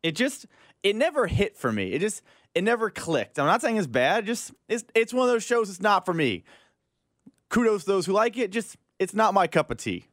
It 0.02 0.16
just 0.16 0.46
it 0.82 0.96
never 0.96 1.28
hit 1.28 1.56
for 1.56 1.70
me. 1.70 1.92
It 1.92 2.00
just 2.00 2.22
it 2.56 2.64
never 2.64 2.90
clicked. 2.90 3.38
I'm 3.38 3.46
not 3.46 3.62
saying 3.62 3.76
it's 3.76 3.86
bad. 3.86 4.26
Just 4.26 4.52
it's 4.68 4.84
it's 4.96 5.14
one 5.14 5.28
of 5.28 5.32
those 5.32 5.44
shows. 5.44 5.70
It's 5.70 5.80
not 5.80 6.04
for 6.04 6.14
me. 6.14 6.42
Kudos 7.48 7.84
to 7.84 7.90
those 7.90 8.06
who 8.06 8.12
like 8.12 8.36
it. 8.36 8.50
Just 8.50 8.76
it's 8.98 9.14
not 9.14 9.34
my 9.34 9.46
cup 9.46 9.70
of 9.70 9.76
tea. 9.78 10.06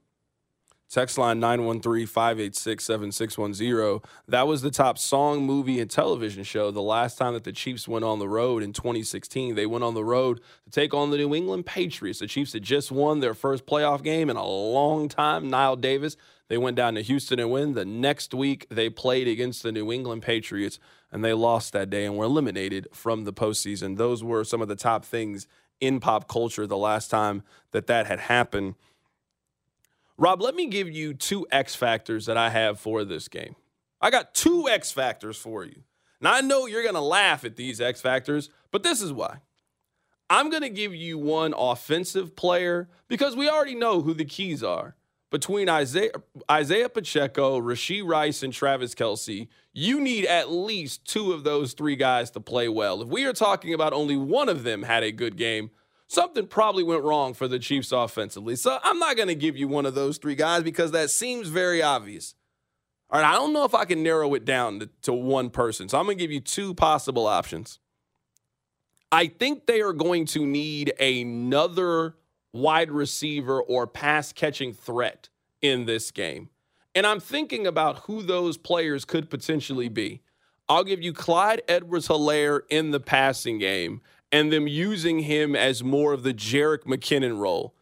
Text 0.89 1.17
line 1.17 1.39
913-586-7610. 1.41 4.03
That 4.27 4.45
was 4.45 4.61
the 4.61 4.69
top 4.69 4.99
song, 4.99 5.43
movie, 5.43 5.79
and 5.79 5.89
television 5.89 6.43
show 6.43 6.69
the 6.69 6.83
last 6.83 7.17
time 7.17 7.33
that 7.33 7.45
the 7.45 7.51
Chiefs 7.51 7.87
went 7.87 8.05
on 8.05 8.19
the 8.19 8.29
road 8.29 8.61
in 8.61 8.73
2016. 8.73 9.55
They 9.55 9.65
went 9.65 9.83
on 9.83 9.95
the 9.95 10.03
road 10.03 10.39
to 10.65 10.69
take 10.69 10.93
on 10.93 11.09
the 11.09 11.17
New 11.17 11.33
England 11.33 11.65
Patriots. 11.65 12.19
The 12.19 12.27
Chiefs 12.27 12.53
had 12.53 12.61
just 12.61 12.91
won 12.91 13.21
their 13.21 13.33
first 13.33 13.65
playoff 13.65 14.03
game 14.03 14.29
in 14.29 14.37
a 14.37 14.45
long 14.45 15.09
time. 15.09 15.49
Knile 15.49 15.81
Davis. 15.81 16.15
They 16.47 16.59
went 16.59 16.77
down 16.77 16.93
to 16.93 17.01
Houston 17.01 17.39
and 17.39 17.49
win. 17.49 17.73
The 17.73 17.85
next 17.85 18.35
week, 18.35 18.67
they 18.69 18.91
played 18.91 19.27
against 19.27 19.63
the 19.63 19.71
New 19.71 19.91
England 19.91 20.21
Patriots, 20.21 20.77
and 21.11 21.25
they 21.25 21.33
lost 21.33 21.73
that 21.73 21.89
day 21.89 22.05
and 22.05 22.17
were 22.17 22.25
eliminated 22.25 22.87
from 22.93 23.23
the 23.23 23.33
postseason. 23.33 23.97
Those 23.97 24.23
were 24.23 24.43
some 24.43 24.61
of 24.61 24.67
the 24.67 24.75
top 24.75 25.05
things 25.05 25.47
in 25.79 25.99
pop 25.99 26.27
culture 26.27 26.65
the 26.67 26.77
last 26.77 27.09
time 27.09 27.43
that 27.71 27.87
that 27.87 28.07
had 28.07 28.19
happened. 28.19 28.75
Rob, 30.17 30.41
let 30.41 30.55
me 30.55 30.67
give 30.67 30.89
you 30.89 31.13
two 31.13 31.47
X 31.51 31.75
factors 31.75 32.25
that 32.27 32.37
I 32.37 32.49
have 32.49 32.79
for 32.79 33.03
this 33.03 33.27
game. 33.27 33.55
I 33.99 34.09
got 34.09 34.33
two 34.33 34.67
X 34.69 34.91
factors 34.91 35.37
for 35.37 35.65
you. 35.65 35.83
Now, 36.21 36.33
I 36.33 36.41
know 36.41 36.65
you're 36.65 36.83
going 36.83 36.95
to 36.95 37.01
laugh 37.01 37.43
at 37.43 37.55
these 37.55 37.81
X 37.81 38.01
factors, 38.01 38.49
but 38.71 38.83
this 38.83 39.01
is 39.01 39.11
why. 39.11 39.39
I'm 40.29 40.49
going 40.49 40.61
to 40.61 40.69
give 40.69 40.95
you 40.95 41.17
one 41.17 41.53
offensive 41.57 42.35
player 42.35 42.89
because 43.07 43.35
we 43.35 43.49
already 43.49 43.75
know 43.75 44.01
who 44.01 44.13
the 44.13 44.25
keys 44.25 44.63
are. 44.63 44.95
Between 45.33 45.67
Isaiah, 45.67 46.11
Isaiah 46.49 46.89
Pacheco, 46.89 47.59
Rashee 47.59 48.05
Rice, 48.05 48.43
and 48.43 48.53
Travis 48.53 48.93
Kelce, 48.93 49.47
you 49.73 49.99
need 49.99 50.27
at 50.27 50.51
least 50.51 51.05
two 51.05 51.33
of 51.33 51.43
those 51.43 51.73
three 51.73 51.95
guys 51.95 52.29
to 52.31 52.39
play 52.39 52.69
well. 52.69 53.01
If 53.01 53.07
we 53.07 53.25
are 53.25 53.33
talking 53.33 53.73
about 53.73 53.93
only 53.93 54.15
one 54.15 54.47
of 54.47 54.61
them 54.61 54.83
had 54.83 55.01
a 55.01 55.11
good 55.11 55.35
game, 55.35 55.71
something 56.05 56.45
probably 56.45 56.83
went 56.83 57.01
wrong 57.01 57.33
for 57.33 57.47
the 57.47 57.57
Chiefs 57.57 57.91
offensively. 57.91 58.55
So 58.55 58.77
I'm 58.83 58.99
not 58.99 59.17
going 59.17 59.27
to 59.27 59.33
give 59.33 59.57
you 59.57 59.67
one 59.67 59.87
of 59.87 59.95
those 59.95 60.19
three 60.19 60.35
guys 60.35 60.61
because 60.61 60.91
that 60.91 61.09
seems 61.09 61.47
very 61.47 61.81
obvious. 61.81 62.35
All 63.09 63.19
right, 63.19 63.27
I 63.27 63.33
don't 63.33 63.53
know 63.53 63.65
if 63.65 63.73
I 63.73 63.85
can 63.85 64.03
narrow 64.03 64.35
it 64.35 64.45
down 64.45 64.81
to, 64.81 64.89
to 65.01 65.13
one 65.13 65.49
person. 65.49 65.89
So 65.89 65.97
I'm 65.97 66.05
going 66.05 66.19
to 66.19 66.23
give 66.23 66.31
you 66.31 66.41
two 66.41 66.75
possible 66.75 67.25
options. 67.25 67.79
I 69.11 69.25
think 69.25 69.65
they 69.65 69.81
are 69.81 69.93
going 69.93 70.25
to 70.27 70.45
need 70.45 70.93
another 70.99 72.17
wide 72.53 72.91
receiver 72.91 73.61
or 73.61 73.87
pass 73.87 74.31
catching 74.31 74.73
threat 74.73 75.29
in 75.61 75.85
this 75.85 76.11
game. 76.11 76.49
And 76.95 77.05
I'm 77.07 77.19
thinking 77.19 77.65
about 77.65 77.99
who 77.99 78.21
those 78.21 78.57
players 78.57 79.03
could 79.03 79.29
potentially 79.29 79.89
be. 79.89 80.21
I'll 80.69 80.83
give 80.83 81.01
you 81.01 81.11
Clyde 81.11 81.61
Edwards 81.67 82.07
Helaire 82.07 82.61
in 82.69 82.91
the 82.91 82.99
passing 82.99 83.57
game 83.57 84.01
and 84.31 84.51
them 84.51 84.67
using 84.67 85.19
him 85.19 85.55
as 85.55 85.83
more 85.83 86.13
of 86.13 86.23
the 86.23 86.33
Jerick 86.33 86.83
McKinnon 86.83 87.39
role. 87.39 87.75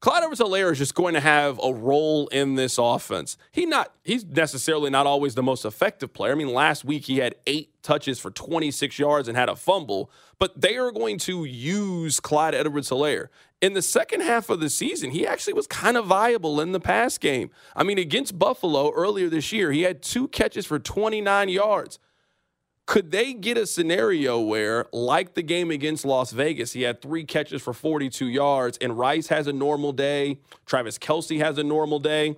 Clyde 0.00 0.22
Edwards 0.22 0.40
Helaire 0.40 0.70
is 0.70 0.78
just 0.78 0.94
going 0.94 1.14
to 1.14 1.20
have 1.20 1.58
a 1.62 1.72
role 1.72 2.28
in 2.28 2.54
this 2.54 2.78
offense. 2.78 3.36
He 3.50 3.66
not 3.66 3.92
he's 4.04 4.24
necessarily 4.24 4.90
not 4.90 5.06
always 5.06 5.34
the 5.34 5.42
most 5.42 5.64
effective 5.64 6.12
player. 6.12 6.32
I 6.32 6.34
mean, 6.34 6.52
last 6.52 6.84
week 6.84 7.06
he 7.06 7.18
had 7.18 7.34
eight 7.46 7.82
touches 7.82 8.18
for 8.18 8.30
26 8.30 8.98
yards 8.98 9.26
and 9.26 9.36
had 9.36 9.48
a 9.48 9.56
fumble, 9.56 10.10
but 10.38 10.60
they 10.60 10.76
are 10.76 10.92
going 10.92 11.18
to 11.20 11.44
use 11.44 12.20
Clyde 12.20 12.54
Edwards 12.54 12.90
Helaire. 12.90 13.28
In 13.62 13.72
the 13.72 13.82
second 13.82 14.20
half 14.20 14.50
of 14.50 14.60
the 14.60 14.68
season, 14.68 15.10
he 15.10 15.26
actually 15.26 15.54
was 15.54 15.66
kind 15.66 15.96
of 15.96 16.06
viable 16.06 16.60
in 16.60 16.72
the 16.72 16.80
pass 16.80 17.16
game. 17.16 17.50
I 17.74 17.84
mean, 17.84 17.98
against 17.98 18.38
Buffalo 18.38 18.92
earlier 18.92 19.30
this 19.30 19.50
year, 19.50 19.72
he 19.72 19.82
had 19.82 20.02
two 20.02 20.28
catches 20.28 20.66
for 20.66 20.78
29 20.78 21.48
yards. 21.48 21.98
Could 22.84 23.10
they 23.10 23.32
get 23.32 23.58
a 23.58 23.66
scenario 23.66 24.38
where, 24.38 24.86
like 24.92 25.34
the 25.34 25.42
game 25.42 25.70
against 25.70 26.04
Las 26.04 26.30
Vegas, 26.32 26.72
he 26.72 26.82
had 26.82 27.02
three 27.02 27.24
catches 27.24 27.60
for 27.62 27.72
42 27.72 28.26
yards, 28.26 28.78
and 28.80 28.96
Rice 28.96 29.28
has 29.28 29.46
a 29.46 29.52
normal 29.52 29.92
day, 29.92 30.38
Travis 30.66 30.98
Kelce 30.98 31.40
has 31.40 31.58
a 31.58 31.64
normal 31.64 31.98
day, 31.98 32.36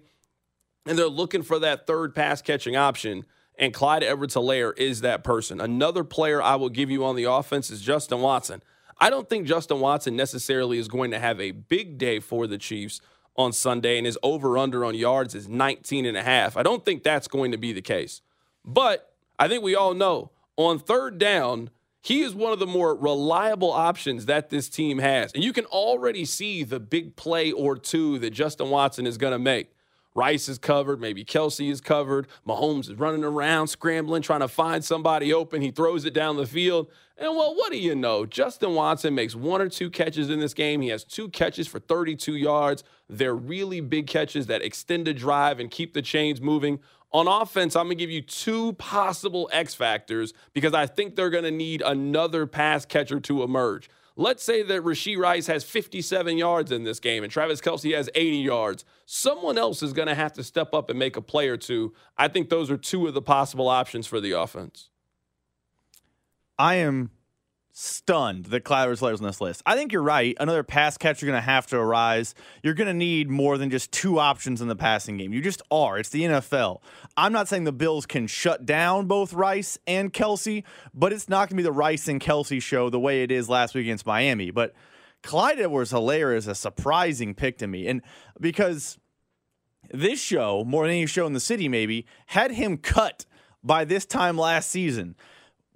and 0.87 0.97
they're 0.99 1.09
looking 1.09 1.43
for 1.43 1.59
that 1.59 1.87
third 1.87 2.14
pass 2.14 2.41
catching 2.41 2.77
option? 2.77 3.27
And 3.59 3.75
Clyde 3.75 4.05
Edwards 4.05 4.37
Helaire 4.37 4.73
is 4.79 5.01
that 5.01 5.25
person. 5.25 5.61
Another 5.61 6.05
player 6.05 6.41
I 6.41 6.55
will 6.55 6.69
give 6.69 6.91
you 6.91 7.05
on 7.05 7.16
the 7.16 7.25
offense 7.25 7.71
is 7.71 7.83
Justin 7.83 8.21
Watson. 8.21 8.62
I 9.01 9.11
don't 9.11 9.28
think 9.28 9.46
Justin 9.46 9.80
Watson 9.80 10.16
necessarily 10.16 10.78
is 10.78 10.88
going 10.88 11.12
to 11.12 11.18
have 11.18 11.40
a 11.40 11.53
big 11.53 11.99
day 11.99 12.20
for 12.20 12.46
the 12.46 12.59
Chiefs 12.59 13.01
on 13.36 13.53
Sunday, 13.53 13.96
and 13.96 14.07
his 14.07 14.18
over 14.22 14.59
under 14.59 14.84
on 14.84 14.94
yards 14.94 15.34
is 15.34 15.49
19 15.49 16.05
and 16.05 16.16
a 16.16 16.22
half. 16.22 16.57
I 16.57 16.64
don't 16.64 16.84
think 16.84 17.05
that's 17.05 17.28
going 17.28 17.53
to 17.53 17.59
be 17.59 17.72
the 17.72 17.80
case. 17.80 18.20
But 18.64 19.12
I 19.38 19.46
think 19.46 19.62
we 19.62 19.76
all 19.76 19.94
know 19.94 20.32
on 20.57 20.80
third 20.80 21.18
down, 21.18 21.70
he 22.03 22.22
is 22.22 22.34
one 22.34 22.53
of 22.53 22.59
the 22.59 22.66
more 22.66 22.94
reliable 22.94 23.70
options 23.70 24.26
that 24.26 24.51
this 24.51 24.68
team 24.68 24.99
has. 24.99 25.32
And 25.32 25.44
you 25.44 25.53
can 25.53 25.66
already 25.66 26.24
see 26.24 26.64
the 26.64 26.80
big 26.80 27.14
play 27.16 27.53
or 27.53 27.76
two 27.76 28.18
that 28.18 28.30
Justin 28.30 28.70
Watson 28.70 29.07
is 29.07 29.18
going 29.18 29.32
to 29.32 29.38
make. 29.38 29.72
Rice 30.14 30.49
is 30.49 30.59
covered, 30.59 31.01
maybe 31.01 31.24
Kelce 31.24 31.70
is 31.70 31.80
covered. 31.80 32.26
Mahomes 32.46 32.90
is 32.90 32.94
running 32.94 33.22
around, 33.22 33.68
scrambling, 33.68 34.22
trying 34.22 34.40
to 34.40 34.49
find 34.49 34.84
somebody 34.84 35.32
open. 35.32 35.62
He 35.62 35.70
throws 35.70 36.05
it 36.05 36.12
down 36.12 36.36
the 36.36 36.46
field. 36.46 36.88
And 37.21 37.37
well, 37.37 37.53
what 37.57 37.73
do 37.73 37.79
you 37.79 37.97
know? 37.97 38.27
Justin 38.27 38.75
Watson 38.77 39.12
makes 39.12 39.35
one 39.35 39.61
or 39.61 39.69
two 39.69 39.91
catches 39.91 40.31
in 40.31 40.39
this 40.39 40.55
game. 40.55 40.81
He 40.81 40.89
has 40.91 41.03
two 41.03 41.29
catches 41.29 41.66
for 41.66 41.81
32 41.81 42.37
yards. 42.37 42.85
They're 43.09 43.35
really 43.35 43.81
big 43.81 44.07
catches 44.07 44.47
that 44.47 44.62
extend 44.62 45.09
the 45.09 45.14
drive 45.14 45.59
and 45.59 45.69
keep 45.69 45.95
the 45.95 46.03
chains 46.03 46.41
moving. 46.41 46.79
On 47.11 47.27
offense, 47.27 47.75
I'm 47.75 47.87
going 47.87 47.99
to 47.99 48.03
give 48.03 48.11
you 48.11 48.23
two 48.23 48.75
possible 48.75 49.51
X 49.53 49.75
factors 49.75 50.33
because 50.53 50.75
I 50.75 50.87
think 50.87 51.16
they're 51.16 51.31
going 51.31 51.45
to 51.45 51.51
need 51.51 51.83
another 51.83 52.47
pass 52.47 52.85
catcher 52.85 53.19
to 53.19 53.43
emerge. 53.43 53.91
Let's 54.14 54.43
say 54.45 54.62
that 54.62 54.83
Rashee 54.83 55.16
Rice 55.19 55.47
has 55.49 55.64
57 55.64 56.37
yards 56.37 56.71
in 56.71 56.85
this 56.85 57.01
game 57.01 57.25
and 57.25 57.33
Travis 57.33 57.61
Kelce 57.61 57.97
has 57.97 58.09
80 58.14 58.37
yards. 58.39 58.85
Someone 59.07 59.59
else 59.59 59.83
is 59.83 59.93
going 59.93 60.09
to 60.09 60.14
have 60.14 60.35
to 60.35 60.45
step 60.45 60.73
up 60.73 60.91
and 60.91 60.99
make 60.99 61.16
a 61.16 61.23
play 61.23 61.49
or 61.49 61.57
two. 61.57 61.95
I 62.16 62.29
think 62.29 62.49
those 62.49 62.71
are 62.71 62.77
two 62.77 63.09
of 63.09 63.14
the 63.14 63.23
possible 63.23 63.69
options 63.69 64.07
for 64.07 64.21
the 64.21 64.33
offense. 64.33 64.91
I 66.59 66.76
am 66.76 67.11
stunned 67.80 68.46
that 68.46 68.64
Clyde 68.64 68.88
Helaire's 68.88 69.20
on 69.20 69.26
this 69.26 69.40
list. 69.40 69.62
I 69.64 69.76
think 69.76 69.92
you're 69.92 70.02
right. 70.02 70.36
Another 70.40 70.64
pass 70.64 70.98
catcher 70.98 71.26
going 71.26 71.36
to 71.36 71.40
have 71.40 71.68
to 71.68 71.76
arise. 71.76 72.34
You're 72.61 72.74
going 72.74 72.88
to 72.88 72.94
need 72.94 73.30
more 73.30 73.56
than 73.56 73.70
just 73.70 73.92
two 73.92 74.18
options 74.18 74.61
in 74.61 74.66
the 74.66 74.74
passing 74.74 75.16
game. 75.16 75.32
You 75.32 75.40
just 75.40 75.62
are. 75.70 75.96
It's 75.96 76.09
the 76.09 76.22
NFL. 76.22 76.80
I'm 77.16 77.32
not 77.32 77.46
saying 77.46 77.64
the 77.64 77.72
Bills 77.72 78.04
can 78.04 78.26
shut 78.26 78.66
down 78.66 79.06
both 79.06 79.32
Rice 79.32 79.78
and 79.86 80.12
Kelce, 80.12 80.64
but 80.92 81.12
it's 81.12 81.28
not 81.28 81.48
going 81.48 81.50
to 81.50 81.54
be 81.56 81.62
the 81.62 81.70
Rice 81.70 82.09
and 82.09 82.20
Kelce 82.20 82.61
show 82.61 82.90
the 82.90 82.98
way 82.98 83.22
it 83.22 83.30
is 83.30 83.48
last 83.48 83.76
week 83.76 83.84
against 83.84 84.06
Miami. 84.06 84.50
But 84.50 84.74
Clyde 85.22 85.61
Edwards 85.61 85.92
Helaire 85.92 86.36
is 86.36 86.48
a 86.48 86.56
surprising 86.56 87.32
pick 87.32 87.59
to 87.59 87.68
me. 87.68 87.86
And 87.86 88.02
because 88.40 88.98
this 89.92 90.20
show, 90.20 90.64
more 90.64 90.82
than 90.82 90.96
any 90.96 91.06
show 91.06 91.26
in 91.26 91.32
the 91.32 91.38
city, 91.38 91.68
maybe, 91.68 92.06
had 92.26 92.50
him 92.50 92.76
cut 92.76 93.24
by 93.62 93.84
this 93.84 94.04
time 94.04 94.36
last 94.36 94.68
season 94.68 95.14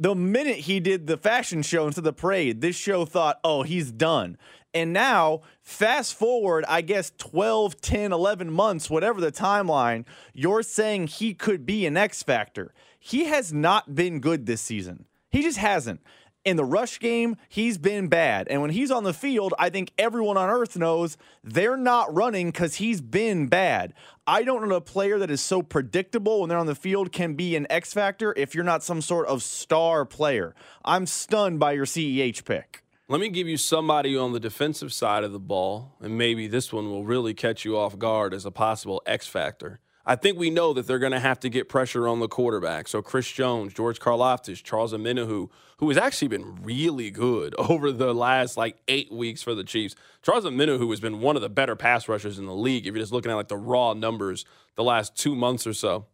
the 0.02 0.16
minute 0.16 0.58
he 0.58 0.80
did 0.80 1.06
the 1.06 1.16
fashion 1.16 1.62
show 1.62 1.86
of 1.86 1.94
the 1.94 2.12
parade, 2.12 2.60
this 2.60 2.74
show 2.74 3.04
thought, 3.04 3.38
oh, 3.44 3.62
he's 3.62 3.92
done. 3.92 4.36
And 4.74 4.92
now, 4.92 5.42
fast 5.60 6.14
forward, 6.14 6.64
I 6.66 6.80
guess 6.80 7.12
12, 7.18 7.80
10, 7.80 8.12
11 8.12 8.50
months, 8.50 8.90
whatever 8.90 9.20
the 9.20 9.30
timeline, 9.30 10.04
you're 10.32 10.64
saying 10.64 11.06
he 11.06 11.34
could 11.34 11.64
be 11.64 11.86
an 11.86 11.96
X 11.96 12.22
factor. 12.22 12.74
He 12.98 13.26
has 13.26 13.52
not 13.52 13.94
been 13.94 14.18
good 14.18 14.46
this 14.46 14.60
season. 14.60 15.04
He 15.30 15.42
just 15.42 15.58
hasn't. 15.58 16.00
In 16.44 16.56
the 16.56 16.64
rush 16.64 16.98
game, 16.98 17.36
he's 17.48 17.78
been 17.78 18.08
bad. 18.08 18.48
And 18.48 18.60
when 18.60 18.70
he's 18.70 18.90
on 18.90 19.04
the 19.04 19.14
field, 19.14 19.54
I 19.60 19.70
think 19.70 19.92
everyone 19.96 20.36
on 20.36 20.48
earth 20.48 20.76
knows 20.76 21.16
they're 21.44 21.76
not 21.76 22.12
running 22.12 22.50
because 22.50 22.76
he's 22.76 23.00
been 23.00 23.46
bad. 23.46 23.94
I 24.26 24.42
don't 24.42 24.68
know 24.68 24.74
a 24.74 24.80
player 24.80 25.20
that 25.20 25.30
is 25.30 25.40
so 25.40 25.62
predictable 25.62 26.40
when 26.40 26.48
they're 26.48 26.58
on 26.58 26.66
the 26.66 26.74
field 26.74 27.12
can 27.12 27.34
be 27.34 27.54
an 27.54 27.68
X 27.70 27.92
factor 27.92 28.34
if 28.36 28.56
you're 28.56 28.64
not 28.64 28.82
some 28.82 29.00
sort 29.00 29.28
of 29.28 29.44
star 29.44 30.04
player. 30.04 30.52
I'm 30.84 31.06
stunned 31.06 31.60
by 31.60 31.72
your 31.72 31.86
CEH 31.86 32.44
pick. 32.44 32.82
Let 33.08 33.20
me 33.20 33.28
give 33.28 33.46
you 33.46 33.56
somebody 33.56 34.16
on 34.16 34.32
the 34.32 34.40
defensive 34.40 34.92
side 34.92 35.22
of 35.22 35.32
the 35.32 35.38
ball, 35.38 35.92
and 36.00 36.18
maybe 36.18 36.48
this 36.48 36.72
one 36.72 36.90
will 36.90 37.04
really 37.04 37.34
catch 37.34 37.64
you 37.64 37.76
off 37.76 37.98
guard 37.98 38.34
as 38.34 38.44
a 38.44 38.50
possible 38.50 39.00
X 39.06 39.28
factor. 39.28 39.78
I 40.04 40.16
think 40.16 40.36
we 40.36 40.50
know 40.50 40.72
that 40.72 40.86
they're 40.86 40.98
going 40.98 41.12
to 41.12 41.20
have 41.20 41.38
to 41.40 41.48
get 41.48 41.68
pressure 41.68 42.08
on 42.08 42.18
the 42.18 42.26
quarterback. 42.26 42.88
So 42.88 43.02
Chris 43.02 43.30
Jones, 43.30 43.72
George 43.72 44.00
Karlaftis, 44.00 44.62
Charles 44.62 44.92
Omenihu, 44.92 45.48
who 45.78 45.88
has 45.88 45.96
actually 45.96 46.28
been 46.28 46.62
really 46.62 47.10
good 47.10 47.54
over 47.58 47.92
the 47.92 48.12
last 48.12 48.56
like 48.56 48.76
eight 48.88 49.12
weeks 49.12 49.42
for 49.42 49.54
the 49.54 49.64
Chiefs. 49.64 49.94
Charles 50.22 50.44
Omenihu 50.44 50.90
has 50.90 51.00
been 51.00 51.20
one 51.20 51.36
of 51.36 51.42
the 51.42 51.48
better 51.48 51.76
pass 51.76 52.08
rushers 52.08 52.38
in 52.38 52.46
the 52.46 52.54
league. 52.54 52.86
If 52.86 52.94
you're 52.94 53.02
just 53.02 53.12
looking 53.12 53.30
at 53.30 53.36
like 53.36 53.48
the 53.48 53.56
raw 53.56 53.94
numbers 53.94 54.44
the 54.74 54.84
last 54.84 55.16
two 55.16 55.36
months 55.36 55.66
or 55.66 55.74
so, 55.74 56.06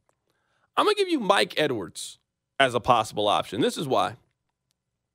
I'm 0.77 0.85
going 0.85 0.95
to 0.95 1.03
give 1.03 1.11
you 1.11 1.21
Mike 1.21 1.55
Edwards 1.57 2.19
as 2.61 2.75
a 2.75 2.81
possible 2.81 3.27
option. 3.27 3.61
This 3.61 3.79
is 3.79 3.89
why. 3.89 4.17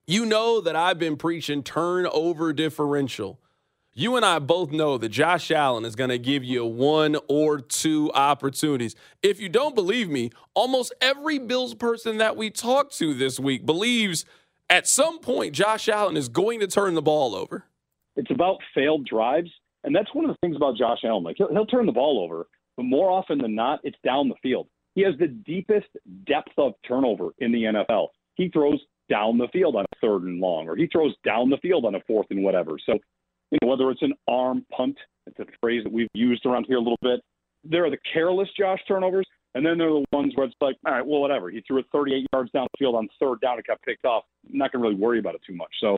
You 0.06 0.26
know 0.26 0.60
that 0.62 0.76
I've 0.76 1.00
been 1.00 1.16
preaching 1.16 1.64
turnover 1.64 2.52
differential 2.54 3.40
you 3.96 4.16
and 4.16 4.26
I 4.26 4.40
both 4.40 4.72
know 4.72 4.98
that 4.98 5.10
Josh 5.10 5.52
Allen 5.52 5.86
is 5.86 5.96
going 5.96 6.10
to 6.10 6.18
give 6.18 6.44
you 6.44 6.66
one 6.66 7.16
or 7.28 7.60
two 7.60 8.12
opportunities. 8.14 8.96
If 9.22 9.40
you 9.40 9.50
don't 9.50 9.76
believe 9.76 10.10
me, 10.10 10.32
almost 10.56 10.94
every 11.00 11.38
Bills 11.38 11.76
person 11.76 12.18
that 12.18 12.36
we 12.36 12.50
talked 12.50 12.98
to 12.98 13.14
this 13.14 13.40
week 13.40 13.66
believes 13.66 14.26
at 14.70 14.88
some 14.88 15.20
point 15.20 15.54
Josh 15.54 15.88
Allen 15.88 16.18
is 16.18 16.28
going 16.28 16.60
to 16.62 16.68
turn 16.68 16.96
the 16.96 17.02
ball 17.02 17.36
over. 17.36 17.66
It's 18.16 18.32
about 18.32 18.58
failed 18.74 19.06
drives, 19.06 19.52
and 19.84 19.96
that's 19.96 20.14
one 20.14 20.26
of 20.26 20.32
the 20.32 20.38
things 20.42 20.56
about 20.56 20.76
Josh 20.76 21.00
Allen. 21.04 21.24
Like 21.24 21.36
he'll, 21.38 21.50
he'll 21.50 21.66
turn 21.66 21.86
the 21.86 21.92
ball 21.92 22.24
over, 22.24 22.48
but 22.76 22.84
more 22.84 23.12
often 23.12 23.38
than 23.38 23.54
not, 23.54 23.80
it's 23.84 23.98
down 24.04 24.28
the 24.28 24.36
field. 24.42 24.68
He 24.96 25.02
has 25.02 25.14
the 25.20 25.28
deepest 25.28 25.88
depth 26.26 26.52
of 26.58 26.74
turnover 26.88 27.30
in 27.40 27.52
the 27.52 27.64
NFL. 27.64 28.08
He 28.36 28.50
throws 28.50 28.80
down 29.10 29.38
the 29.38 29.48
field 29.52 29.76
on 29.76 29.86
a 29.86 29.96
third 30.02 30.24
and 30.24 30.40
long, 30.40 30.68
or 30.68 30.76
he 30.76 30.88
throws 30.88 31.14
down 31.24 31.50
the 31.50 31.58
field 31.58 31.86
on 31.86 31.96
a 31.96 32.00
fourth 32.08 32.28
and 32.30 32.44
whatever. 32.44 32.78
So 32.86 32.98
you 33.54 33.60
know, 33.62 33.68
whether 33.70 33.92
it's 33.92 34.02
an 34.02 34.14
arm 34.28 34.66
punt, 34.76 34.98
it's 35.28 35.38
a 35.38 35.46
phrase 35.62 35.84
that 35.84 35.94
we've 35.94 36.10
used 36.14 36.44
around 36.46 36.66
here 36.68 36.78
a 36.78 36.80
little 36.80 36.98
bit. 37.04 37.22
There 37.64 37.86
are 37.86 37.92
the 37.92 38.00
careless 38.12 38.50
Josh 38.58 38.80
turnovers, 38.88 39.28
and 39.54 39.64
then 39.64 39.78
there 39.78 39.90
are 39.90 40.02
the 40.02 40.06
ones 40.12 40.34
where 40.36 40.48
it's 40.48 40.56
like, 40.60 40.76
all 40.86 40.92
right, 40.92 41.06
well, 41.06 41.22
whatever. 41.22 41.52
He 41.52 41.62
threw 41.68 41.78
it 41.78 41.86
38 41.92 42.26
yards 42.34 42.52
down 42.52 42.68
the 42.74 42.78
field 42.80 42.96
on 42.96 43.08
third 43.20 43.42
down 43.42 43.58
and 43.58 43.66
got 43.66 43.80
picked 43.84 44.06
off. 44.06 44.24
I'm 44.52 44.58
not 44.58 44.72
going 44.72 44.82
to 44.82 44.90
really 44.90 45.00
worry 45.00 45.20
about 45.20 45.36
it 45.36 45.42
too 45.46 45.56
much. 45.56 45.70
So, 45.80 45.98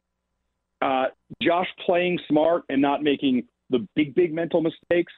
uh, 0.81 1.05
Josh 1.41 1.67
playing 1.85 2.19
smart 2.27 2.63
and 2.67 2.81
not 2.81 3.01
making 3.01 3.47
the 3.69 3.87
big, 3.95 4.13
big 4.13 4.33
mental 4.33 4.61
mistakes, 4.61 5.13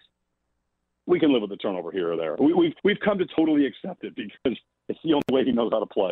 we 1.08 1.20
can 1.20 1.34
live 1.34 1.42
with 1.42 1.50
the 1.50 1.58
turnover 1.58 1.92
here 1.92 2.14
or 2.14 2.18
there. 2.18 2.36
We, 2.40 2.54
we've 2.54 2.74
we've 2.84 3.00
come 3.04 3.18
to 3.18 3.26
totally 3.36 3.66
accept 3.66 4.04
it 4.04 4.16
because 4.16 4.60
it's 4.88 5.00
the 5.04 5.14
only 5.14 5.24
way 5.32 5.44
he 5.44 5.52
knows 5.52 5.72
how 5.72 5.80
to 5.80 5.88
play 5.88 6.12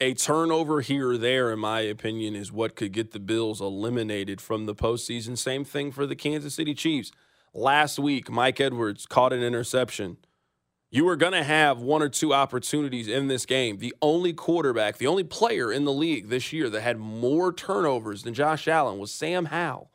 a 0.00 0.14
turnover 0.14 0.80
here 0.80 1.10
or 1.10 1.18
there, 1.18 1.52
in 1.52 1.58
my 1.58 1.80
opinion, 1.80 2.36
is 2.36 2.52
what 2.52 2.76
could 2.76 2.92
get 2.92 3.10
the 3.10 3.18
Bills 3.18 3.60
eliminated 3.60 4.40
from 4.40 4.66
the 4.66 4.74
postseason. 4.74 5.36
Same 5.36 5.64
thing 5.64 5.90
for 5.90 6.06
the 6.06 6.16
Kansas 6.16 6.54
City 6.54 6.74
Chiefs. 6.74 7.10
Last 7.52 7.98
week, 7.98 8.30
Mike 8.30 8.60
Edwards 8.60 9.06
caught 9.06 9.32
an 9.32 9.42
interception. 9.42 10.18
You 10.90 11.04
were 11.04 11.16
going 11.16 11.32
to 11.32 11.44
have 11.44 11.80
one 11.80 12.02
or 12.02 12.08
two 12.08 12.32
opportunities 12.32 13.08
in 13.08 13.26
this 13.26 13.44
game. 13.44 13.78
The 13.78 13.94
only 14.00 14.32
quarterback, 14.32 14.98
the 14.98 15.06
only 15.06 15.24
player 15.24 15.70
in 15.72 15.84
the 15.84 15.92
league 15.92 16.28
this 16.28 16.52
year 16.52 16.70
that 16.70 16.80
had 16.80 16.98
more 16.98 17.52
turnovers 17.52 18.22
than 18.22 18.34
Josh 18.34 18.68
Allen 18.68 18.98
was 18.98 19.10
Sam 19.10 19.46
Howell. 19.46 19.90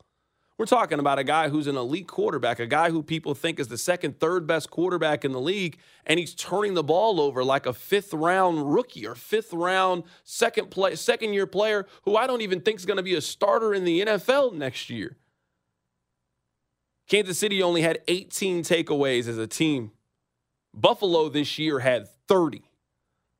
We're 0.56 0.66
talking 0.66 1.00
about 1.00 1.18
a 1.18 1.24
guy 1.24 1.48
who's 1.48 1.66
an 1.66 1.76
elite 1.76 2.06
quarterback, 2.06 2.60
a 2.60 2.66
guy 2.66 2.90
who 2.90 3.02
people 3.02 3.34
think 3.34 3.58
is 3.58 3.66
the 3.66 3.78
second, 3.78 4.20
third 4.20 4.46
best 4.46 4.70
quarterback 4.70 5.24
in 5.24 5.32
the 5.32 5.40
league, 5.40 5.78
and 6.06 6.20
he's 6.20 6.32
turning 6.32 6.74
the 6.74 6.84
ball 6.84 7.20
over 7.20 7.42
like 7.42 7.66
a 7.66 7.72
fifth 7.72 8.14
round 8.14 8.72
rookie 8.72 9.04
or 9.04 9.16
fifth 9.16 9.52
round 9.52 10.04
second 10.22 10.70
play, 10.70 10.94
second 10.94 11.32
year 11.32 11.48
player 11.48 11.86
who 12.04 12.16
I 12.16 12.28
don't 12.28 12.40
even 12.40 12.60
think 12.60 12.78
is 12.78 12.86
going 12.86 12.98
to 12.98 13.02
be 13.02 13.16
a 13.16 13.20
starter 13.20 13.74
in 13.74 13.84
the 13.84 14.02
NFL 14.02 14.52
next 14.52 14.90
year. 14.90 15.16
Kansas 17.08 17.38
City 17.38 17.60
only 17.60 17.82
had 17.82 17.98
18 18.06 18.62
takeaways 18.62 19.26
as 19.26 19.38
a 19.38 19.48
team. 19.48 19.90
Buffalo 20.72 21.28
this 21.28 21.58
year 21.58 21.80
had 21.80 22.08
30. 22.28 22.62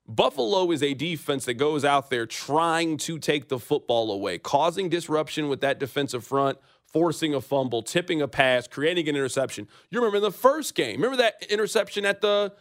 Buffalo 0.07 0.71
is 0.71 0.83
a 0.83 0.93
defense 0.93 1.47
that 1.47 1.55
goes 1.55 1.85
out 1.85 2.11
there 2.11 2.27
trying 2.27 2.99
to 2.99 3.19
take 3.19 3.49
the 3.49 3.59
football 3.59 4.11
away, 4.11 4.37
causing 4.39 4.91
disruption 4.91 5.49
with 5.49 5.63
that 5.63 5.79
defensive 5.79 6.25
front, 6.25 6.59
forcing 6.95 7.35
a 7.35 7.41
fumble, 7.41 7.83
tipping 7.83 8.23
a 8.23 8.29
pass, 8.29 8.69
creating 8.69 9.09
an 9.09 9.17
interception. 9.17 9.69
You 9.91 9.99
remember 9.99 10.19
in 10.19 10.23
the 10.23 10.31
first 10.31 10.75
game, 10.75 11.03
remember 11.03 11.19
that 11.19 11.45
interception 11.51 12.07
at 12.07 12.23
the 12.23 12.55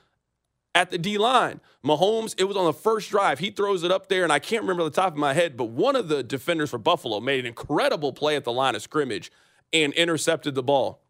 at 0.75 0.89
the 0.89 0.97
D 0.97 1.19
line. 1.19 1.61
Mahomes, 1.85 2.33
it 2.39 2.45
was 2.45 2.57
on 2.57 2.65
the 2.65 2.73
first 2.73 3.11
drive. 3.11 3.37
He 3.37 3.51
throws 3.51 3.83
it 3.83 3.91
up 3.91 4.09
there, 4.09 4.23
and 4.23 4.33
I 4.33 4.39
can't 4.39 4.63
remember 4.63 4.83
the 4.83 4.89
top 4.89 5.13
of 5.13 5.19
my 5.19 5.33
head, 5.33 5.55
but 5.55 5.65
one 5.65 5.95
of 5.95 6.07
the 6.07 6.23
defenders 6.23 6.71
for 6.71 6.79
Buffalo 6.79 7.19
made 7.19 7.41
an 7.41 7.45
incredible 7.45 8.11
play 8.11 8.35
at 8.35 8.43
the 8.43 8.51
line 8.51 8.73
of 8.73 8.81
scrimmage 8.81 9.31
and 9.71 9.93
intercepted 9.93 10.55
the 10.55 10.63
ball. 10.63 11.03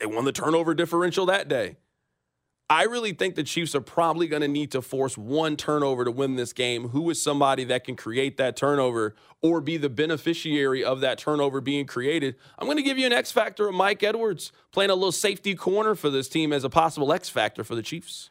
They 0.00 0.06
won 0.06 0.24
the 0.24 0.32
turnover 0.32 0.74
differential 0.74 1.26
that 1.26 1.48
day. 1.48 1.76
I 2.70 2.84
really 2.84 3.12
think 3.12 3.34
the 3.34 3.42
Chiefs 3.42 3.74
are 3.74 3.82
probably 3.82 4.26
going 4.26 4.40
to 4.40 4.48
need 4.48 4.70
to 4.70 4.80
force 4.80 5.18
one 5.18 5.54
turnover 5.56 6.04
to 6.04 6.10
win 6.10 6.36
this 6.36 6.54
game. 6.54 6.88
Who 6.88 7.10
is 7.10 7.20
somebody 7.20 7.64
that 7.64 7.84
can 7.84 7.94
create 7.94 8.38
that 8.38 8.56
turnover 8.56 9.14
or 9.42 9.60
be 9.60 9.76
the 9.76 9.90
beneficiary 9.90 10.82
of 10.82 11.00
that 11.00 11.18
turnover 11.18 11.60
being 11.60 11.84
created? 11.84 12.36
I'm 12.58 12.66
going 12.66 12.78
to 12.78 12.82
give 12.82 12.96
you 12.96 13.04
an 13.04 13.12
X 13.12 13.30
factor 13.30 13.68
of 13.68 13.74
Mike 13.74 14.02
Edwards 14.02 14.50
playing 14.72 14.90
a 14.90 14.94
little 14.94 15.12
safety 15.12 15.54
corner 15.54 15.94
for 15.94 16.08
this 16.08 16.26
team 16.26 16.54
as 16.54 16.64
a 16.64 16.70
possible 16.70 17.12
X 17.12 17.28
factor 17.28 17.64
for 17.64 17.74
the 17.74 17.82
Chiefs. 17.82 18.30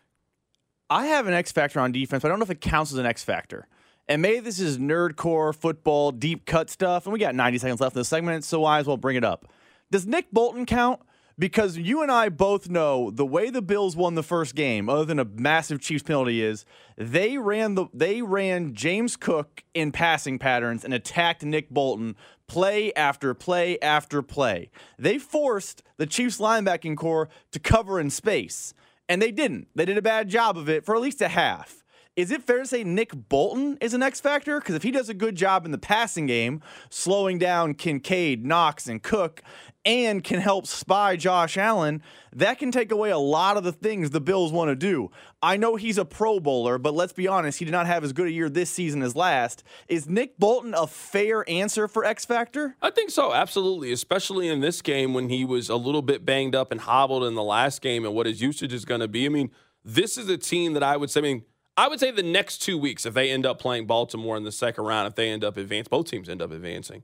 I 0.90 1.06
have 1.08 1.28
an 1.28 1.34
X 1.34 1.52
factor 1.52 1.80
on 1.80 1.92
defense, 1.92 2.24
but 2.24 2.28
I 2.28 2.30
don't 2.30 2.40
know 2.40 2.44
if 2.44 2.50
it 2.50 2.62
counts 2.62 2.92
as 2.92 2.98
an 2.98 3.06
X 3.06 3.24
factor. 3.24 3.68
And 4.08 4.22
maybe 4.22 4.40
this 4.40 4.60
is 4.60 4.80
nerdcore 4.80 5.56
football, 5.56 6.12
deep 6.12 6.46
cut 6.46 6.72
stuff, 6.72 7.06
and 7.06 7.14
we 7.14 7.20
got 7.20 7.36
90 7.36 7.60
seconds 7.60 7.82
left 7.82 7.96
in 7.96 8.00
the 8.00 8.06
segment, 8.06 8.44
so 8.44 8.66
I 8.66 8.80
as 8.80 8.88
well 8.88 8.98
bring 8.98 9.16
it 9.16 9.24
up. 9.24 9.48
Does 9.92 10.08
Nick 10.08 10.32
Bolton 10.32 10.66
count? 10.66 11.02
Because 11.38 11.78
you 11.78 12.02
and 12.02 12.12
I 12.12 12.30
both 12.30 12.70
know 12.70 13.10
the 13.10 13.26
way 13.26 13.50
the 13.50 13.62
Bills 13.62 13.96
won 13.96 14.16
the 14.16 14.24
first 14.24 14.56
game, 14.56 14.90
other 14.90 15.06
than 15.06 15.20
a 15.20 15.26
massive 15.26 15.80
Chiefs 15.80 16.04
penalty, 16.04 16.42
is 16.42 16.66
they 16.98 17.38
ran 17.38 17.76
the 17.76 17.88
they 17.94 18.22
ran 18.22 18.74
James 18.74 19.16
Cook 19.16 19.64
in 19.74 19.92
passing 19.92 20.40
patterns 20.40 20.86
and 20.86 20.94
attacked 20.94 21.44
Nick 21.44 21.70
Bolton 21.70 22.16
play 22.48 22.94
after 22.94 23.34
play 23.34 23.80
after 23.80 24.22
play. 24.22 24.70
They 25.00 25.18
forced 25.18 25.84
the 25.98 26.06
Chiefs 26.06 26.38
linebacking 26.38 26.98
core 26.98 27.30
to 27.52 27.60
cover 27.60 28.00
in 28.00 28.10
space, 28.10 28.74
and 29.10 29.22
they 29.22 29.32
didn't. 29.32 29.68
They 29.76 29.86
did 29.86 29.98
a 29.98 30.04
bad 30.04 30.30
job 30.30 30.58
of 30.58 30.70
it 30.70 30.86
for 30.86 30.96
at 30.96 31.02
least 31.02 31.22
a 31.22 31.30
half. 31.30 31.83
Is 32.16 32.30
it 32.30 32.44
fair 32.44 32.60
to 32.60 32.66
say 32.68 32.84
Nick 32.84 33.12
Bolton 33.28 33.76
is 33.82 33.96
an 33.96 34.04
X 34.04 34.22
factor? 34.22 34.60
Because 34.60 34.76
if 34.76 34.84
he 34.84 34.92
does 34.92 35.10
a 35.10 35.16
good 35.16 35.36
job 35.36 35.66
in 35.66 35.72
the 35.72 35.80
passing 35.80 36.28
game, 36.28 36.62
slowing 36.92 37.40
down 37.40 37.74
Kincaid, 37.74 38.46
Knox, 38.46 38.88
and 38.88 39.02
Cook, 39.02 39.42
and 39.84 40.24
can 40.24 40.40
help 40.40 40.68
spy 40.68 41.16
Josh 41.16 41.58
Allen, 41.58 42.04
that 42.32 42.60
can 42.60 42.72
take 42.72 42.92
away 42.92 43.10
a 43.10 43.18
lot 43.18 43.58
of 43.58 43.64
the 43.64 43.72
things 43.72 44.12
the 44.12 44.22
Bills 44.22 44.52
want 44.52 44.70
to 44.70 44.76
do. 44.76 45.10
I 45.42 45.58
know 45.58 45.76
he's 45.76 45.98
a 45.98 46.06
Pro 46.06 46.40
Bowler, 46.40 46.78
but 46.78 46.94
let's 46.94 47.14
be 47.14 47.28
honest, 47.28 47.58
he 47.58 47.66
did 47.66 47.72
not 47.72 47.88
have 47.88 48.04
as 48.04 48.14
good 48.14 48.28
a 48.28 48.32
year 48.32 48.48
this 48.48 48.70
season 48.70 49.02
as 49.02 49.16
last. 49.16 49.64
Is 49.88 50.08
Nick 50.08 50.38
Bolton 50.38 50.76
a 50.76 50.86
fair 50.86 51.50
answer 51.50 51.88
for 51.88 52.06
X 52.06 52.26
Factor? 52.26 52.76
I 52.80 52.92
think 52.92 53.10
so, 53.10 53.34
absolutely, 53.34 53.92
especially 53.92 54.50
in 54.50 54.62
this 54.62 54.84
game 54.84 55.16
when 55.16 55.30
he 55.30 55.44
was 55.44 55.68
a 55.68 55.76
little 55.76 56.04
bit 56.04 56.24
banged 56.24 56.54
up 56.54 56.72
and 56.72 56.82
hobbled 56.82 57.24
in 57.24 57.34
the 57.34 57.44
last 57.44 57.82
game 57.82 58.06
and 58.06 58.14
what 58.14 58.28
his 58.28 58.40
usage 58.40 58.72
is 58.72 58.86
going 58.86 59.02
to 59.02 59.08
be. 59.08 59.26
I 59.26 59.30
mean, 59.30 59.50
this 59.84 60.16
is 60.16 60.30
a 60.30 60.38
team 60.38 60.74
that 60.74 60.84
I 60.84 60.96
would 60.96 61.10
say, 61.10 61.20
I 61.20 61.24
mean, 61.24 61.44
I 61.76 61.88
would 61.88 62.00
say 62.00 62.12
the 62.12 62.22
next 62.22 62.60
two 62.60 62.78
weeks, 62.78 63.06
if 63.06 63.14
they 63.14 63.32
end 63.32 63.46
up 63.46 63.60
playing 63.60 63.88
Baltimore 63.88 64.38
in 64.38 64.44
the 64.44 64.52
second 64.52 64.84
round, 64.86 65.08
if 65.08 65.16
they 65.16 65.30
end 65.30 65.44
up 65.44 65.58
advancing, 65.58 65.90
both 65.90 66.10
teams 66.10 66.30
end 66.30 66.42
up 66.42 66.52
advancing 66.52 67.04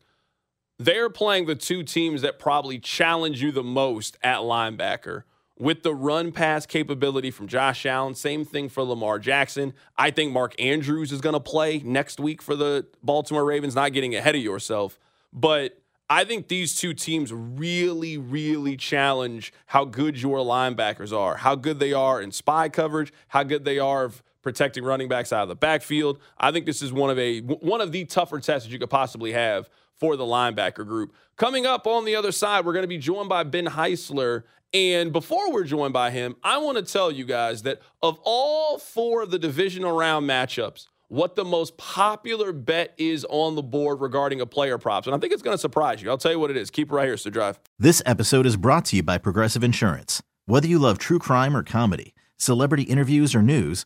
they're 0.80 1.10
playing 1.10 1.46
the 1.46 1.56
two 1.56 1.84
teams 1.84 2.22
that 2.22 2.40
probably 2.40 2.80
challenge 2.80 3.44
you 3.44 3.52
the 3.52 3.64
most 3.64 4.18
at 4.24 4.40
linebacker 4.40 5.24
with 5.58 5.84
the 5.84 5.94
run 5.94 6.32
pass 6.32 6.66
capability 6.66 7.30
from 7.30 7.48
Josh 7.48 7.86
Allen. 7.86 8.16
Same 8.16 8.46
thing 8.46 8.70
for 8.70 8.82
Lamar 8.84 9.20
Jackson. 9.20 9.74
I 9.98 10.10
think 10.10 10.32
Mark 10.32 10.56
Andrews 10.58 11.12
is 11.12 11.20
going 11.20 11.34
to 11.34 11.42
play 11.42 11.80
next 11.80 12.18
week 12.18 12.42
for 12.42 12.56
the 12.56 12.88
Baltimore 13.04 13.44
Ravens, 13.44 13.76
not 13.76 13.92
getting 13.92 14.16
ahead 14.16 14.36
of 14.36 14.42
yourself. 14.42 14.98
But 15.34 15.78
I 16.10 16.24
think 16.24 16.48
these 16.48 16.78
two 16.78 16.94
teams 16.94 17.34
really, 17.34 18.18
really 18.18 18.78
challenge 18.78 19.52
how 19.68 19.84
good 19.84 20.20
your 20.20 20.38
linebackers 20.38 21.12
are, 21.12 21.36
how 21.36 21.56
good 21.56 21.80
they 21.80 21.92
are 21.92 22.22
in 22.22 22.32
spy 22.32 22.70
coverage, 22.70 23.12
how 23.28 23.44
good 23.44 23.66
they 23.66 23.80
are 23.80 24.06
of 24.06 24.24
protecting 24.42 24.84
running 24.84 25.08
backs 25.08 25.34
out 25.34 25.44
of 25.44 25.50
the 25.50 25.56
backfield. 25.56 26.20
I 26.38 26.52
think 26.52 26.66
this 26.66 26.82
is 26.82 26.94
one 26.94 27.10
of 27.10 27.20
a 27.20 27.40
one 27.42 27.82
of 27.82 27.92
the 27.92 28.06
tougher 28.06 28.40
tests 28.40 28.68
that 28.68 28.72
you 28.72 28.80
could 28.80 28.90
possibly 28.90 29.34
have 29.34 29.70
for 30.00 30.16
the 30.16 30.24
linebacker 30.24 30.86
group. 30.88 31.14
Coming 31.36 31.66
up 31.66 31.86
on 31.86 32.06
the 32.06 32.16
other 32.16 32.32
side, 32.32 32.66
we're 32.66 32.74
going 32.74 32.84
to 32.84 32.88
be 32.88 32.98
joined 32.98 33.30
by 33.30 33.44
Ben 33.44 33.66
Heisler. 33.68 34.44
And 34.74 35.12
before 35.12 35.52
we're 35.52 35.64
joined 35.64 35.94
by 35.94 36.12
him, 36.12 36.36
I 36.44 36.60
want 36.60 36.78
to 36.78 36.84
tell 36.84 37.12
you 37.12 37.26
guys 37.26 37.64
that 37.64 37.82
of 38.04 38.20
all 38.24 38.78
four 38.78 39.24
of 39.24 39.32
the 39.32 39.40
divisional 39.40 39.98
round 39.98 40.30
matchups, 40.30 40.88
what 41.08 41.36
the 41.36 41.44
most 41.44 41.76
popular 41.78 42.54
bet 42.54 42.94
is 42.98 43.26
on 43.30 43.56
the 43.56 43.64
board 43.64 44.00
regarding 44.00 44.42
a 44.42 44.46
player 44.46 44.78
props. 44.78 45.08
And 45.08 45.16
I 45.16 45.20
think 45.20 45.34
it's 45.34 45.42
going 45.42 45.56
to 45.56 45.62
surprise 45.62 46.04
you. 46.04 46.10
I'll 46.10 46.20
tell 46.20 46.32
you 46.32 46.40
what 46.40 46.52
it 46.52 46.58
is. 46.58 46.70
Keep 46.70 46.92
it 46.92 46.96
right 46.96 47.06
here, 47.06 47.18
so 47.18 47.32
drive. 47.32 47.60
This 47.80 48.02
episode 48.06 48.46
is 48.46 48.58
brought 48.58 48.86
to 48.86 48.96
you 48.96 49.04
by 49.04 49.18
Progressive 49.18 49.64
Insurance. 49.64 50.22
Whether 50.46 50.68
you 50.68 50.78
love 50.78 51.00
true 51.00 51.20
crime 51.20 51.58
or 51.58 51.64
comedy, 51.64 52.14
celebrity 52.38 52.84
interviews 52.84 53.34
or 53.34 53.42
news, 53.42 53.86